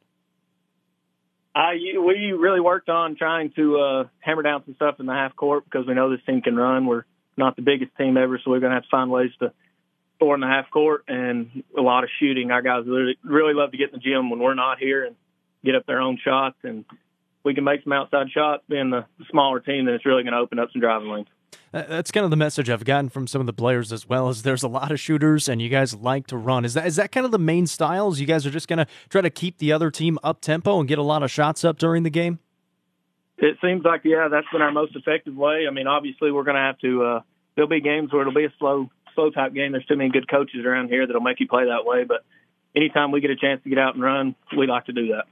Uh, 1.54 1.70
we 1.74 2.32
really 2.32 2.60
worked 2.60 2.88
on 2.88 3.14
trying 3.14 3.52
to 3.52 3.78
uh, 3.78 4.04
hammer 4.18 4.42
down 4.42 4.64
some 4.64 4.74
stuff 4.74 4.96
in 4.98 5.06
the 5.06 5.12
half 5.12 5.36
court 5.36 5.64
because 5.64 5.86
we 5.86 5.94
know 5.94 6.10
this 6.10 6.24
team 6.26 6.42
can 6.42 6.56
run. 6.56 6.86
We're 6.86 7.04
not 7.36 7.54
the 7.54 7.62
biggest 7.62 7.96
team 7.96 8.16
ever, 8.16 8.40
so 8.44 8.50
we're 8.50 8.60
going 8.60 8.70
to 8.70 8.76
have 8.76 8.84
to 8.84 8.90
find 8.90 9.12
ways 9.12 9.30
to 9.38 9.52
score 10.16 10.34
in 10.34 10.40
the 10.40 10.48
half 10.48 10.70
court 10.70 11.04
and 11.06 11.62
a 11.76 11.80
lot 11.80 12.02
of 12.02 12.10
shooting. 12.18 12.50
Our 12.50 12.62
guys 12.62 12.82
really, 12.84 13.16
really 13.22 13.54
love 13.54 13.70
to 13.70 13.76
get 13.76 13.92
in 13.92 13.94
the 13.94 14.00
gym 14.00 14.28
when 14.28 14.40
we're 14.40 14.54
not 14.54 14.78
here 14.78 15.04
and 15.04 15.14
get 15.64 15.76
up 15.76 15.86
their 15.86 16.00
own 16.00 16.18
shots 16.24 16.56
and 16.64 16.84
we 17.44 17.54
can 17.54 17.64
make 17.64 17.82
some 17.82 17.92
outside 17.92 18.30
shots, 18.30 18.62
being 18.68 18.90
the 18.90 19.04
smaller 19.30 19.60
team, 19.60 19.86
then 19.86 19.94
it's 19.94 20.06
really 20.06 20.22
going 20.22 20.32
to 20.32 20.38
open 20.38 20.58
up 20.58 20.70
some 20.72 20.80
driving 20.80 21.08
lanes. 21.08 21.28
That's 21.72 22.10
kind 22.10 22.24
of 22.24 22.30
the 22.30 22.36
message 22.36 22.70
I've 22.70 22.84
gotten 22.84 23.10
from 23.10 23.26
some 23.26 23.40
of 23.40 23.46
the 23.46 23.52
players 23.52 23.92
as 23.92 24.08
well. 24.08 24.28
Is 24.30 24.42
there's 24.42 24.62
a 24.62 24.68
lot 24.68 24.90
of 24.90 24.98
shooters, 24.98 25.48
and 25.48 25.60
you 25.60 25.68
guys 25.68 25.94
like 25.94 26.26
to 26.28 26.36
run. 26.36 26.64
Is 26.64 26.74
that 26.74 26.86
is 26.86 26.96
that 26.96 27.12
kind 27.12 27.26
of 27.26 27.32
the 27.32 27.38
main 27.38 27.66
styles? 27.66 28.20
You 28.20 28.26
guys 28.26 28.46
are 28.46 28.50
just 28.50 28.68
going 28.68 28.78
to 28.78 28.86
try 29.10 29.20
to 29.20 29.30
keep 29.30 29.58
the 29.58 29.72
other 29.72 29.90
team 29.90 30.18
up 30.22 30.40
tempo 30.40 30.78
and 30.80 30.88
get 30.88 30.98
a 30.98 31.02
lot 31.02 31.22
of 31.22 31.30
shots 31.30 31.64
up 31.64 31.78
during 31.78 32.04
the 32.04 32.10
game. 32.10 32.38
It 33.36 33.56
seems 33.62 33.84
like 33.84 34.00
yeah, 34.04 34.28
that's 34.28 34.46
been 34.50 34.62
our 34.62 34.72
most 34.72 34.96
effective 34.96 35.36
way. 35.36 35.66
I 35.68 35.70
mean, 35.70 35.86
obviously 35.86 36.32
we're 36.32 36.44
going 36.44 36.56
to 36.56 36.62
have 36.62 36.78
to. 36.78 37.02
Uh, 37.02 37.20
there'll 37.54 37.68
be 37.68 37.80
games 37.80 38.12
where 38.12 38.22
it'll 38.22 38.34
be 38.34 38.46
a 38.46 38.52
slow, 38.58 38.90
slow 39.14 39.30
type 39.30 39.52
game. 39.52 39.72
There's 39.72 39.86
too 39.86 39.96
many 39.96 40.10
good 40.10 40.28
coaches 40.28 40.64
around 40.64 40.88
here 40.88 41.06
that'll 41.06 41.20
make 41.20 41.38
you 41.38 41.48
play 41.48 41.66
that 41.66 41.84
way. 41.84 42.04
But 42.04 42.24
anytime 42.74 43.10
we 43.10 43.20
get 43.20 43.30
a 43.30 43.36
chance 43.36 43.62
to 43.62 43.68
get 43.68 43.78
out 43.78 43.94
and 43.94 44.02
run, 44.02 44.34
we 44.56 44.66
like 44.66 44.86
to 44.86 44.92
do 44.92 45.08
that. 45.08 45.24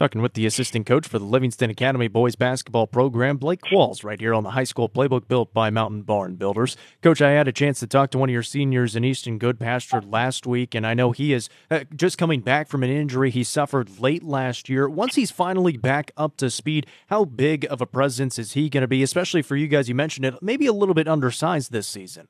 Talking 0.00 0.22
with 0.22 0.32
the 0.32 0.46
assistant 0.46 0.86
coach 0.86 1.06
for 1.06 1.18
the 1.18 1.26
Livingston 1.26 1.68
Academy 1.68 2.08
boys 2.08 2.34
basketball 2.34 2.86
program, 2.86 3.36
Blake 3.36 3.60
Qualls, 3.60 4.02
right 4.02 4.18
here 4.18 4.32
on 4.32 4.44
the 4.44 4.52
high 4.52 4.64
school 4.64 4.88
playbook 4.88 5.28
built 5.28 5.52
by 5.52 5.68
Mountain 5.68 6.04
Barn 6.04 6.36
Builders. 6.36 6.74
Coach, 7.02 7.20
I 7.20 7.32
had 7.32 7.46
a 7.46 7.52
chance 7.52 7.80
to 7.80 7.86
talk 7.86 8.10
to 8.12 8.18
one 8.18 8.30
of 8.30 8.32
your 8.32 8.42
seniors 8.42 8.96
in 8.96 9.04
Easton 9.04 9.38
Goodpasture 9.38 10.10
last 10.10 10.46
week, 10.46 10.74
and 10.74 10.86
I 10.86 10.94
know 10.94 11.12
he 11.12 11.34
is 11.34 11.50
uh, 11.70 11.80
just 11.94 12.16
coming 12.16 12.40
back 12.40 12.66
from 12.66 12.82
an 12.82 12.88
injury 12.88 13.30
he 13.30 13.44
suffered 13.44 14.00
late 14.00 14.22
last 14.22 14.70
year. 14.70 14.88
Once 14.88 15.16
he's 15.16 15.30
finally 15.30 15.76
back 15.76 16.12
up 16.16 16.38
to 16.38 16.48
speed, 16.48 16.86
how 17.08 17.26
big 17.26 17.66
of 17.68 17.82
a 17.82 17.86
presence 17.86 18.38
is 18.38 18.54
he 18.54 18.70
going 18.70 18.80
to 18.80 18.88
be, 18.88 19.02
especially 19.02 19.42
for 19.42 19.54
you 19.54 19.68
guys? 19.68 19.90
You 19.90 19.94
mentioned 19.94 20.24
it, 20.24 20.34
maybe 20.40 20.64
a 20.64 20.72
little 20.72 20.94
bit 20.94 21.08
undersized 21.08 21.72
this 21.72 21.86
season. 21.86 22.28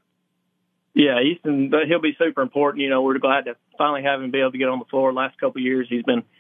Yeah, 0.92 1.20
Easton, 1.20 1.72
he'll 1.87 2.00
be 2.00 2.16
super 2.18 2.42
important. 2.42 2.83
You 2.83 2.90
know, 2.90 3.02
we're 3.02 3.18
glad 3.18 3.44
to 3.44 3.54
finally 3.78 4.02
have 4.02 4.20
him 4.20 4.33
be 4.33 4.40
able 4.40 4.50
to 4.50 4.59
get 4.59 4.68
on 4.68 4.80
the 4.80 4.87
floor. 4.87 5.12
Last 5.12 5.38
couple 5.38 5.62
years, 5.62 5.87
he's 5.88 6.02
been– 6.02 6.24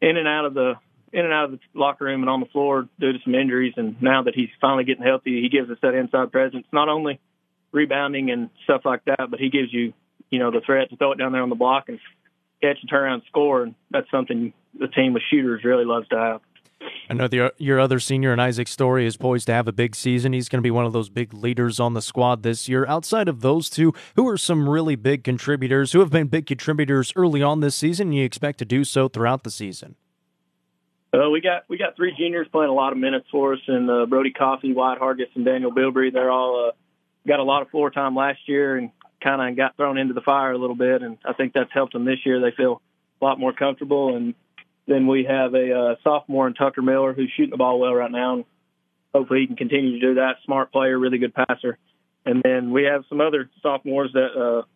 in 0.00 0.16
and 0.16 0.28
out 0.28 0.44
of 0.44 0.54
the 0.54 0.74
in 1.12 1.24
and 1.24 1.32
out 1.32 1.46
of 1.46 1.50
the 1.52 1.58
locker 1.74 2.04
room 2.04 2.20
and 2.20 2.28
on 2.28 2.40
the 2.40 2.46
floor 2.46 2.88
due 3.00 3.12
to 3.12 3.18
some 3.24 3.34
injuries. 3.34 3.74
And 3.76 4.00
now 4.02 4.24
that 4.24 4.34
he's 4.34 4.50
finally 4.60 4.84
getting 4.84 5.04
healthy, 5.04 5.40
he 5.40 5.48
gives 5.48 5.70
us 5.70 5.78
that 5.82 5.94
inside 5.94 6.30
presence, 6.30 6.66
not 6.72 6.88
only 6.88 7.18
rebounding 7.72 8.30
and 8.30 8.50
stuff 8.64 8.82
like 8.84 9.04
that, 9.06 9.30
but 9.30 9.40
he 9.40 9.48
gives 9.48 9.72
you, 9.72 9.94
you 10.30 10.38
know, 10.38 10.50
the 10.50 10.60
threat 10.60 10.90
to 10.90 10.96
throw 10.96 11.12
it 11.12 11.18
down 11.18 11.32
there 11.32 11.42
on 11.42 11.48
the 11.48 11.54
block 11.54 11.88
and 11.88 11.98
catch 12.60 12.76
and 12.80 12.90
turn 12.90 13.04
around 13.04 13.14
and 13.14 13.22
score. 13.28 13.62
And 13.62 13.74
that's 13.90 14.10
something 14.10 14.52
the 14.78 14.88
team 14.88 15.14
with 15.14 15.22
shooters 15.30 15.64
really 15.64 15.84
loves 15.84 16.08
to 16.08 16.18
have. 16.18 16.40
I 17.10 17.14
know 17.14 17.26
the, 17.26 17.52
your 17.58 17.80
other 17.80 17.98
senior 17.98 18.32
in 18.32 18.40
Isaac 18.40 18.68
Story 18.68 19.06
is 19.06 19.16
poised 19.16 19.46
to 19.46 19.52
have 19.52 19.66
a 19.66 19.72
big 19.72 19.96
season. 19.96 20.32
He's 20.32 20.48
going 20.48 20.58
to 20.58 20.66
be 20.66 20.70
one 20.70 20.84
of 20.84 20.92
those 20.92 21.08
big 21.08 21.32
leaders 21.32 21.80
on 21.80 21.94
the 21.94 22.02
squad 22.02 22.42
this 22.42 22.68
year. 22.68 22.86
Outside 22.86 23.28
of 23.28 23.40
those 23.40 23.70
two, 23.70 23.94
who 24.14 24.28
are 24.28 24.36
some 24.36 24.68
really 24.68 24.94
big 24.94 25.24
contributors 25.24 25.92
who 25.92 26.00
have 26.00 26.10
been 26.10 26.26
big 26.26 26.46
contributors 26.46 27.12
early 27.16 27.42
on 27.42 27.60
this 27.60 27.74
season? 27.74 28.08
And 28.08 28.16
you 28.16 28.24
expect 28.24 28.58
to 28.58 28.64
do 28.64 28.84
so 28.84 29.08
throughout 29.08 29.42
the 29.42 29.50
season. 29.50 29.96
Uh, 31.12 31.30
we 31.30 31.40
got 31.40 31.64
we 31.68 31.78
got 31.78 31.96
three 31.96 32.14
juniors 32.18 32.46
playing 32.52 32.68
a 32.68 32.74
lot 32.74 32.92
of 32.92 32.98
minutes 32.98 33.26
for 33.30 33.54
us, 33.54 33.60
and 33.66 33.90
uh, 33.90 34.04
Brody 34.04 34.30
Coffey, 34.30 34.74
Wyatt 34.74 35.00
Hargis, 35.00 35.34
and 35.34 35.44
Daniel 35.44 35.72
Bilbrey. 35.72 36.12
They're 36.12 36.30
all 36.30 36.68
uh, 36.68 36.72
got 37.26 37.40
a 37.40 37.44
lot 37.44 37.62
of 37.62 37.70
floor 37.70 37.90
time 37.90 38.14
last 38.14 38.40
year 38.46 38.76
and 38.76 38.90
kind 39.22 39.40
of 39.40 39.56
got 39.56 39.74
thrown 39.78 39.96
into 39.96 40.12
the 40.12 40.20
fire 40.20 40.52
a 40.52 40.58
little 40.58 40.76
bit, 40.76 41.00
and 41.00 41.16
I 41.24 41.32
think 41.32 41.54
that's 41.54 41.72
helped 41.72 41.94
them 41.94 42.04
this 42.04 42.26
year. 42.26 42.40
They 42.40 42.54
feel 42.54 42.82
a 43.22 43.24
lot 43.24 43.40
more 43.40 43.54
comfortable 43.54 44.16
and 44.16 44.34
then 44.88 45.06
we 45.06 45.24
have 45.24 45.54
a 45.54 45.72
uh, 45.72 45.94
sophomore 46.02 46.46
in 46.48 46.54
Tucker 46.54 46.82
Miller 46.82 47.12
who's 47.12 47.30
shooting 47.36 47.50
the 47.50 47.56
ball 47.56 47.78
well 47.78 47.94
right 47.94 48.10
now. 48.10 48.34
And 48.36 48.44
hopefully 49.14 49.40
he 49.40 49.46
can 49.46 49.56
continue 49.56 50.00
to 50.00 50.00
do 50.00 50.14
that. 50.14 50.36
Smart 50.44 50.72
player, 50.72 50.98
really 50.98 51.18
good 51.18 51.34
passer. 51.34 51.78
And 52.24 52.42
then 52.42 52.72
we 52.72 52.84
have 52.84 53.04
some 53.08 53.20
other 53.20 53.48
sophomores 53.62 54.12
that 54.14 54.32
uh, 54.34 54.66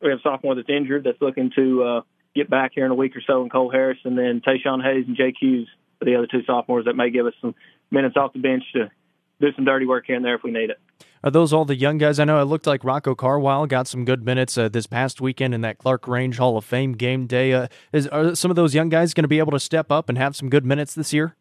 we 0.00 0.10
have 0.10 0.20
a 0.20 0.22
sophomore 0.22 0.54
that's 0.54 0.68
injured 0.68 1.04
that's 1.04 1.20
looking 1.20 1.50
to 1.56 1.82
uh, 1.82 2.00
get 2.34 2.48
back 2.48 2.72
here 2.74 2.84
in 2.84 2.90
a 2.90 2.94
week 2.94 3.16
or 3.16 3.22
so 3.26 3.42
in 3.42 3.50
Cole 3.50 3.70
Harris, 3.70 3.98
and 4.04 4.16
then 4.16 4.40
Tayshawn 4.40 4.82
Hayes 4.82 5.04
and 5.06 5.16
Jake 5.16 5.34
Hughes 5.40 5.68
are 6.00 6.04
the 6.04 6.14
other 6.16 6.26
two 6.26 6.44
sophomores 6.44 6.84
that 6.84 6.94
may 6.94 7.10
give 7.10 7.26
us 7.26 7.34
some 7.40 7.54
minutes 7.90 8.16
off 8.16 8.32
the 8.32 8.38
bench 8.38 8.62
to 8.74 8.90
do 9.40 9.48
some 9.56 9.64
dirty 9.64 9.86
work 9.86 10.04
here 10.06 10.16
and 10.16 10.24
there 10.24 10.36
if 10.36 10.42
we 10.42 10.50
need 10.50 10.70
it. 10.70 10.78
Are 11.24 11.30
those 11.30 11.52
all 11.52 11.64
the 11.64 11.74
young 11.74 11.98
guys? 11.98 12.20
I 12.20 12.24
know 12.24 12.40
it 12.40 12.44
looked 12.44 12.66
like 12.66 12.84
Rocco 12.84 13.14
Carwile 13.14 13.66
got 13.66 13.88
some 13.88 14.04
good 14.04 14.24
minutes 14.24 14.56
uh, 14.56 14.68
this 14.68 14.86
past 14.86 15.20
weekend 15.20 15.54
in 15.54 15.62
that 15.62 15.78
Clarkrange 15.78 16.36
Hall 16.36 16.56
of 16.56 16.64
Fame 16.64 16.92
game 16.92 17.26
day. 17.26 17.52
Uh, 17.52 17.68
is 17.92 18.06
are 18.08 18.34
some 18.34 18.50
of 18.50 18.56
those 18.56 18.74
young 18.74 18.88
guys 18.88 19.14
going 19.14 19.24
to 19.24 19.28
be 19.28 19.38
able 19.38 19.52
to 19.52 19.60
step 19.60 19.90
up 19.90 20.08
and 20.08 20.16
have 20.16 20.36
some 20.36 20.48
good 20.48 20.64
minutes 20.64 20.94
this 20.94 21.12
year? 21.12 21.34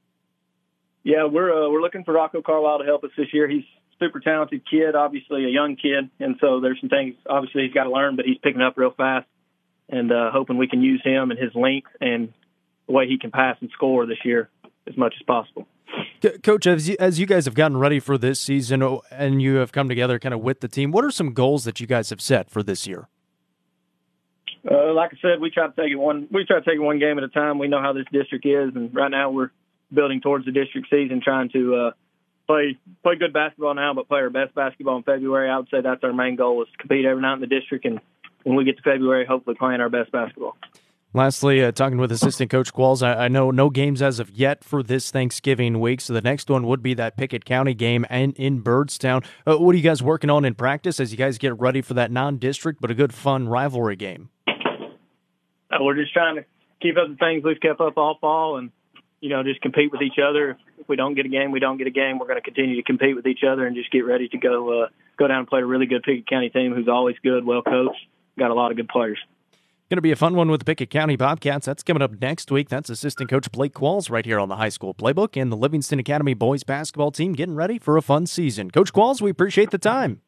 Yeah, 1.04 1.26
we're 1.26 1.52
uh, 1.52 1.70
we're 1.70 1.82
looking 1.82 2.04
for 2.04 2.14
Rocco 2.14 2.42
Carwile 2.42 2.80
to 2.80 2.86
help 2.86 3.04
us 3.04 3.12
this 3.18 3.28
year. 3.34 3.48
He's 3.48 3.64
super 4.00 4.20
talented 4.20 4.64
kid, 4.70 4.96
obviously 4.96 5.46
a 5.46 5.50
young 5.50 5.76
kid, 5.76 6.10
and 6.20 6.38
so 6.42 6.60
there's 6.60 6.80
some 6.80 6.90
things 6.90 7.16
obviously 7.30 7.64
he's 7.64 7.74
got 7.74 7.84
to 7.84 7.92
learn, 7.92 8.16
but 8.16 8.26
he's 8.26 8.38
picking 8.40 8.62
up 8.62 8.78
real 8.78 8.92
fast, 8.92 9.28
and 9.90 10.12
uh, 10.12 10.32
hoping 10.32 10.58
we 10.58 10.68
can 10.68 10.82
use 10.82 11.02
him 11.04 11.32
and 11.32 11.40
his 11.40 11.54
length 11.56 11.90
and 12.02 12.34
the 12.88 12.94
way 12.94 13.08
he 13.08 13.18
can 13.18 13.32
pass 13.32 13.58
and 13.62 13.70
score 13.72 14.06
this 14.06 14.24
year 14.26 14.50
as 14.88 14.98
much 14.98 15.14
as 15.20 15.26
possible. 15.26 15.68
Coach, 16.44 16.66
as 16.66 16.90
you, 16.90 16.96
as 17.00 17.20
you 17.20 17.26
guys 17.26 17.46
have 17.46 17.54
gotten 17.54 17.78
ready 17.78 18.00
for 18.00 18.18
this 18.18 18.40
season 18.40 18.82
oh, 18.82 19.02
and 19.12 19.42
you 19.42 19.56
have 19.56 19.72
come 19.72 19.88
together 19.88 20.20
kind 20.20 20.34
of 20.34 20.42
with 20.42 20.62
the 20.62 20.68
team, 20.68 20.92
what 20.92 21.06
are 21.06 21.12
some 21.12 21.34
goals 21.34 21.64
that 21.66 21.80
you 21.80 21.88
guys 21.88 22.10
have 22.10 22.22
set 22.22 22.50
for 22.50 22.64
this 22.64 22.88
year? 22.88 23.08
Uh, 24.70 24.94
like 24.94 25.12
I 25.14 25.18
said, 25.22 25.40
we 25.40 25.50
try 25.50 25.68
to 25.68 25.74
take 25.74 25.92
it 25.92 25.96
one. 25.96 26.28
We 26.32 26.46
try 26.46 26.60
to 26.60 26.66
take 26.66 26.76
it 26.76 26.82
one 26.82 27.00
game 27.00 27.18
at 27.18 27.24
a 27.24 27.30
time. 27.30 27.60
We 27.60 27.68
know 27.68 27.82
how 27.82 27.94
this 27.94 28.06
district 28.12 28.46
is, 28.46 28.76
and 28.76 28.94
right 28.94 29.12
now 29.12 29.30
we're 29.30 29.52
building 29.94 30.20
towards 30.20 30.46
the 30.46 30.52
district 30.52 30.88
season, 30.90 31.22
trying 31.24 31.50
to 31.50 31.76
uh, 31.76 31.92
play 32.48 32.78
play 33.04 33.16
good 33.16 33.32
basketball 33.32 33.76
now, 33.76 33.94
but 33.94 34.08
play 34.08 34.20
our 34.20 34.30
best 34.30 34.54
basketball 34.56 34.98
in 34.98 35.04
February. 35.04 35.50
I 35.50 35.58
would 35.58 35.70
say 35.70 35.82
that's 35.82 36.04
our 36.04 36.12
main 36.12 36.36
goal: 36.36 36.64
is 36.64 36.70
to 36.72 36.78
compete 36.80 37.06
every 37.06 37.22
night 37.22 37.36
in 37.36 37.42
the 37.42 37.48
district, 37.48 37.86
and 37.86 38.02
when 38.44 38.56
we 38.56 38.66
get 38.66 38.78
to 38.78 38.84
February, 38.84 39.26
hopefully 39.26 39.56
playing 39.58 39.80
our 39.80 39.90
best 39.90 40.12
basketball. 40.12 40.58
Lastly, 41.14 41.64
uh, 41.64 41.72
talking 41.72 41.98
with 41.98 42.12
assistant 42.12 42.52
coach 42.52 42.74
Qualls, 42.74 43.02
I, 43.02 43.26
I, 43.26 43.28
know 43.30 43.50
no 43.50 43.70
games 43.70 44.02
as 44.02 44.20
of 44.20 44.30
yet 44.30 44.64
for 44.64 44.84
this 44.84 45.10
Thanksgiving 45.10 45.80
week, 45.80 46.02
so 46.02 46.14
the 46.14 46.22
next 46.22 46.50
one 46.50 46.68
would 46.68 46.84
be 46.84 46.94
that 46.96 47.16
Pickett 47.16 47.46
County 47.46 47.74
game 47.74 48.06
and 48.10 48.36
in 48.36 48.62
Byrdstown. 48.62 49.26
Uh, 49.46 49.58
what 49.58 49.74
are 49.74 49.78
you 49.78 49.84
guys 49.84 50.04
working 50.04 50.30
on 50.30 50.44
in 50.44 50.54
practice 50.54 51.00
as 51.00 51.12
you 51.12 51.18
guys 51.18 51.38
get 51.38 51.58
ready 51.60 51.82
for 51.82 51.94
that 51.94 52.12
non-district 52.12 52.82
but 52.82 52.92
a 52.92 52.94
good 52.94 53.14
fun 53.14 53.48
rivalry 53.48 53.96
game? 53.96 54.30
Uh, 55.72 55.78
we're 55.80 55.96
just 55.96 56.12
trying 56.14 56.36
to 56.36 56.46
keep 56.82 56.98
up 56.98 57.08
the 57.08 57.16
things 57.16 57.44
we've 57.44 57.60
kept 57.60 57.80
up 57.80 57.98
all 57.98 58.18
fall, 58.20 58.58
and 58.58 58.72
you 59.22 59.30
know 59.30 59.44
just 59.44 59.62
compete 59.62 59.94
with 59.94 60.02
each 60.02 60.20
other. 60.22 60.58
If 60.78 60.90
we 60.90 60.98
don't 60.98 61.16
get 61.16 61.26
a 61.26 61.30
game, 61.30 61.52
we 61.52 61.62
don't 61.62 61.78
get 61.78 61.88
a 61.88 61.92
game. 61.92 62.20
We're 62.20 62.28
going 62.28 62.40
to 62.40 62.44
continue 62.44 62.76
to 62.76 62.84
compete 62.84 63.16
with 63.16 63.28
each 63.28 63.44
other 63.50 63.66
and 63.66 63.78
just 63.78 63.92
get 63.92 64.06
ready 64.06 64.28
to 64.28 64.38
go 64.38 64.84
uh, 64.84 64.88
go 65.18 65.28
down 65.28 65.40
and 65.40 65.48
play 65.48 65.62
a 65.62 65.66
really 65.66 65.86
good 65.86 66.04
Pickett 66.04 66.28
County 66.28 66.50
team 66.50 66.74
who's 66.74 66.90
always 66.90 67.16
good, 67.24 67.46
well 67.46 67.62
coached, 67.62 67.98
got 68.38 68.52
a 68.52 68.54
lot 68.54 68.72
of 68.72 68.78
good 68.78 68.90
players. 68.90 69.20
Going 69.90 70.00
to 70.00 70.02
be 70.02 70.12
a 70.12 70.18
fun 70.18 70.36
one 70.36 70.52
with 70.52 70.60
the 70.60 70.66
Pickett 70.66 70.90
County 70.90 71.16
Bobcats. 71.16 71.66
That's 71.66 71.82
coming 71.82 72.02
up 72.02 72.20
next 72.20 72.52
week. 72.52 72.68
That's 72.68 72.90
assistant 72.90 73.30
coach 73.30 73.50
Blake 73.54 73.74
Qualls 73.74 74.12
right 74.12 74.26
here 74.26 74.38
on 74.38 74.50
the 74.50 74.58
high 74.58 74.68
school 74.68 74.94
playbook 74.94 75.42
and 75.42 75.50
the 75.50 75.56
Livingston 75.56 75.98
Academy 75.98 76.34
boys 76.34 76.66
basketball 76.66 77.10
team 77.10 77.32
getting 77.32 77.56
ready 77.56 77.80
for 77.80 77.96
a 77.96 78.02
fun 78.02 78.26
season. 78.26 78.70
Coach 78.70 78.92
Qualls, 78.92 79.22
we 79.22 79.30
appreciate 79.30 79.72
the 79.72 79.78
time. 79.78 80.20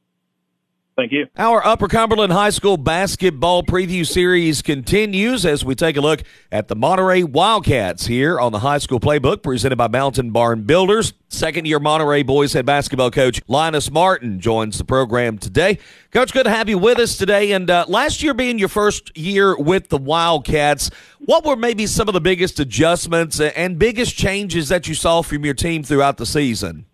Thank 1.00 1.14
you. 1.14 1.28
Our 1.38 1.66
Upper 1.66 1.88
Cumberland 1.88 2.34
High 2.34 2.50
School 2.50 2.76
basketball 2.76 3.64
preview 3.64 4.06
series 4.06 4.62
continues 4.62 5.46
as 5.46 5.64
we 5.64 5.74
take 5.74 5.96
a 5.96 6.02
look 6.02 6.24
at 6.52 6.68
the 6.68 6.76
Monterey 6.76 7.24
Wildcats 7.24 8.08
here 8.08 8.38
on 8.38 8.52
the 8.52 8.60
High 8.60 8.80
School 8.80 9.00
Playbook 9.00 9.42
presented 9.42 9.78
by 9.78 9.88
Mountain 9.88 10.32
Barn 10.32 10.64
Builders. 10.64 11.14
Second 11.30 11.68
year 11.68 11.80
Monterey 11.80 12.24
boys 12.24 12.52
head 12.52 12.66
basketball 12.66 13.12
coach 13.12 13.42
Linus 13.48 13.90
Martin 13.90 14.42
joins 14.42 14.78
the 14.78 14.84
program 14.84 15.38
today. 15.38 15.80
Coach, 16.12 16.34
good 16.34 16.44
to 16.44 16.50
have 16.50 16.68
you 16.68 16.78
with 16.78 17.00
us 17.00 17.16
today. 17.16 17.54
And 17.54 17.70
uh, 17.70 17.86
last 17.88 18.22
year 18.22 18.34
being 18.34 18.60
your 18.60 18.68
first 18.68 19.18
year 19.18 19.58
with 19.58 19.88
the 19.88 19.98
Wildcats, 19.98 20.92
what 21.20 21.46
were 21.46 21.56
maybe 21.56 21.88
some 21.88 22.10
of 22.10 22.14
the 22.14 22.20
biggest 22.20 22.60
adjustments 22.60 23.40
and 23.40 23.80
biggest 23.80 24.18
changes 24.18 24.68
that 24.68 24.90
you 24.90 24.96
saw 24.96 25.22
from 25.22 25.46
your 25.46 25.54
team 25.54 25.82
throughout 25.82 26.18
the 26.18 26.26
season? 26.26 26.88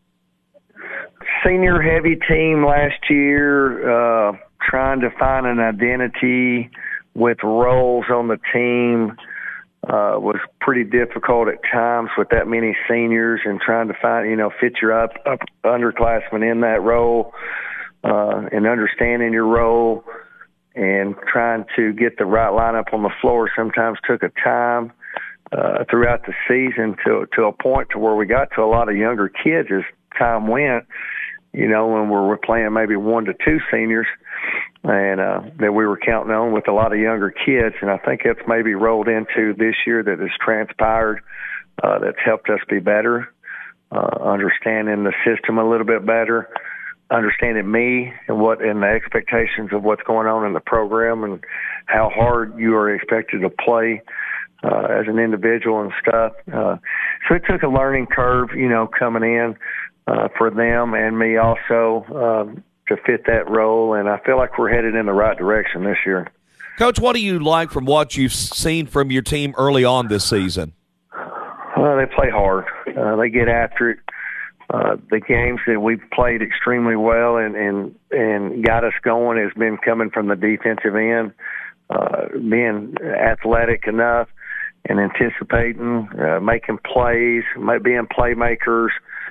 Senior 1.46 1.82
heavy 1.82 2.16
team 2.28 2.66
last 2.66 3.10
year, 3.10 4.30
uh, 4.30 4.38
trying 4.62 5.02
to 5.02 5.10
find 5.20 5.46
an 5.46 5.60
identity 5.60 6.70
with 7.14 7.38
roles 7.44 8.06
on 8.10 8.28
the 8.28 8.40
team 8.54 9.16
uh, 9.84 10.18
was 10.20 10.40
pretty 10.60 10.84
difficult 10.84 11.48
at 11.48 11.60
times 11.72 12.10
with 12.18 12.30
that 12.30 12.48
many 12.48 12.76
seniors 12.90 13.42
and 13.46 13.62
trying 13.62 13.88
to 13.88 13.94
find, 14.02 14.30
you 14.30 14.36
know, 14.36 14.50
fit 14.60 14.74
your 14.82 15.00
up, 15.00 15.12
up 15.26 15.40
underclassmen 15.64 16.50
in 16.50 16.62
that 16.62 16.82
role 16.82 17.32
uh, 18.04 18.42
and 18.52 18.66
understanding 18.66 19.32
your 19.32 19.46
role 19.46 20.04
and 20.76 21.16
trying 21.32 21.66
to 21.76 21.94
get 21.94 22.18
the 22.18 22.26
right 22.26 22.52
lineup 22.52 22.94
on 22.94 23.04
the 23.04 23.12
floor 23.22 23.50
sometimes 23.56 23.98
took 24.06 24.24
a 24.24 24.32
time 24.44 24.92
uh, 25.52 25.86
throughout 25.90 26.26
the 26.26 26.34
season 26.48 26.96
to 27.06 27.28
to 27.34 27.44
a 27.44 27.52
point 27.54 27.88
to 27.92 28.00
where 28.00 28.16
we 28.16 28.26
got 28.26 28.50
to 28.56 28.62
a 28.62 28.66
lot 28.66 28.90
of 28.90 28.98
younger 28.98 29.30
kids 29.30 29.70
as 29.72 29.84
time 30.18 30.48
went 30.48 30.86
you 31.56 31.70
know, 31.70 31.88
when 31.88 32.10
we're 32.10 32.38
playing 32.38 32.74
maybe 32.74 32.98
one 32.98 33.26
to 33.26 33.34
two 33.34 33.60
seniors 33.72 34.08
and 34.84 35.20
uh, 35.20 35.42
that 35.60 35.74
we 35.74 35.86
were 35.86 35.98
counting 35.98 36.34
on 36.34 36.52
with 36.52 36.68
a 36.68 36.72
lot 36.74 36.92
of 36.92 37.00
younger 37.00 37.32
kids. 37.32 37.76
And 37.82 37.90
I 37.90 37.98
think 37.98 38.22
that's 38.26 38.46
maybe 38.48 38.74
rolled 38.74 39.08
into 39.08 39.54
this 39.58 39.76
year 39.88 40.04
that 40.04 40.20
has 40.20 40.30
transpired 40.44 41.22
uh, 41.82 42.00
that's 42.00 42.18
helped 42.24 42.50
us 42.50 42.60
be 42.70 42.80
better, 42.80 43.34
uh, 43.92 44.18
understanding 44.22 45.04
the 45.06 45.14
system 45.26 45.58
a 45.58 45.68
little 45.68 45.86
bit 45.86 46.06
better, 46.06 46.50
understanding 47.10 47.72
me 47.72 48.14
and 48.28 48.40
what 48.40 48.62
and 48.62 48.84
the 48.84 48.88
expectations 48.88 49.72
of 49.72 49.84
what's 49.84 50.04
going 50.04 50.28
on 50.28 50.46
in 50.46 50.54
the 50.54 50.60
program 50.60 51.24
and 51.24 51.44
how 51.86 52.10
hard 52.14 52.58
you 52.60 52.76
are 52.76 52.94
expected 52.94 53.42
to 53.42 53.50
play 53.50 54.02
uh, 54.64 54.88
as 54.90 55.08
an 55.08 55.20
individual 55.20 55.82
and 55.82 55.92
stuff. 56.02 56.34
Uh, 56.52 56.78
so 57.28 57.36
it 57.36 57.44
took 57.50 57.64
a 57.64 57.68
learning 57.68 58.08
curve, 58.08 58.50
you 58.56 58.68
know, 58.68 58.88
coming 58.88 59.24
in 59.24 59.56
uh, 60.08 60.28
for 60.38 60.50
them 60.50 60.94
and 60.94 61.18
me 61.18 61.38
also 61.38 62.06
um, 62.16 62.64
to 62.88 62.98
fit 63.06 63.26
that 63.28 63.50
role. 63.50 63.94
And 63.94 64.10
I 64.10 64.20
feel 64.20 64.38
like 64.38 64.58
we're 64.58 64.74
headed 64.74 64.96
in 64.96 65.06
the 65.06 65.14
right 65.14 65.38
direction 65.38 65.84
this 65.84 65.98
year. 66.06 66.32
Coach, 66.78 67.00
what 67.00 67.14
do 67.16 67.22
you 67.22 67.40
like 67.40 67.72
from 67.72 67.86
what 67.86 68.18
you've 68.18 68.34
seen 68.34 68.86
from 68.86 69.10
your 69.12 69.22
team 69.22 69.56
early 69.58 69.86
on 69.86 70.08
this 70.10 70.26
season? 70.26 70.74
Well, 71.78 71.98
they 71.98 72.06
play 72.06 72.30
hard. 72.30 72.66
Uh, 72.98 73.16
they 73.16 73.30
get 73.30 73.48
after 73.48 73.92
it. 73.92 74.00
Uh, 74.70 74.98
the 75.12 75.20
games 75.20 75.60
that 75.68 75.80
we've 75.80 76.02
played 76.12 76.42
extremely 76.42 76.96
well 76.96 77.38
and, 77.38 77.56
and, 77.56 77.96
and 78.10 78.66
got 78.66 78.84
us 78.84 78.94
going 79.04 79.38
has 79.38 79.54
been 79.54 79.78
coming 79.78 80.10
from 80.10 80.28
the 80.28 80.36
defensive 80.36 80.96
end, 80.96 81.32
uh, 81.92 82.28
being 82.50 82.96
athletic 83.04 83.86
enough 83.86 84.28
and 84.90 85.00
anticipating, 85.00 86.10
uh, 86.20 86.40
making 86.40 86.80
plays, 86.80 87.44
being 87.84 88.08
playmakers, 88.08 88.90
uh, 88.90 89.25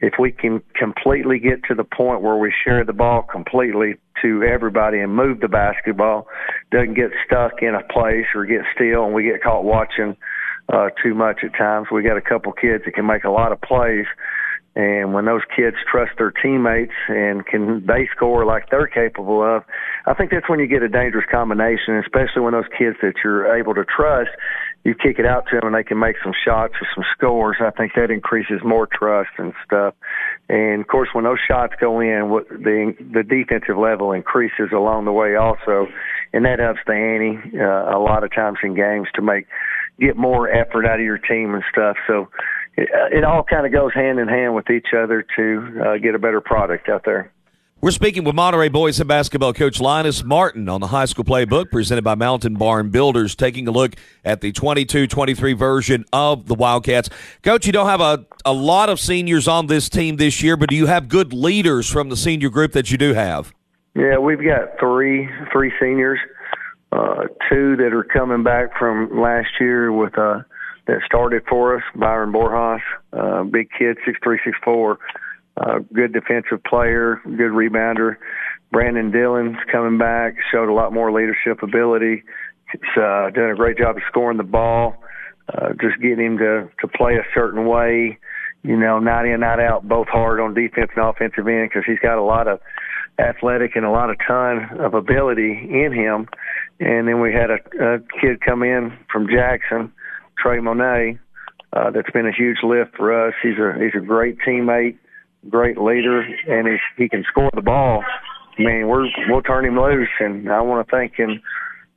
if 0.00 0.14
we 0.18 0.32
can 0.32 0.62
completely 0.74 1.38
get 1.38 1.64
to 1.64 1.74
the 1.74 1.84
point 1.84 2.20
where 2.20 2.36
we 2.36 2.52
share 2.64 2.84
the 2.84 2.92
ball 2.92 3.22
completely 3.22 3.94
to 4.22 4.42
everybody 4.42 5.00
and 5.00 5.14
move 5.14 5.40
the 5.40 5.48
basketball, 5.48 6.26
doesn't 6.70 6.94
get 6.94 7.10
stuck 7.24 7.62
in 7.62 7.74
a 7.74 7.82
place 7.92 8.26
or 8.34 8.44
get 8.44 8.62
still 8.74 9.04
and 9.04 9.14
we 9.14 9.24
get 9.24 9.42
caught 9.42 9.64
watching 9.64 10.16
uh, 10.72 10.88
too 11.02 11.14
much 11.14 11.40
at 11.42 11.56
times. 11.56 11.88
We 11.92 12.02
got 12.02 12.16
a 12.16 12.22
couple 12.22 12.52
kids 12.52 12.84
that 12.84 12.94
can 12.94 13.06
make 13.06 13.24
a 13.24 13.30
lot 13.30 13.52
of 13.52 13.60
plays. 13.60 14.06
And 14.76 15.14
when 15.14 15.24
those 15.24 15.42
kids 15.54 15.76
trust 15.88 16.12
their 16.18 16.32
teammates 16.32 16.94
and 17.08 17.46
can 17.46 17.86
they 17.86 18.08
score 18.14 18.44
like 18.44 18.70
they're 18.70 18.88
capable 18.88 19.40
of, 19.40 19.62
I 20.06 20.14
think 20.14 20.32
that's 20.32 20.48
when 20.48 20.58
you 20.58 20.66
get 20.66 20.82
a 20.82 20.88
dangerous 20.88 21.26
combination, 21.30 21.96
especially 21.98 22.42
when 22.42 22.54
those 22.54 22.68
kids 22.76 22.96
that 23.00 23.14
you're 23.22 23.56
able 23.56 23.74
to 23.74 23.84
trust 23.84 24.30
you 24.84 24.94
kick 24.94 25.18
it 25.18 25.26
out 25.26 25.46
to 25.48 25.56
them 25.56 25.68
and 25.68 25.74
they 25.74 25.82
can 25.82 25.98
make 25.98 26.16
some 26.22 26.34
shots 26.44 26.74
or 26.80 26.86
some 26.94 27.04
scores, 27.16 27.56
I 27.60 27.70
think 27.70 27.92
that 27.96 28.10
increases 28.10 28.60
more 28.62 28.86
trust 28.86 29.30
and 29.38 29.54
stuff. 29.64 29.94
And 30.48 30.82
of 30.82 30.86
course, 30.86 31.08
when 31.14 31.24
those 31.24 31.38
shots 31.48 31.72
go 31.80 32.00
in, 32.00 32.28
what 32.28 32.48
the 32.48 32.94
the 33.12 33.22
defensive 33.22 33.78
level 33.78 34.12
increases 34.12 34.70
along 34.72 35.06
the 35.06 35.12
way 35.12 35.36
also, 35.36 35.88
and 36.34 36.44
that 36.44 36.58
helps 36.58 36.80
the 36.86 36.92
ante 36.92 37.58
uh, 37.58 37.96
a 37.96 37.98
lot 37.98 38.24
of 38.24 38.32
times 38.32 38.58
in 38.62 38.74
games 38.74 39.08
to 39.14 39.22
make 39.22 39.46
get 39.98 40.16
more 40.16 40.48
effort 40.48 40.86
out 40.86 40.98
of 40.98 41.04
your 41.04 41.18
team 41.18 41.54
and 41.54 41.64
stuff. 41.70 41.96
So 42.06 42.28
it, 42.76 42.88
it 43.12 43.24
all 43.24 43.42
kind 43.42 43.64
of 43.64 43.72
goes 43.72 43.94
hand 43.94 44.18
in 44.18 44.28
hand 44.28 44.54
with 44.54 44.68
each 44.68 44.88
other 44.96 45.24
to 45.36 45.82
uh, 45.84 45.96
get 45.98 46.14
a 46.14 46.18
better 46.18 46.40
product 46.40 46.88
out 46.88 47.04
there. 47.04 47.32
We're 47.84 47.90
speaking 47.90 48.24
with 48.24 48.34
Monterey 48.34 48.70
boys 48.70 48.98
and 48.98 49.06
basketball 49.06 49.52
coach 49.52 49.78
Linus 49.78 50.24
Martin 50.24 50.70
on 50.70 50.80
the 50.80 50.86
high 50.86 51.04
school 51.04 51.22
playbook 51.22 51.70
presented 51.70 52.02
by 52.02 52.14
Mountain 52.14 52.54
Barn 52.54 52.88
Builders, 52.88 53.34
taking 53.34 53.68
a 53.68 53.70
look 53.70 53.92
at 54.24 54.40
the 54.40 54.52
22 54.52 55.06
23 55.06 55.52
version 55.52 56.06
of 56.10 56.46
the 56.46 56.54
Wildcats. 56.54 57.10
Coach, 57.42 57.66
you 57.66 57.74
don't 57.74 57.86
have 57.86 58.00
a, 58.00 58.24
a 58.46 58.54
lot 58.54 58.88
of 58.88 58.98
seniors 58.98 59.46
on 59.46 59.66
this 59.66 59.90
team 59.90 60.16
this 60.16 60.42
year, 60.42 60.56
but 60.56 60.70
do 60.70 60.76
you 60.76 60.86
have 60.86 61.10
good 61.10 61.34
leaders 61.34 61.86
from 61.86 62.08
the 62.08 62.16
senior 62.16 62.48
group 62.48 62.72
that 62.72 62.90
you 62.90 62.96
do 62.96 63.12
have? 63.12 63.52
Yeah, 63.94 64.16
we've 64.16 64.42
got 64.42 64.80
three 64.80 65.28
three 65.52 65.70
seniors, 65.78 66.18
uh, 66.90 67.24
two 67.50 67.76
that 67.76 67.92
are 67.92 68.04
coming 68.04 68.42
back 68.42 68.78
from 68.78 69.20
last 69.20 69.60
year 69.60 69.92
with 69.92 70.16
uh, 70.16 70.40
that 70.86 71.02
started 71.04 71.42
for 71.50 71.76
us. 71.76 71.82
Byron 71.94 72.32
Borjas, 72.32 72.80
uh, 73.12 73.44
big 73.44 73.68
kid, 73.78 73.98
six 74.06 74.18
three 74.24 74.40
six 74.42 74.56
four 74.64 74.98
uh, 75.56 75.78
good 75.92 76.12
defensive 76.12 76.62
player, 76.64 77.20
good 77.24 77.52
rebounder. 77.52 78.16
Brandon 78.72 79.10
Dillon's 79.10 79.56
coming 79.70 79.98
back, 79.98 80.34
showed 80.50 80.68
a 80.68 80.72
lot 80.74 80.92
more 80.92 81.12
leadership 81.12 81.62
ability. 81.62 82.24
He's 82.72 83.02
uh, 83.02 83.30
doing 83.30 83.52
a 83.52 83.54
great 83.54 83.78
job 83.78 83.96
of 83.96 84.02
scoring 84.08 84.36
the 84.36 84.42
ball, 84.42 84.96
uh, 85.48 85.70
just 85.80 86.00
getting 86.00 86.26
him 86.26 86.38
to, 86.38 86.68
to 86.80 86.88
play 86.88 87.14
a 87.14 87.24
certain 87.34 87.66
way, 87.66 88.18
you 88.64 88.76
know, 88.76 88.98
night 88.98 89.26
in, 89.26 89.40
night 89.40 89.60
out, 89.60 89.86
both 89.86 90.08
hard 90.08 90.40
on 90.40 90.54
defense 90.54 90.90
and 90.96 91.04
offensive 91.04 91.46
end 91.46 91.70
because 91.70 91.84
he's 91.86 92.00
got 92.00 92.18
a 92.18 92.22
lot 92.22 92.48
of 92.48 92.58
athletic 93.20 93.76
and 93.76 93.84
a 93.84 93.90
lot 93.90 94.10
of 94.10 94.16
ton 94.26 94.80
of 94.80 94.94
ability 94.94 95.52
in 95.52 95.92
him. 95.92 96.26
And 96.80 97.06
then 97.06 97.20
we 97.20 97.32
had 97.32 97.50
a, 97.50 97.94
a 97.94 97.98
kid 98.20 98.40
come 98.40 98.64
in 98.64 98.98
from 99.12 99.28
Jackson, 99.28 99.92
Trey 100.36 100.58
Amonette, 100.58 101.20
uh, 101.72 101.90
that's 101.90 102.10
been 102.10 102.26
a 102.26 102.32
huge 102.32 102.58
lift 102.64 102.96
for 102.96 103.28
us. 103.28 103.34
He's 103.42 103.58
a 103.58 103.74
he's 103.78 104.00
a 104.00 104.04
great 104.04 104.38
teammate 104.46 104.96
great 105.48 105.78
leader, 105.78 106.20
and 106.20 106.68
he 106.68 106.76
he 106.96 107.08
can 107.08 107.24
score 107.28 107.50
the 107.54 107.62
ball. 107.62 108.02
I 108.58 108.62
mean, 108.62 108.88
we're 108.88 109.06
we'll 109.28 109.42
turn 109.42 109.64
him 109.64 109.78
loose, 109.78 110.08
and 110.20 110.50
I 110.50 110.60
want 110.62 110.86
to 110.86 110.90
thank 110.90 111.18
in 111.18 111.40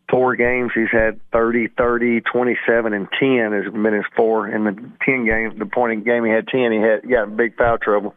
four 0.10 0.36
games 0.36 0.72
he's 0.74 0.92
had 0.92 1.20
30, 1.32 1.68
30, 1.78 2.22
27, 2.22 2.94
and 2.94 3.08
10 3.20 3.52
has 3.52 3.72
been 3.72 3.94
his 3.94 4.06
four. 4.16 4.48
In 4.48 4.64
the 4.64 4.72
10 5.06 5.26
games, 5.26 5.60
the 5.60 5.66
point 5.66 6.06
game 6.06 6.26
he 6.26 6.32
had 6.32 6.48
10, 6.48 6.72
he 6.72 6.80
had 6.80 7.04
he 7.04 7.10
got 7.10 7.36
big 7.36 7.58
foul 7.58 7.78
trouble. 7.78 8.16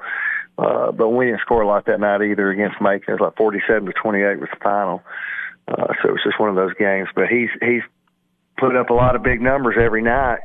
Uh, 0.58 0.92
but 0.92 1.08
we 1.08 1.26
didn't 1.26 1.40
score 1.40 1.62
a 1.62 1.66
lot 1.66 1.86
that 1.86 2.00
night 2.00 2.20
either 2.22 2.50
against 2.50 2.80
Macon. 2.80 3.14
It 3.14 3.20
was 3.20 3.30
like 3.30 3.36
47 3.36 3.86
to 3.86 3.92
28 3.92 4.40
was 4.40 4.48
the 4.52 4.60
final. 4.62 5.02
Uh, 5.66 5.94
so 6.02 6.08
it 6.08 6.12
was 6.12 6.22
just 6.24 6.38
one 6.38 6.50
of 6.50 6.56
those 6.56 6.74
games. 6.74 7.08
But 7.14 7.28
he's 7.28 7.48
he's 7.60 7.82
put 8.58 8.76
up 8.76 8.90
a 8.90 8.94
lot 8.94 9.16
of 9.16 9.22
big 9.22 9.40
numbers 9.40 9.76
every 9.80 10.02
night. 10.02 10.40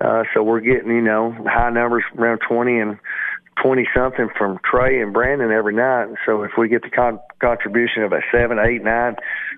Uh, 0.00 0.24
so 0.34 0.42
we're 0.42 0.60
getting, 0.60 0.90
you 0.90 1.00
know, 1.00 1.32
high 1.46 1.70
numbers 1.70 2.02
around 2.18 2.40
20 2.48 2.78
and 2.80 2.98
20 3.62 3.88
something 3.94 4.28
from 4.36 4.58
Trey 4.64 5.00
and 5.00 5.12
Brandon 5.12 5.50
every 5.50 5.74
night. 5.74 6.04
And 6.04 6.16
so 6.24 6.42
if 6.42 6.52
we 6.56 6.68
get 6.68 6.82
the 6.82 6.90
con- 6.90 7.20
contribution 7.40 8.02
of 8.02 8.12
a 8.12 8.20
seven, 8.32 8.58
eight, 8.58 8.82
nine 8.82 9.16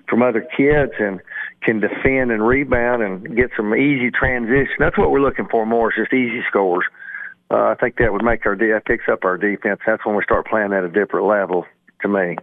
from 0.09 0.21
other 0.21 0.41
kids 0.41 0.93
and 0.99 1.19
can 1.61 1.79
defend 1.79 2.31
and 2.31 2.45
rebound 2.45 3.01
and 3.01 3.35
get 3.35 3.51
some 3.55 3.73
easy 3.73 4.11
transition, 4.11 4.75
that's 4.79 4.97
what 4.97 5.11
we're 5.11 5.21
looking 5.21 5.47
for 5.49 5.65
more 5.65 5.91
is 5.91 5.97
just 5.97 6.13
easy 6.13 6.41
scores. 6.49 6.85
Uh, 7.51 7.67
I 7.67 7.75
think 7.75 7.97
that 7.97 8.11
would 8.11 8.23
make 8.23 8.45
our 8.45 8.55
de- 8.55 8.79
picks 8.85 9.05
up 9.11 9.23
our 9.23 9.37
defense. 9.37 9.79
That's 9.85 10.05
when 10.05 10.15
we 10.15 10.23
start 10.23 10.47
playing 10.47 10.73
at 10.73 10.83
a 10.83 10.89
different 10.89 11.27
level 11.27 11.65
to 12.01 12.07
me. 12.07 12.37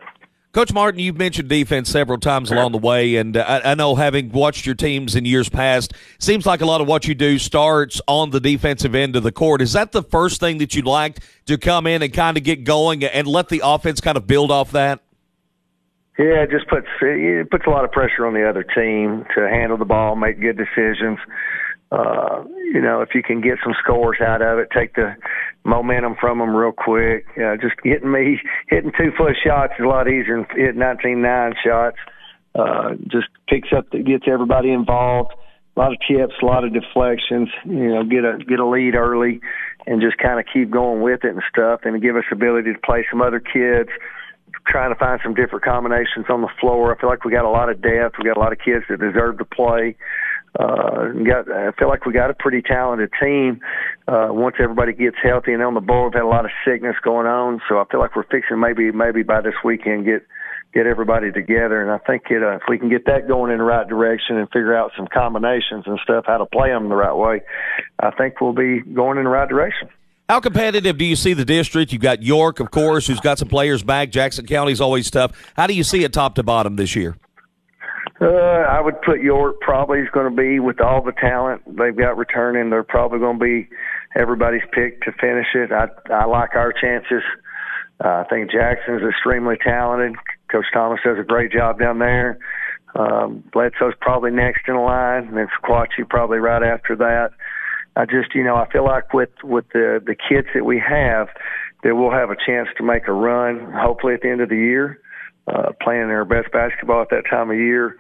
Coach 0.53 0.71
Martin, 0.71 1.01
you've 1.01 1.17
mentioned 1.17 1.49
defense 1.49 1.89
several 1.89 2.19
times 2.19 2.51
along 2.51 2.73
the 2.73 2.79
way, 2.79 3.17
and 3.17 3.39
uh, 3.39 3.63
I, 3.65 3.75
know 3.75 3.95
having 3.95 4.31
watched 4.31 4.67
your 4.67 4.75
teams 4.75 5.17
in 5.17 5.25
years 5.25 5.49
past, 5.49 5.95
seems 6.19 6.45
like 6.45 6.61
a 6.61 6.67
lot 6.67 6.83
of 6.83 6.87
what 6.87 7.09
you 7.09 7.15
do 7.15 7.39
starts 7.39 8.03
on 8.07 8.29
the 8.29 8.41
defensive 8.41 8.95
end 8.95 9.17
of 9.17 9.23
the 9.23 9.33
court. 9.33 9.63
Is 9.63 9.73
that 9.73 9.93
the 9.93 10.03
first 10.03 10.41
thing 10.41 10.59
that 10.59 10.75
you'd 10.75 10.85
like 10.85 11.21
to 11.47 11.57
come 11.57 11.87
in 11.87 12.03
and 12.03 12.13
kind 12.13 12.37
of 12.37 12.45
get 12.45 12.65
going 12.65 13.03
and 13.03 13.27
let 13.27 13.49
the 13.49 13.63
offense 13.65 14.03
kind 14.03 14.19
of 14.19 14.27
build 14.27 14.51
off 14.51 14.73
that? 14.73 15.01
Yeah, 16.19 16.43
it 16.43 16.51
just 16.51 16.69
puts 16.69 16.87
it 17.01 17.51
puts 17.51 17.65
a 17.67 17.71
lot 17.71 17.87
of 17.87 17.91
pressure 17.91 18.27
on 18.27 18.35
the 18.35 18.47
other 18.47 18.63
team 18.63 19.25
to 19.35 19.49
handle 19.49 19.79
the 19.79 19.87
ball, 19.87 20.17
make 20.17 20.39
good 20.39 20.59
decisions. 20.59 21.19
Uh, 21.91 22.45
you 22.73 22.83
know, 22.83 23.01
if 23.01 23.15
you 23.15 23.23
can 23.23 23.41
get 23.41 23.57
some 23.65 23.73
scores 23.83 24.19
out 24.21 24.43
of 24.43 24.59
it, 24.59 24.69
take 24.71 24.95
the 24.97 25.17
momentum 25.65 26.17
from 26.21 26.39
them 26.39 26.55
real 26.55 26.73
quick. 26.73 27.27
Uh, 27.37 27.57
just 27.57 27.81
getting 27.83 28.11
me 28.11 28.39
hitting 28.69 28.93
two 28.99 29.13
foot 29.17 29.35
shots 29.45 29.75
is 29.79 29.85
a 29.85 29.89
lot 29.89 30.09
easier 30.09 30.37
than 30.37 30.47
hitting 30.57 30.81
19 30.81 31.23
nine 31.23 31.55
shots. 31.65 31.97
Uh, 32.55 32.95
just 33.09 33.29
picks 33.49 33.69
up, 33.77 33.91
the, 33.91 34.03
gets 34.03 34.25
everybody 34.27 34.73
involved. 34.73 35.33
A 35.75 35.81
lot 35.81 35.93
of 35.93 35.99
tips, 36.07 36.35
a 36.43 36.45
lot 36.45 36.65
of 36.65 36.75
deflections. 36.75 37.49
You 37.65 37.95
know, 37.95 38.05
get 38.05 38.25
a 38.25 38.39
get 38.47 38.59
a 38.59 38.67
lead 38.67 38.95
early, 38.95 39.41
and 39.87 40.03
just 40.03 40.19
kind 40.19 40.39
of 40.39 40.45
keep 40.53 40.71
going 40.71 41.01
with 41.01 41.25
it 41.25 41.31
and 41.31 41.43
stuff, 41.51 41.81
and 41.85 42.03
give 42.03 42.17
us 42.17 42.25
ability 42.31 42.75
to 42.75 42.79
play 42.79 43.07
some 43.11 43.23
other 43.23 43.41
kids. 43.41 43.89
Trying 44.69 44.93
to 44.93 44.99
find 44.99 45.19
some 45.25 45.35
different 45.35 45.65
combinations 45.65 46.27
on 46.29 46.43
the 46.43 46.51
floor. 46.61 46.95
I 46.95 47.01
feel 47.01 47.09
like 47.09 47.25
we 47.25 47.33
got 47.33 47.47
a 47.47 47.51
lot 47.51 47.71
of 47.71 47.81
depth. 47.81 48.17
We 48.19 48.25
got 48.25 48.37
a 48.37 48.41
lot 48.41 48.53
of 48.53 48.59
kids 48.59 48.85
that 48.91 49.01
deserve 49.01 49.39
to 49.39 49.45
play. 49.47 49.97
Got, 50.59 51.51
I 51.51 51.73
feel 51.79 51.89
like 51.89 52.05
we 52.05 52.13
got 52.13 52.31
a 52.31 52.35
pretty 52.35 52.63
talented 52.63 53.11
team. 53.21 53.61
Uh, 54.07 54.29
once 54.31 54.57
everybody 54.61 54.93
gets 54.93 55.17
healthy 55.23 55.53
and 55.53 55.63
on 55.63 55.75
the 55.75 55.81
board, 55.81 56.13
we've 56.13 56.21
had 56.21 56.27
a 56.27 56.29
lot 56.29 56.45
of 56.45 56.51
sickness 56.67 56.97
going 57.03 57.27
on. 57.27 57.61
So 57.69 57.79
I 57.79 57.85
feel 57.91 58.01
like 58.01 58.15
we're 58.15 58.25
fixing 58.25 58.61
maybe, 58.61 58.91
maybe 58.93 59.23
by 59.23 59.41
this 59.41 59.55
weekend 59.65 60.05
get, 60.05 60.27
get 60.75 60.87
everybody 60.87 61.33
together. 61.33 61.83
And 61.83 61.91
I 61.91 61.99
think 61.99 62.25
it, 62.31 62.43
uh, 62.43 62.57
if 62.57 62.63
we 62.69 62.79
can 62.79 62.91
get 62.91 63.07
that 63.07 63.29
going 63.29 63.51
in 63.51 63.59
the 63.59 63.65
right 63.65 63.87
direction 63.87 64.37
and 64.37 64.49
figure 64.49 64.77
out 64.77 64.93
some 64.97 65.07
combinations 65.07 65.85
and 65.87 65.99
stuff, 66.03 66.25
how 66.27 66.39
to 66.39 66.47
play 66.47 66.69
them 66.69 66.89
the 66.89 66.97
right 66.97 67.15
way, 67.15 67.43
I 68.01 68.11
think 68.11 68.41
we'll 68.41 68.53
be 68.53 68.81
going 68.81 69.19
in 69.19 69.25
the 69.25 69.31
right 69.31 69.49
direction. 69.49 69.89
How 70.29 70.41
competitive 70.41 70.97
do 70.97 71.05
you 71.05 71.17
see 71.17 71.35
the 71.35 71.45
district? 71.45 71.93
You've 71.93 72.01
got 72.01 72.23
York, 72.23 72.61
of 72.61 72.71
course, 72.71 73.07
who's 73.07 73.21
got 73.21 73.39
some 73.39 73.49
players 73.49 73.83
back. 73.83 74.11
Jackson 74.11 74.47
County's 74.47 74.81
always 74.81 75.11
tough. 75.11 75.33
How 75.55 75.67
do 75.67 75.75
you 75.75 75.85
see 75.85 76.05
it 76.05 76.13
top 76.13 76.37
to 76.37 76.43
bottom 76.43 76.77
this 76.77 76.97
year? 76.97 77.17
Uh, 78.23 78.63
I 78.71 78.81
would 78.81 79.03
put 79.03 79.21
York 79.21 79.61
probably 79.61 79.99
is 79.99 80.09
going 80.13 80.31
to 80.31 80.37
be 80.37 80.61
with 80.61 80.81
all 80.81 81.03
the 81.03 81.13
talent 81.13 81.63
they've 81.67 81.97
got 81.97 82.17
returning. 82.17 82.71
They're 82.71 82.85
probably 82.85 83.19
going 83.19 83.41
to 83.41 83.45
be 83.45 83.69
everybody's 84.15 84.63
pick 84.73 85.03
to 85.03 85.13
finish 85.21 85.49
it. 85.55 85.73
I 85.73 85.89
I 86.13 86.27
like 86.27 86.55
our 86.55 86.73
chances. 86.73 87.25
Uh, 88.05 88.23
I 88.23 88.25
think 88.31 88.53
Jackson's 88.53 89.03
extremely 89.03 89.57
talented. 89.57 90.15
Coach 90.53 90.67
Thomas 90.73 91.01
does 91.05 91.19
a 91.19 91.25
great 91.25 91.51
job 91.51 91.81
down 91.81 91.99
there. 91.99 92.39
Um, 92.95 93.43
Bledsoe's 93.53 93.95
probably 94.01 94.31
next 94.31 94.69
in 94.69 94.77
line, 94.77 95.27
and 95.27 95.37
then 95.37 95.49
Sequatchie 95.61 96.09
probably 96.09 96.39
right 96.39 96.63
after 96.63 96.95
that. 96.97 97.31
I 97.97 98.05
just, 98.05 98.37
you 98.37 98.45
know, 98.45 98.55
I 98.55 98.71
feel 98.71 98.85
like 98.85 99.13
with 99.13 99.31
with 99.43 99.65
the 99.73 100.01
the 100.05 100.15
kids 100.15 100.47
that 100.55 100.65
we 100.65 100.79
have, 100.79 101.27
that 101.83 101.97
we'll 101.97 102.13
have 102.13 102.31
a 102.31 102.37
chance 102.37 102.69
to 102.77 102.85
make 102.85 103.09
a 103.09 103.13
run. 103.13 103.73
Hopefully 103.73 104.15
at 104.15 104.21
the 104.21 104.31
end 104.31 104.43
of 104.43 104.49
the 104.49 104.57
year 104.57 105.02
uh, 105.47 105.73
playing 105.81 106.09
their 106.09 106.25
best 106.25 106.53
basketball 106.53 107.03
at 107.03 107.11
that 107.11 107.25
time 107.31 107.51
of 107.51 107.57
year. 107.57 107.97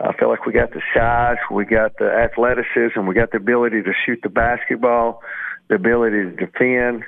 I 0.00 0.12
feel 0.18 0.28
like 0.28 0.44
we 0.44 0.52
got 0.52 0.72
the 0.72 0.82
size, 0.94 1.38
we 1.50 1.64
got 1.64 1.96
the 1.98 2.10
athleticism, 2.10 3.06
we 3.06 3.14
got 3.14 3.30
the 3.30 3.38
ability 3.38 3.82
to 3.82 3.92
shoot 4.04 4.20
the 4.22 4.28
basketball, 4.28 5.22
the 5.68 5.76
ability 5.76 6.22
to 6.24 6.30
defend 6.30 7.04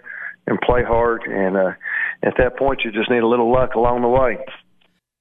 and 0.47 0.61
play 0.61 0.83
hard. 0.83 1.23
And 1.23 1.57
uh, 1.57 1.73
at 2.23 2.35
that 2.39 2.57
point, 2.57 2.83
you 2.85 2.91
just 2.91 3.11
need 3.11 3.23
a 3.23 3.27
little 3.27 3.53
luck 3.53 3.75
along 3.75 4.03
the 4.03 4.09
way. 4.09 4.39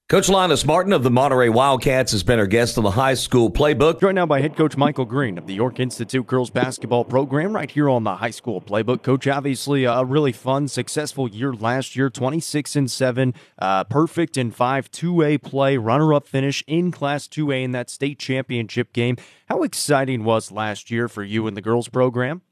Coach 0.10 0.30
Linus 0.30 0.66
Martin 0.66 0.94
of 0.94 1.04
the 1.04 1.12
Monterey 1.12 1.50
Wildcats 1.50 2.14
has 2.14 2.24
been 2.24 2.40
our 2.40 2.48
guest 2.48 2.78
on 2.78 2.86
the 2.86 2.92
high 2.92 3.14
school 3.14 3.52
playbook. 3.52 4.00
Joined 4.00 4.16
now 4.16 4.26
by 4.26 4.40
head 4.40 4.56
coach 4.56 4.78
Michael 4.78 5.04
Green 5.04 5.38
of 5.38 5.48
the 5.48 5.54
York 5.54 5.82
Institute 5.82 6.26
girls 6.26 6.50
basketball 6.50 7.04
program 7.04 7.54
right 7.54 7.70
here 7.70 7.90
on 7.90 8.06
the 8.06 8.16
high 8.16 8.30
school 8.30 8.62
playbook. 8.62 9.02
Coach, 9.02 9.28
obviously 9.28 9.84
a 9.84 10.06
really 10.06 10.32
fun, 10.32 10.70
successful 10.70 11.28
year 11.28 11.52
last 11.54 11.98
year, 11.98 12.10
26 12.10 12.78
and 12.78 12.90
7, 12.90 13.34
uh, 13.60 13.84
perfect 13.84 14.38
in 14.38 14.50
5 14.50 14.90
2A 14.90 15.44
play, 15.44 15.76
runner 15.76 16.14
up 16.14 16.26
finish 16.26 16.64
in 16.68 16.90
Class 16.90 17.28
2A 17.28 17.66
in 17.66 17.74
that 17.74 17.90
state 17.90 18.18
championship 18.18 18.94
game. 18.94 19.18
How 19.50 19.64
exciting 19.64 20.24
was 20.24 20.54
last 20.54 20.90
year 20.90 21.10
for 21.10 21.22
you 21.22 21.48
and 21.48 21.58
the 21.58 21.62
girls 21.62 21.90
program? 21.90 22.44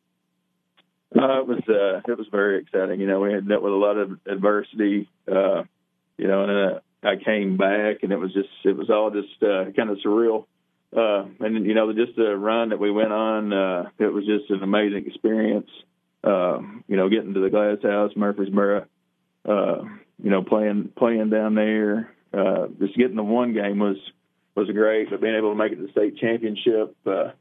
Uh, 1.18 1.39
it 1.39 1.47
was 1.47 1.64
uh, 1.70 2.01
it 2.06 2.18
was 2.18 2.28
very 2.30 2.60
exciting. 2.60 2.99
You 2.99 3.08
know, 3.08 3.22
we 3.22 3.32
had 3.32 3.47
met 3.47 3.62
with 3.62 3.72
a 3.72 3.78
lot 3.78 3.95
of 3.95 4.20
adversity. 4.26 5.08
Uh, 5.26 5.64
you 6.18 6.28
know, 6.28 6.43
and 6.43 6.51
uh, 6.51 6.80
I 7.04 7.16
came 7.18 7.58
back, 7.58 7.98
and 8.04 8.12
it 8.12 8.18
was 8.18 8.34
just 8.34 8.50
it 8.64 8.76
was 8.76 8.89
all 8.89 9.12
just 9.12 9.41
uh, 9.43 9.72
kind 9.76 9.89
of 9.89 9.98
surreal. 10.06 10.46
Uh, 10.96 11.26
and 11.39 11.66
you 11.66 11.74
know, 11.74 11.91
just 11.93 12.16
the 12.16 12.36
run 12.36 12.70
that 12.70 12.80
we 12.80 12.91
went 12.91 13.12
on, 13.12 13.52
uh, 13.52 13.89
it 14.00 14.14
was 14.14 14.26
just 14.26 14.50
an 14.50 14.64
amazing 14.64 15.06
experience. 15.08 15.70
Uh, 16.24 16.60
you 16.88 16.96
know, 16.96 17.10
getting 17.10 17.34
to 17.34 17.39
the 17.41 17.50
Glass 17.50 17.78
House, 17.84 18.12
Murfreesboro, 18.16 18.86
uh, 19.48 19.82
you 20.24 20.30
know, 20.30 20.43
playing 20.43 20.91
playing 20.98 21.30
down 21.30 21.56
there, 21.56 22.12
uh, 22.34 22.68
just 22.80 22.98
getting 22.98 23.16
the 23.16 23.24
one 23.24 23.54
game 23.54 23.80
was 23.80 23.98
was 24.56 24.70
great. 24.72 25.10
But 25.10 25.22
being 25.22 25.36
able 25.36 25.52
to 25.52 25.58
make 25.58 25.74
it 25.74 25.76
to 25.76 25.84
the 25.84 25.91
state 25.91 26.18
championship, 26.18 26.96
uh, 27.06 27.32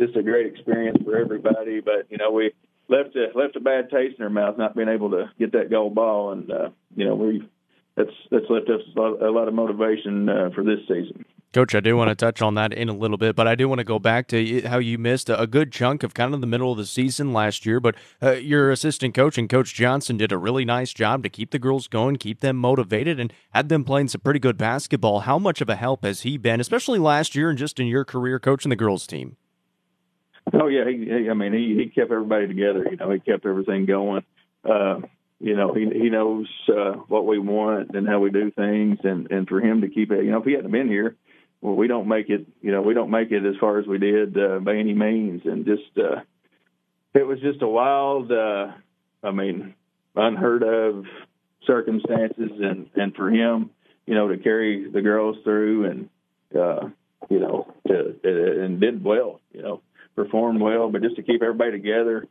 just 0.00 0.16
a 0.16 0.22
great 0.22 0.46
experience 0.46 0.98
for 1.04 1.16
everybody. 1.16 1.80
But 1.80 2.10
you 2.10 2.18
know, 2.18 2.32
we 2.32 2.52
left 2.88 3.16
a 3.16 3.36
left 3.38 3.56
a 3.56 3.60
bad 3.60 3.90
taste 3.90 4.16
in 4.18 4.24
our 4.24 4.30
mouth 4.30 4.58
not 4.58 4.76
being 4.76 4.88
able 4.88 5.10
to 5.10 5.30
get 5.38 5.52
that 5.52 5.70
gold 5.70 5.94
ball, 5.94 6.32
and 6.32 6.50
uh, 6.50 6.70
you 6.96 7.06
know, 7.06 7.14
we 7.14 7.48
that's 7.96 8.10
that's 8.30 8.46
left 8.48 8.68
us 8.68 8.80
a 8.96 9.00
lot, 9.00 9.22
a 9.22 9.30
lot 9.30 9.48
of 9.48 9.54
motivation 9.54 10.28
uh, 10.28 10.50
for 10.54 10.64
this 10.64 10.80
season. 10.88 11.24
Coach, 11.52 11.76
I 11.76 11.80
do 11.80 11.96
want 11.96 12.08
to 12.08 12.16
touch 12.16 12.42
on 12.42 12.56
that 12.56 12.72
in 12.72 12.88
a 12.88 12.92
little 12.92 13.16
bit, 13.16 13.36
but 13.36 13.46
I 13.46 13.54
do 13.54 13.68
want 13.68 13.78
to 13.78 13.84
go 13.84 14.00
back 14.00 14.26
to 14.28 14.62
how 14.62 14.78
you 14.78 14.98
missed 14.98 15.30
a 15.30 15.46
good 15.46 15.70
chunk 15.70 16.02
of 16.02 16.12
kind 16.12 16.34
of 16.34 16.40
the 16.40 16.48
middle 16.48 16.72
of 16.72 16.78
the 16.78 16.86
season 16.86 17.32
last 17.32 17.64
year. 17.64 17.78
But 17.78 17.94
uh, 18.20 18.32
your 18.32 18.72
assistant 18.72 19.14
coach 19.14 19.38
and 19.38 19.48
Coach 19.48 19.72
Johnson 19.72 20.16
did 20.16 20.32
a 20.32 20.38
really 20.38 20.64
nice 20.64 20.92
job 20.92 21.22
to 21.22 21.28
keep 21.28 21.52
the 21.52 21.60
girls 21.60 21.86
going, 21.86 22.16
keep 22.16 22.40
them 22.40 22.56
motivated, 22.56 23.20
and 23.20 23.32
had 23.52 23.68
them 23.68 23.84
playing 23.84 24.08
some 24.08 24.22
pretty 24.22 24.40
good 24.40 24.58
basketball. 24.58 25.20
How 25.20 25.38
much 25.38 25.60
of 25.60 25.68
a 25.68 25.76
help 25.76 26.04
has 26.04 26.22
he 26.22 26.36
been, 26.36 26.58
especially 26.58 26.98
last 26.98 27.36
year 27.36 27.50
and 27.50 27.58
just 27.58 27.78
in 27.78 27.86
your 27.86 28.04
career 28.04 28.40
coaching 28.40 28.70
the 28.70 28.76
girls 28.76 29.06
team? 29.06 29.36
Oh 30.52 30.66
yeah, 30.66 30.88
he, 30.88 31.04
he 31.04 31.30
I 31.30 31.34
mean 31.34 31.52
he 31.52 31.76
he 31.76 31.86
kept 31.88 32.10
everybody 32.10 32.48
together. 32.48 32.86
You 32.90 32.96
know, 32.96 33.10
he 33.10 33.20
kept 33.20 33.46
everything 33.46 33.86
going. 33.86 34.24
Uh, 34.64 35.00
you 35.40 35.56
know, 35.56 35.74
he 35.74 35.86
he 35.86 36.10
knows 36.10 36.46
uh, 36.68 36.92
what 37.08 37.26
we 37.26 37.38
want 37.38 37.94
and 37.94 38.08
how 38.08 38.20
we 38.20 38.30
do 38.30 38.50
things, 38.50 38.98
and 39.02 39.30
and 39.30 39.48
for 39.48 39.60
him 39.60 39.80
to 39.82 39.88
keep 39.88 40.10
it, 40.10 40.24
you 40.24 40.30
know, 40.30 40.38
if 40.38 40.44
he 40.44 40.52
hadn't 40.52 40.70
been 40.70 40.88
here, 40.88 41.16
well, 41.60 41.74
we 41.74 41.88
don't 41.88 42.08
make 42.08 42.30
it, 42.30 42.46
you 42.60 42.72
know, 42.72 42.82
we 42.82 42.94
don't 42.94 43.10
make 43.10 43.30
it 43.30 43.44
as 43.44 43.56
far 43.60 43.78
as 43.78 43.86
we 43.86 43.98
did 43.98 44.36
uh, 44.38 44.58
by 44.60 44.76
any 44.76 44.94
means, 44.94 45.42
and 45.44 45.66
just 45.66 45.98
uh, 45.98 46.20
it 47.14 47.26
was 47.26 47.40
just 47.40 47.62
a 47.62 47.68
wild, 47.68 48.30
uh, 48.30 48.72
I 49.22 49.30
mean, 49.32 49.74
unheard 50.14 50.62
of 50.62 51.04
circumstances, 51.66 52.52
and 52.60 52.88
and 52.94 53.14
for 53.14 53.30
him, 53.30 53.70
you 54.06 54.14
know, 54.14 54.28
to 54.28 54.38
carry 54.38 54.90
the 54.90 55.02
girls 55.02 55.36
through 55.42 55.86
and 55.86 56.08
uh, 56.56 56.88
you 57.28 57.40
know, 57.40 57.72
to, 57.88 58.14
and 58.22 58.80
did 58.80 59.02
well, 59.02 59.40
you 59.52 59.62
know, 59.62 59.80
performed 60.14 60.60
well, 60.60 60.90
but 60.90 61.02
just 61.02 61.16
to 61.16 61.22
keep 61.22 61.42
everybody 61.42 61.72
together, 61.72 62.26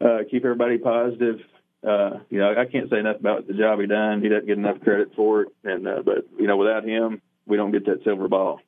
uh, 0.00 0.18
keep 0.30 0.44
everybody 0.44 0.78
positive 0.78 1.40
uh, 1.86 2.18
you 2.30 2.38
know, 2.38 2.54
I 2.56 2.64
can't 2.64 2.90
say 2.90 2.98
enough 2.98 3.20
about 3.20 3.46
the 3.46 3.54
job 3.54 3.80
he 3.80 3.86
done. 3.86 4.20
He 4.20 4.28
doesn't 4.28 4.46
get 4.46 4.58
enough 4.58 4.80
credit 4.80 5.14
for 5.14 5.42
it, 5.42 5.48
and 5.64 5.86
uh, 5.86 6.02
but 6.04 6.26
you 6.38 6.46
know, 6.46 6.56
without 6.56 6.84
him, 6.84 7.22
we 7.46 7.56
don't 7.56 7.70
get 7.70 7.86
that 7.86 8.02
silver 8.04 8.28
ball. 8.28 8.60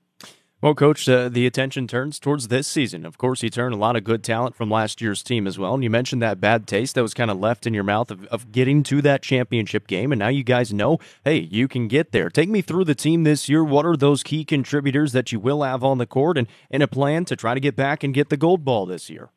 Well, 0.63 0.75
Coach, 0.75 1.09
uh, 1.09 1.31
the 1.31 1.47
attention 1.47 1.89
turns 1.89 2.19
towards 2.19 2.49
this 2.49 2.69
season. 2.69 3.07
Of 3.07 3.17
course, 3.17 3.43
you 3.43 3.49
turned 3.49 3.75
a 3.75 3.79
lot 3.79 3.97
of 3.97 4.05
good 4.05 4.23
talent 4.23 4.55
from 4.55 4.71
last 4.71 5.01
year's 5.01 5.23
team 5.23 5.47
as 5.47 5.59
well. 5.59 5.73
And 5.73 5.83
you 5.83 5.89
mentioned 5.89 6.21
that 6.21 6.39
bad 6.39 6.67
taste 6.67 6.97
that 6.97 7.03
was 7.03 7.15
kind 7.15 7.31
of 7.31 7.39
left 7.39 7.67
in 7.67 7.73
your 7.73 7.83
mouth 7.83 8.11
of, 8.11 8.27
of 8.27 8.53
getting 8.53 8.83
to 8.83 9.01
that 9.01 9.23
championship 9.23 9.87
game. 9.87 10.13
And 10.13 10.19
now 10.19 10.29
you 10.29 10.45
guys 10.45 10.71
know, 10.71 10.99
hey, 11.25 11.39
you 11.39 11.67
can 11.67 11.89
get 11.89 12.13
there. 12.13 12.29
Take 12.29 12.51
me 12.51 12.61
through 12.61 12.85
the 12.85 12.95
team 12.95 13.25
this 13.25 13.49
year. 13.49 13.65
What 13.65 13.87
are 13.87 13.97
those 13.97 14.23
key 14.23 14.45
contributors 14.45 15.13
that 15.13 15.33
you 15.33 15.41
will 15.41 15.63
have 15.63 15.83
on 15.83 15.97
the 15.97 16.05
court 16.05 16.37
and, 16.37 16.47
and 16.71 16.83
a 16.83 16.89
plan 16.89 17.25
to 17.25 17.37
try 17.37 17.55
to 17.55 17.61
get 17.61 17.75
back 17.75 18.05
and 18.05 18.13
get 18.13 18.29
the 18.29 18.37
gold 18.37 18.63
ball 18.63 18.85
this 18.85 19.09
year? 19.09 19.31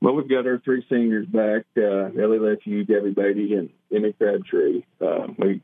Well, 0.00 0.14
we've 0.14 0.28
got 0.28 0.46
our 0.46 0.58
three 0.58 0.84
seniors 0.88 1.26
back: 1.26 1.64
uh, 1.76 2.06
Ellie 2.20 2.38
Lefew, 2.38 2.86
Debbie 2.86 3.14
Beatty, 3.14 3.54
and 3.54 3.70
Emmy 3.94 4.12
Crabtree. 4.12 4.82
Uh, 5.00 5.26
we, 5.36 5.60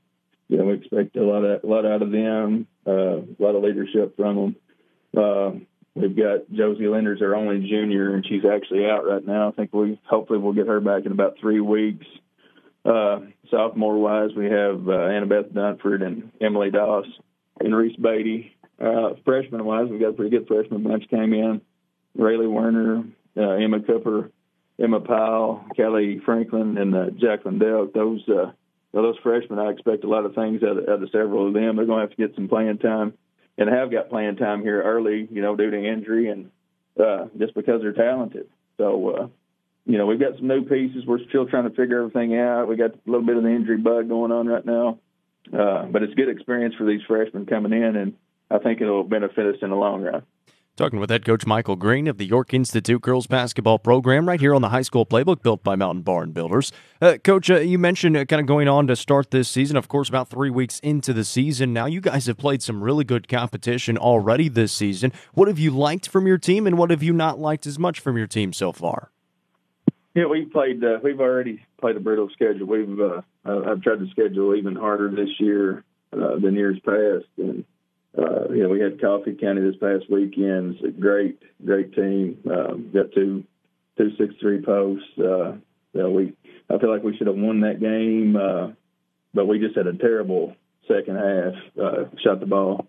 you 0.49 0.59
know, 0.59 0.64
we 0.64 0.74
expect 0.74 1.16
a 1.16 1.22
lot 1.22 1.45
of 1.45 1.62
a 1.62 1.66
lot 1.66 1.87
out 1.87 2.03
of 2.03 2.11
them, 2.11 2.66
uh, 2.87 3.18
a 3.18 3.39
lot 3.39 3.55
of 3.55 3.62
leadership 3.62 4.16
from 4.16 4.37
them. 4.37 4.57
Uh, 5.16 5.53
we've 5.95 6.16
got 6.16 6.51
Josie 6.53 6.89
Lenders, 6.89 7.22
our 7.22 7.37
only 7.37 7.61
junior, 7.68 8.14
and 8.14 8.26
she's 8.26 8.45
actually 8.45 8.87
out 8.87 9.07
right 9.07 9.24
now. 9.24 9.49
I 9.49 9.53
think 9.53 9.72
we 9.72 10.01
hopefully 10.05 10.41
we'll 10.41 10.53
get 10.53 10.66
her 10.66 10.80
back 10.80 11.07
in 11.07 11.12
about 11.12 11.39
three 11.41 11.61
weeks. 11.61 12.07
Uh, 12.85 13.20
sophomore 13.51 13.99
wise, 13.99 14.30
we 14.37 14.47
have 14.47 14.89
uh, 14.89 15.09
Annabeth 15.09 15.53
Dunford 15.53 16.05
and 16.05 16.32
Emily 16.41 16.70
Doss 16.70 17.07
and 17.61 17.74
Reese 17.74 17.97
Beatty. 17.97 18.55
Uh, 18.80 19.14
freshman 19.24 19.64
wise, 19.64 19.87
we've 19.89 20.01
got 20.01 20.09
a 20.09 20.12
pretty 20.12 20.37
good 20.37 20.49
freshman 20.49 20.82
bunch 20.82 21.09
came 21.09 21.32
in. 21.32 21.61
Rayleigh 22.16 22.49
Werner, 22.49 23.05
uh, 23.37 23.51
Emma 23.51 23.80
Cooper, 23.80 24.30
Emma 24.78 25.01
Powell, 25.01 25.64
Kelly 25.76 26.20
Franklin, 26.24 26.78
and 26.78 26.95
uh, 26.95 27.11
Jacqueline 27.11 27.59
Delk. 27.59 27.93
Those 27.93 28.28
uh, 28.28 28.53
those 28.93 29.16
freshmen, 29.22 29.59
I 29.59 29.70
expect 29.70 30.05
a 30.05 30.09
lot 30.09 30.24
of 30.24 30.35
things 30.35 30.62
out 30.62 30.78
of, 30.78 30.89
out 30.89 31.03
of 31.03 31.11
several 31.11 31.49
of 31.49 31.55
them. 31.55 31.76
They're 31.76 31.87
going 31.87 31.99
to 31.99 32.09
have 32.09 32.11
to 32.11 32.16
get 32.16 32.35
some 32.37 32.49
playing 32.49 32.78
time, 32.78 33.14
and 33.59 33.68
have 33.68 33.91
got 33.91 34.09
playing 34.09 34.37
time 34.37 34.62
here 34.62 34.82
early, 34.82 35.28
you 35.30 35.43
know, 35.43 35.57
due 35.57 35.70
to 35.70 35.85
injury 35.85 36.28
and 36.28 36.51
uh, 36.99 37.26
just 37.39 37.55
because 37.55 37.80
they're 37.80 37.93
talented. 37.93 38.49
So, 38.78 39.11
uh, 39.11 39.28
you 39.87 39.99
know, 39.99 40.07
we've 40.07 40.20
got 40.20 40.37
some 40.37 40.49
new 40.49 40.64
pieces. 40.64 41.05
We're 41.07 41.24
still 41.28 41.47
trying 41.47 41.68
to 41.68 41.74
figure 41.74 41.99
everything 41.99 42.39
out. 42.39 42.68
We 42.68 42.76
got 42.76 42.95
a 42.95 42.99
little 43.07 43.26
bit 43.26 43.37
of 43.37 43.43
the 43.43 43.51
injury 43.51 43.78
bug 43.78 44.09
going 44.09 44.32
on 44.32 44.47
right 44.47 44.64
now, 44.64 44.99
uh, 45.53 45.87
but 45.87 46.03
it's 46.03 46.14
good 46.14 46.28
experience 46.28 46.74
for 46.76 46.85
these 46.85 47.03
freshmen 47.07 47.47
coming 47.47 47.72
in, 47.72 47.97
and 47.97 48.14
I 48.51 48.59
think 48.59 48.80
it'll 48.80 49.05
benefit 49.05 49.47
us 49.47 49.61
in 49.62 49.70
the 49.70 49.76
long 49.76 50.03
run. 50.03 50.22
Talking 50.77 50.99
with 50.99 51.11
head 51.11 51.25
coach 51.25 51.47
Michael 51.47 51.77
Green 51.77 52.09
of 52.09 52.18
the 52.18 52.25
York 52.25 52.53
Institute 52.53 53.01
girls 53.01 53.29
basketball 53.29 53.79
program 53.79 54.27
right 54.27 54.41
here 54.41 54.53
on 54.57 54.61
the 54.61 54.70
high 54.70 54.83
school 54.83 55.07
playbook 55.07 55.41
built 55.41 55.62
by 55.62 55.77
Mountain 55.77 56.03
Barn 56.03 56.33
Builders. 56.33 56.72
Uh, 57.01 57.16
coach, 57.22 57.49
uh, 57.49 57.61
you 57.61 57.79
mentioned 57.79 58.16
uh, 58.16 58.25
kind 58.25 58.41
of 58.41 58.47
going 58.47 58.66
on 58.66 58.89
to 58.89 58.97
start 58.97 59.31
this 59.31 59.49
season. 59.49 59.77
Of 59.77 59.87
course, 59.87 60.09
about 60.09 60.31
three 60.31 60.51
weeks 60.51 60.81
into 60.81 61.12
the 61.12 61.22
season 61.22 61.72
now, 61.72 61.87
you 61.87 62.01
guys 62.01 62.27
have 62.27 62.39
played 62.39 62.61
some 62.61 62.83
really 62.83 63.05
good 63.05 63.29
competition 63.29 63.97
already 63.97 64.49
this 64.49 64.72
season. 64.72 65.12
What 65.33 65.47
have 65.47 65.61
you 65.61 65.70
liked 65.70 66.09
from 66.09 66.27
your 66.27 66.39
team, 66.39 66.66
and 66.66 66.77
what 66.77 66.91
have 66.91 67.05
you 67.05 67.12
not 67.12 67.39
liked 67.39 67.68
as 67.68 67.79
much 67.79 68.01
from 68.01 68.18
your 68.18 68.27
team 68.27 68.53
so 68.53 68.72
far? 68.72 69.12
Yeah, 70.16 70.27
we 70.27 70.45
played. 70.47 70.83
Uh, 70.83 70.99
we've 71.05 71.20
already 71.20 71.64
played 71.81 71.97
a 71.97 72.01
brutal 72.01 72.31
schedule. 72.31 72.66
We've 72.66 72.99
uh, 73.01 73.22
I've 73.45 73.81
tried 73.81 74.01
to 74.01 74.09
schedule 74.11 74.57
even 74.57 74.75
harder 74.75 75.09
this 75.09 75.39
year 75.39 75.85
uh, 76.12 76.41
than 76.41 76.55
years 76.57 76.81
past, 76.85 77.27
and 77.39 77.64
uh, 78.17 78.49
you 78.51 78.62
know, 78.62 78.69
we 78.69 78.81
had 78.81 79.01
Coffee 79.01 79.35
County 79.35 79.61
this 79.61 79.77
past 79.81 80.11
weekend. 80.11 80.77
It's 80.77 80.85
a 80.85 81.01
great, 81.01 81.41
great 81.65 81.95
team. 81.95 82.39
Um, 82.51 82.91
got 82.93 83.12
two, 83.12 83.45
two 83.99 84.11
six 84.19 84.35
three 84.41 84.62
posts. 84.62 85.07
Uh, 85.19 85.53
you 85.93 86.03
know, 86.03 86.11
we, 86.11 86.33
I 86.71 86.79
feel 86.79 86.91
like 86.91 87.03
we 87.03 87.17
should 87.17 87.27
have 87.27 87.37
won 87.37 87.61
that 87.61 87.81
game, 87.81 88.37
uh, 88.37 88.73
but 89.33 89.47
we 89.47 89.59
just 89.59 89.77
had 89.77 89.87
a 89.87 89.97
terrible 89.97 90.55
second 90.87 91.17
half. 91.17 91.55
Uh, 91.81 92.05
shot 92.23 92.41
the 92.41 92.47
ball 92.47 92.87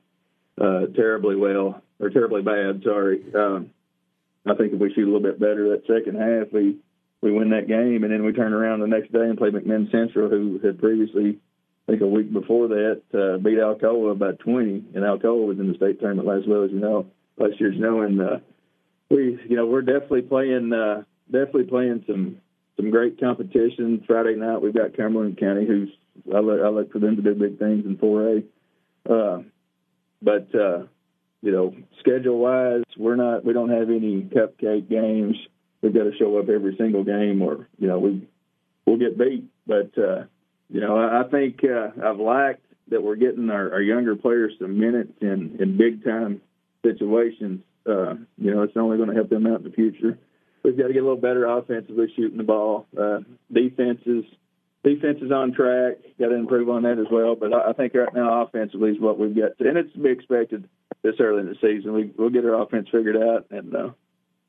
uh, 0.62 0.88
terribly 0.96 1.36
well, 1.36 1.82
or 2.00 2.10
terribly 2.10 2.42
bad. 2.42 2.82
Sorry. 2.84 3.24
Um, 3.34 3.72
I 4.46 4.54
think 4.54 4.74
if 4.74 4.80
we 4.80 4.94
shoot 4.94 5.04
a 5.04 5.12
little 5.12 5.20
bit 5.22 5.40
better 5.40 5.70
that 5.70 5.88
second 5.88 6.20
half, 6.20 6.54
we 6.54 6.78
we 7.22 7.32
win 7.32 7.50
that 7.50 7.68
game, 7.68 8.04
and 8.04 8.14
then 8.14 8.24
we 8.24 8.34
turn 8.34 8.54
around 8.54 8.82
the 8.82 8.88
next 8.88 9.12
day 9.12 9.22
and 9.22 9.38
play 9.38 9.50
McMinn 9.50 9.92
Central, 9.92 10.30
who 10.30 10.60
had 10.64 10.80
previously 10.80 11.40
I 11.88 11.92
think 11.92 12.02
a 12.02 12.08
week 12.08 12.34
before 12.34 12.68
that, 12.70 13.02
uh, 13.14 13.38
beat 13.38 13.60
Alcoa 13.60 14.12
about 14.12 14.40
20, 14.40 14.86
and 14.96 15.04
Alcoa 15.04 15.48
was 15.48 15.60
in 15.60 15.68
the 15.68 15.76
state 15.76 16.00
tournament 16.00 16.28
last 16.28 16.48
well 16.48 16.64
as 16.64 16.72
you 16.72 16.80
know, 16.80 17.06
last 17.38 17.60
year, 17.60 17.72
you 17.72 17.80
know, 17.80 18.02
and 18.02 18.20
uh, 18.20 18.38
we, 19.10 19.40
you 19.48 19.56
know, 19.56 19.68
we're 19.68 19.82
definitely 19.82 20.24
playing, 20.24 20.74
uh, 20.74 21.04
definitely 21.32 21.66
playing 21.66 22.04
some 22.08 22.38
some 22.76 22.92
great 22.92 23.20
competition. 23.20 24.04
Friday 24.06 24.36
night 24.36 24.62
we've 24.62 24.74
got 24.74 24.98
Cumberland 24.98 25.38
County, 25.38 25.66
who's 25.66 25.90
I 26.34 26.40
look, 26.40 26.62
I 26.62 26.70
look 26.70 26.92
for 26.92 27.00
them 27.00 27.16
to 27.18 27.22
do 27.22 27.36
big 27.36 27.60
things 27.60 27.86
in 27.86 27.98
4A. 27.98 28.44
Uh, 29.08 29.44
but 30.22 30.54
uh, 30.56 30.86
you 31.42 31.52
know, 31.52 31.76
schedule 32.00 32.40
wise, 32.40 32.84
we're 32.98 33.16
not, 33.16 33.46
we 33.46 33.54
don't 33.54 33.70
have 33.70 33.90
any 33.90 34.24
cupcake 34.24 34.90
games. 34.90 35.36
We've 35.82 35.94
got 35.94 36.06
to 36.06 36.18
show 36.18 36.38
up 36.40 36.50
every 36.50 36.76
single 36.78 37.04
game, 37.04 37.42
or 37.42 37.68
you 37.78 37.88
know, 37.88 38.00
we 38.00 38.28
we'll 38.86 38.98
get 38.98 39.18
beat. 39.18 39.46
But 39.68 39.96
uh, 39.98 40.24
you 40.70 40.82
know, 40.82 40.98
I, 40.98 41.24
think 41.30 41.64
uh, 41.64 41.90
I've 42.04 42.20
liked 42.20 42.66
that 42.90 43.02
we're 43.02 43.16
getting 43.16 43.50
our, 43.50 43.74
our 43.74 43.82
younger 43.82 44.16
players 44.16 44.54
some 44.60 44.80
minutes 44.80 45.14
in, 45.22 45.58
in 45.60 45.78
big 45.78 46.04
time 46.04 46.42
situations. 46.84 47.62
Uh, 47.88 48.16
you 48.38 48.54
know, 48.54 48.64
it's 48.64 48.76
only 48.76 48.98
going 48.98 49.10
to 49.10 49.16
help 49.16 49.30
them 49.30 49.48
out 49.48 49.60
in 49.60 49.64
the 49.64 49.72
future. 49.72 50.18
We've 50.64 50.78
got 50.78 50.88
to 50.88 50.94
get 50.94 51.04
a 51.04 51.06
little 51.08 51.22
better 51.22 51.46
offensively 51.46 52.12
shooting 52.16 52.38
the 52.38 52.44
ball. 52.44 52.88
Uh, 53.00 53.20
defenses, 53.52 54.26
defense 54.84 55.20
on 55.32 55.54
track. 55.54 55.98
Got 56.20 56.30
to 56.30 56.36
improve 56.36 56.70
on 56.70 56.84
that 56.84 56.98
as 56.98 57.08
well. 57.12 57.36
But 57.36 57.54
I, 57.54 57.70
I 57.70 57.74
think 57.74 57.94
right 57.94 58.14
now 58.14 58.44
offensively 58.44 58.92
is 58.92 59.00
what 59.00 59.20
we've 59.20 59.36
got, 59.36 59.58
to, 59.60 59.70
and 59.70 59.78
it's 59.78 59.94
to 59.94 60.00
be 60.00 60.10
expected 60.10 60.68
this 61.04 61.16
early 61.20 61.42
in 61.42 61.50
the 61.50 61.56
season. 61.62 61.94
We, 61.94 62.12
we'll 62.18 62.32
get 62.32 62.46
our 62.46 62.62
offense 62.62 62.88
figured 62.92 63.18
out, 63.18 63.46
and 63.52 63.76
uh, 63.76 63.90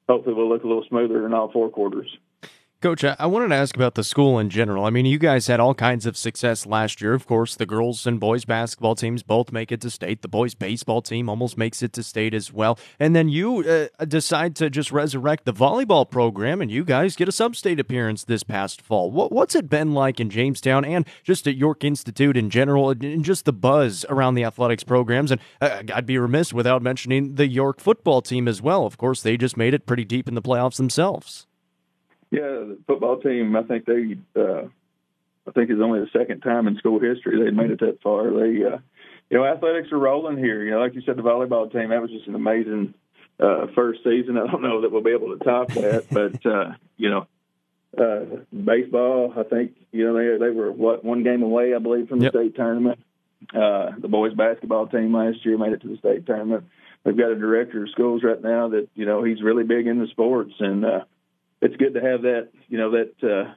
hopefully 0.09 0.35
we'll 0.35 0.49
look 0.49 0.65
a 0.65 0.67
little 0.67 0.85
smoother 0.89 1.27
in 1.27 1.35
all 1.35 1.53
four 1.53 1.69
quarters. 1.69 2.09
Coach, 2.87 3.03
I 3.03 3.27
wanted 3.27 3.49
to 3.49 3.57
ask 3.57 3.75
about 3.75 3.97
the 3.97 4.05
school 4.05 4.39
in 4.39 4.49
general. 4.49 4.85
I 4.85 4.91
mean, 4.91 5.07
you 5.07 5.19
guys 5.19 5.49
had 5.49 5.59
all 5.59 5.75
kinds 5.75 6.07
of 6.07 6.17
success 6.17 6.67
last 6.67 7.01
year. 7.01 7.15
Of 7.15 7.27
course, 7.27 7.57
the 7.57 7.67
girls 7.67 8.07
and 8.07 8.21
boys 8.21 8.45
basketball 8.45 8.95
teams 8.95 9.25
both 9.25 9.51
make 9.51 9.73
it 9.73 9.81
to 9.81 9.91
state. 9.91 10.23
The 10.23 10.29
boys 10.29 10.55
baseball 10.55 11.03
team 11.03 11.29
almost 11.29 11.59
makes 11.59 11.83
it 11.83 11.93
to 11.95 12.05
state 12.05 12.33
as 12.33 12.53
well. 12.53 12.79
And 13.01 13.17
then 13.17 13.29
you 13.29 13.89
uh, 13.99 14.05
decide 14.05 14.55
to 14.57 14.71
just 14.71 14.93
resurrect 14.93 15.47
the 15.47 15.53
volleyball 15.53 16.09
program, 16.09 16.63
and 16.63 16.71
you 16.71 16.85
guys 16.85 17.17
get 17.17 17.27
a 17.27 17.33
sub-state 17.33 17.81
appearance 17.81 18.23
this 18.23 18.45
past 18.45 18.81
fall. 18.81 19.11
What, 19.11 19.33
what's 19.33 19.57
it 19.57 19.69
been 19.69 19.93
like 19.93 20.21
in 20.21 20.31
Jamestown 20.31 20.85
and 20.85 21.05
just 21.25 21.49
at 21.49 21.57
York 21.57 21.83
Institute 21.83 22.37
in 22.37 22.51
general, 22.51 22.91
and 22.91 23.25
just 23.25 23.47
the 23.47 23.53
buzz 23.53 24.07
around 24.09 24.37
the 24.37 24.45
athletics 24.45 24.85
programs? 24.85 25.33
And 25.33 25.41
uh, 25.61 25.83
I'd 25.93 26.07
be 26.07 26.19
remiss 26.19 26.53
without 26.53 26.83
mentioning 26.83 27.35
the 27.35 27.49
York 27.49 27.81
football 27.81 28.23
team 28.23 28.47
as 28.47 28.63
well. 28.63 28.87
Of 28.87 28.97
course, 28.97 29.23
they 29.23 29.37
just 29.37 29.57
made 29.57 29.75
it 29.75 29.87
pretty 29.87 30.05
deep 30.05 30.29
in 30.29 30.37
the 30.37 30.41
playoffs 30.41 30.77
themselves. 30.77 31.49
Yeah, 32.31 32.41
the 32.41 32.79
football 32.87 33.21
team. 33.21 33.55
I 33.57 33.63
think 33.63 33.85
they. 33.85 34.17
Uh, 34.35 34.69
I 35.49 35.53
think 35.53 35.71
it's 35.71 35.81
only 35.81 36.01
the 36.01 36.11
second 36.19 36.41
time 36.41 36.67
in 36.67 36.77
school 36.77 36.99
history 36.99 37.43
they 37.43 37.51
made 37.51 37.71
it 37.71 37.81
that 37.81 38.03
far. 38.03 38.31
They, 38.31 38.65
uh, 38.65 38.79
you 39.31 39.39
know, 39.39 39.45
athletics 39.45 39.93
are 39.93 39.99
rolling 39.99 40.39
here. 40.39 40.65
You 40.65 40.73
know, 40.73 40.81
like 40.81 40.95
you 40.95 41.03
said, 41.03 41.17
the 41.17 41.23
volleyball 41.23 41.71
team. 41.71 41.91
That 41.91 42.03
was 42.03 42.11
just 42.11 42.27
an 42.27 42.35
amazing 42.35 42.95
uh, 43.39 43.67
first 43.75 44.01
season. 44.03 44.37
I 44.39 44.51
don't 44.51 44.63
know 44.63 44.81
that 44.83 44.91
we'll 44.91 45.03
be 45.03 45.13
able 45.13 45.37
to 45.37 45.45
top 45.45 45.73
that, 45.75 46.07
but 46.11 46.45
uh, 46.45 46.73
you 46.97 47.11
know, 47.11 47.27
uh, 47.97 48.43
baseball. 48.53 49.35
I 49.37 49.45
think 49.45 49.77
you 49.93 50.05
know 50.05 50.15
they 50.15 50.45
they 50.45 50.51
were 50.51 50.73
what 50.73 51.05
one 51.05 51.23
game 51.23 51.43
away, 51.43 51.75
I 51.75 51.79
believe, 51.79 52.09
from 52.09 52.19
the 52.19 52.25
yep. 52.25 52.33
state 52.33 52.57
tournament. 52.57 52.99
Uh, 53.55 53.93
the 53.99 54.09
boys 54.09 54.35
basketball 54.35 54.89
team 54.89 55.15
last 55.15 55.45
year 55.45 55.57
made 55.59 55.75
it 55.75 55.83
to 55.83 55.89
the 55.89 55.99
state 55.99 56.27
tournament. 56.27 56.65
We've 57.05 57.17
got 57.17 57.31
a 57.31 57.37
director 57.37 57.85
of 57.85 57.91
schools 57.91 58.25
right 58.25 58.43
now 58.43 58.71
that 58.71 58.89
you 58.97 59.07
know 59.07 59.23
he's 59.23 59.43
really 59.43 59.65
big 59.65 59.87
into 59.87 60.09
sports 60.09 60.55
and. 60.59 60.85
Uh, 60.85 61.05
it's 61.61 61.77
good 61.77 61.95
to 61.95 62.01
have 62.01 62.23
that, 62.23 62.49
you 62.69 62.79
know, 62.79 62.91
that 62.93 63.15
uh, 63.23 63.55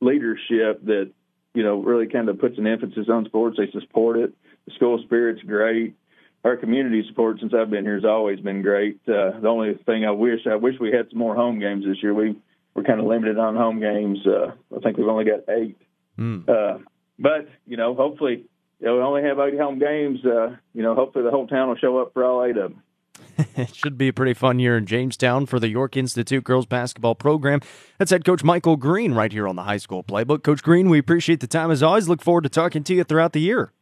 leadership 0.00 0.84
that, 0.84 1.10
you 1.54 1.62
know, 1.62 1.80
really 1.80 2.06
kind 2.06 2.28
of 2.28 2.38
puts 2.38 2.58
an 2.58 2.66
emphasis 2.66 3.08
on 3.10 3.24
sports. 3.24 3.58
They 3.58 3.70
support 3.78 4.18
it. 4.18 4.32
The 4.66 4.74
school 4.74 5.00
spirit's 5.04 5.42
great. 5.42 5.96
Our 6.44 6.56
community 6.56 7.04
support 7.08 7.40
since 7.40 7.52
I've 7.52 7.70
been 7.70 7.84
here 7.84 7.96
has 7.96 8.04
always 8.04 8.38
been 8.40 8.62
great. 8.62 9.00
Uh, 9.08 9.40
the 9.40 9.48
only 9.48 9.74
thing 9.86 10.04
I 10.04 10.12
wish, 10.12 10.40
I 10.50 10.54
wish 10.54 10.74
we 10.80 10.92
had 10.92 11.10
some 11.10 11.18
more 11.18 11.34
home 11.34 11.58
games 11.58 11.84
this 11.84 12.02
year. 12.02 12.14
We 12.14 12.36
we're 12.74 12.84
kind 12.84 13.00
of 13.00 13.06
limited 13.06 13.38
on 13.38 13.56
home 13.56 13.80
games. 13.80 14.20
Uh, 14.24 14.52
I 14.74 14.78
think 14.80 14.98
we've 14.98 15.08
only 15.08 15.24
got 15.24 15.52
eight. 15.52 15.76
Mm. 16.16 16.48
Uh, 16.48 16.78
but 17.18 17.48
you 17.66 17.76
know, 17.76 17.94
hopefully, 17.94 18.44
you 18.78 18.86
know, 18.86 18.96
we 18.96 19.02
only 19.02 19.22
have 19.22 19.40
eight 19.40 19.58
home 19.58 19.80
games. 19.80 20.24
Uh, 20.24 20.56
you 20.74 20.82
know, 20.84 20.94
hopefully 20.94 21.24
the 21.24 21.32
whole 21.32 21.48
town 21.48 21.68
will 21.68 21.76
show 21.76 21.98
up 21.98 22.12
for 22.12 22.24
all 22.24 22.44
eight 22.44 22.56
of 22.56 22.70
them. 22.70 22.82
It 23.56 23.74
should 23.74 23.96
be 23.96 24.08
a 24.08 24.12
pretty 24.12 24.34
fun 24.34 24.58
year 24.58 24.76
in 24.76 24.86
Jamestown 24.86 25.46
for 25.46 25.58
the 25.58 25.68
York 25.68 25.96
Institute 25.96 26.44
girls 26.44 26.66
basketball 26.66 27.14
program. 27.14 27.60
That's 27.98 28.10
head 28.10 28.24
coach 28.24 28.44
Michael 28.44 28.76
Green 28.76 29.14
right 29.14 29.32
here 29.32 29.48
on 29.48 29.56
the 29.56 29.62
high 29.62 29.76
school 29.76 30.02
playbook. 30.02 30.42
Coach 30.42 30.62
Green, 30.62 30.88
we 30.88 30.98
appreciate 30.98 31.40
the 31.40 31.46
time 31.46 31.70
as 31.70 31.82
always. 31.82 32.08
Look 32.08 32.22
forward 32.22 32.42
to 32.42 32.48
talking 32.48 32.84
to 32.84 32.94
you 32.94 33.04
throughout 33.04 33.32
the 33.32 33.40
year. 33.40 33.72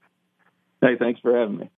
Hey, 0.81 0.97
thanks 0.99 1.21
for 1.21 1.37
having 1.37 1.59
me. 1.59 1.71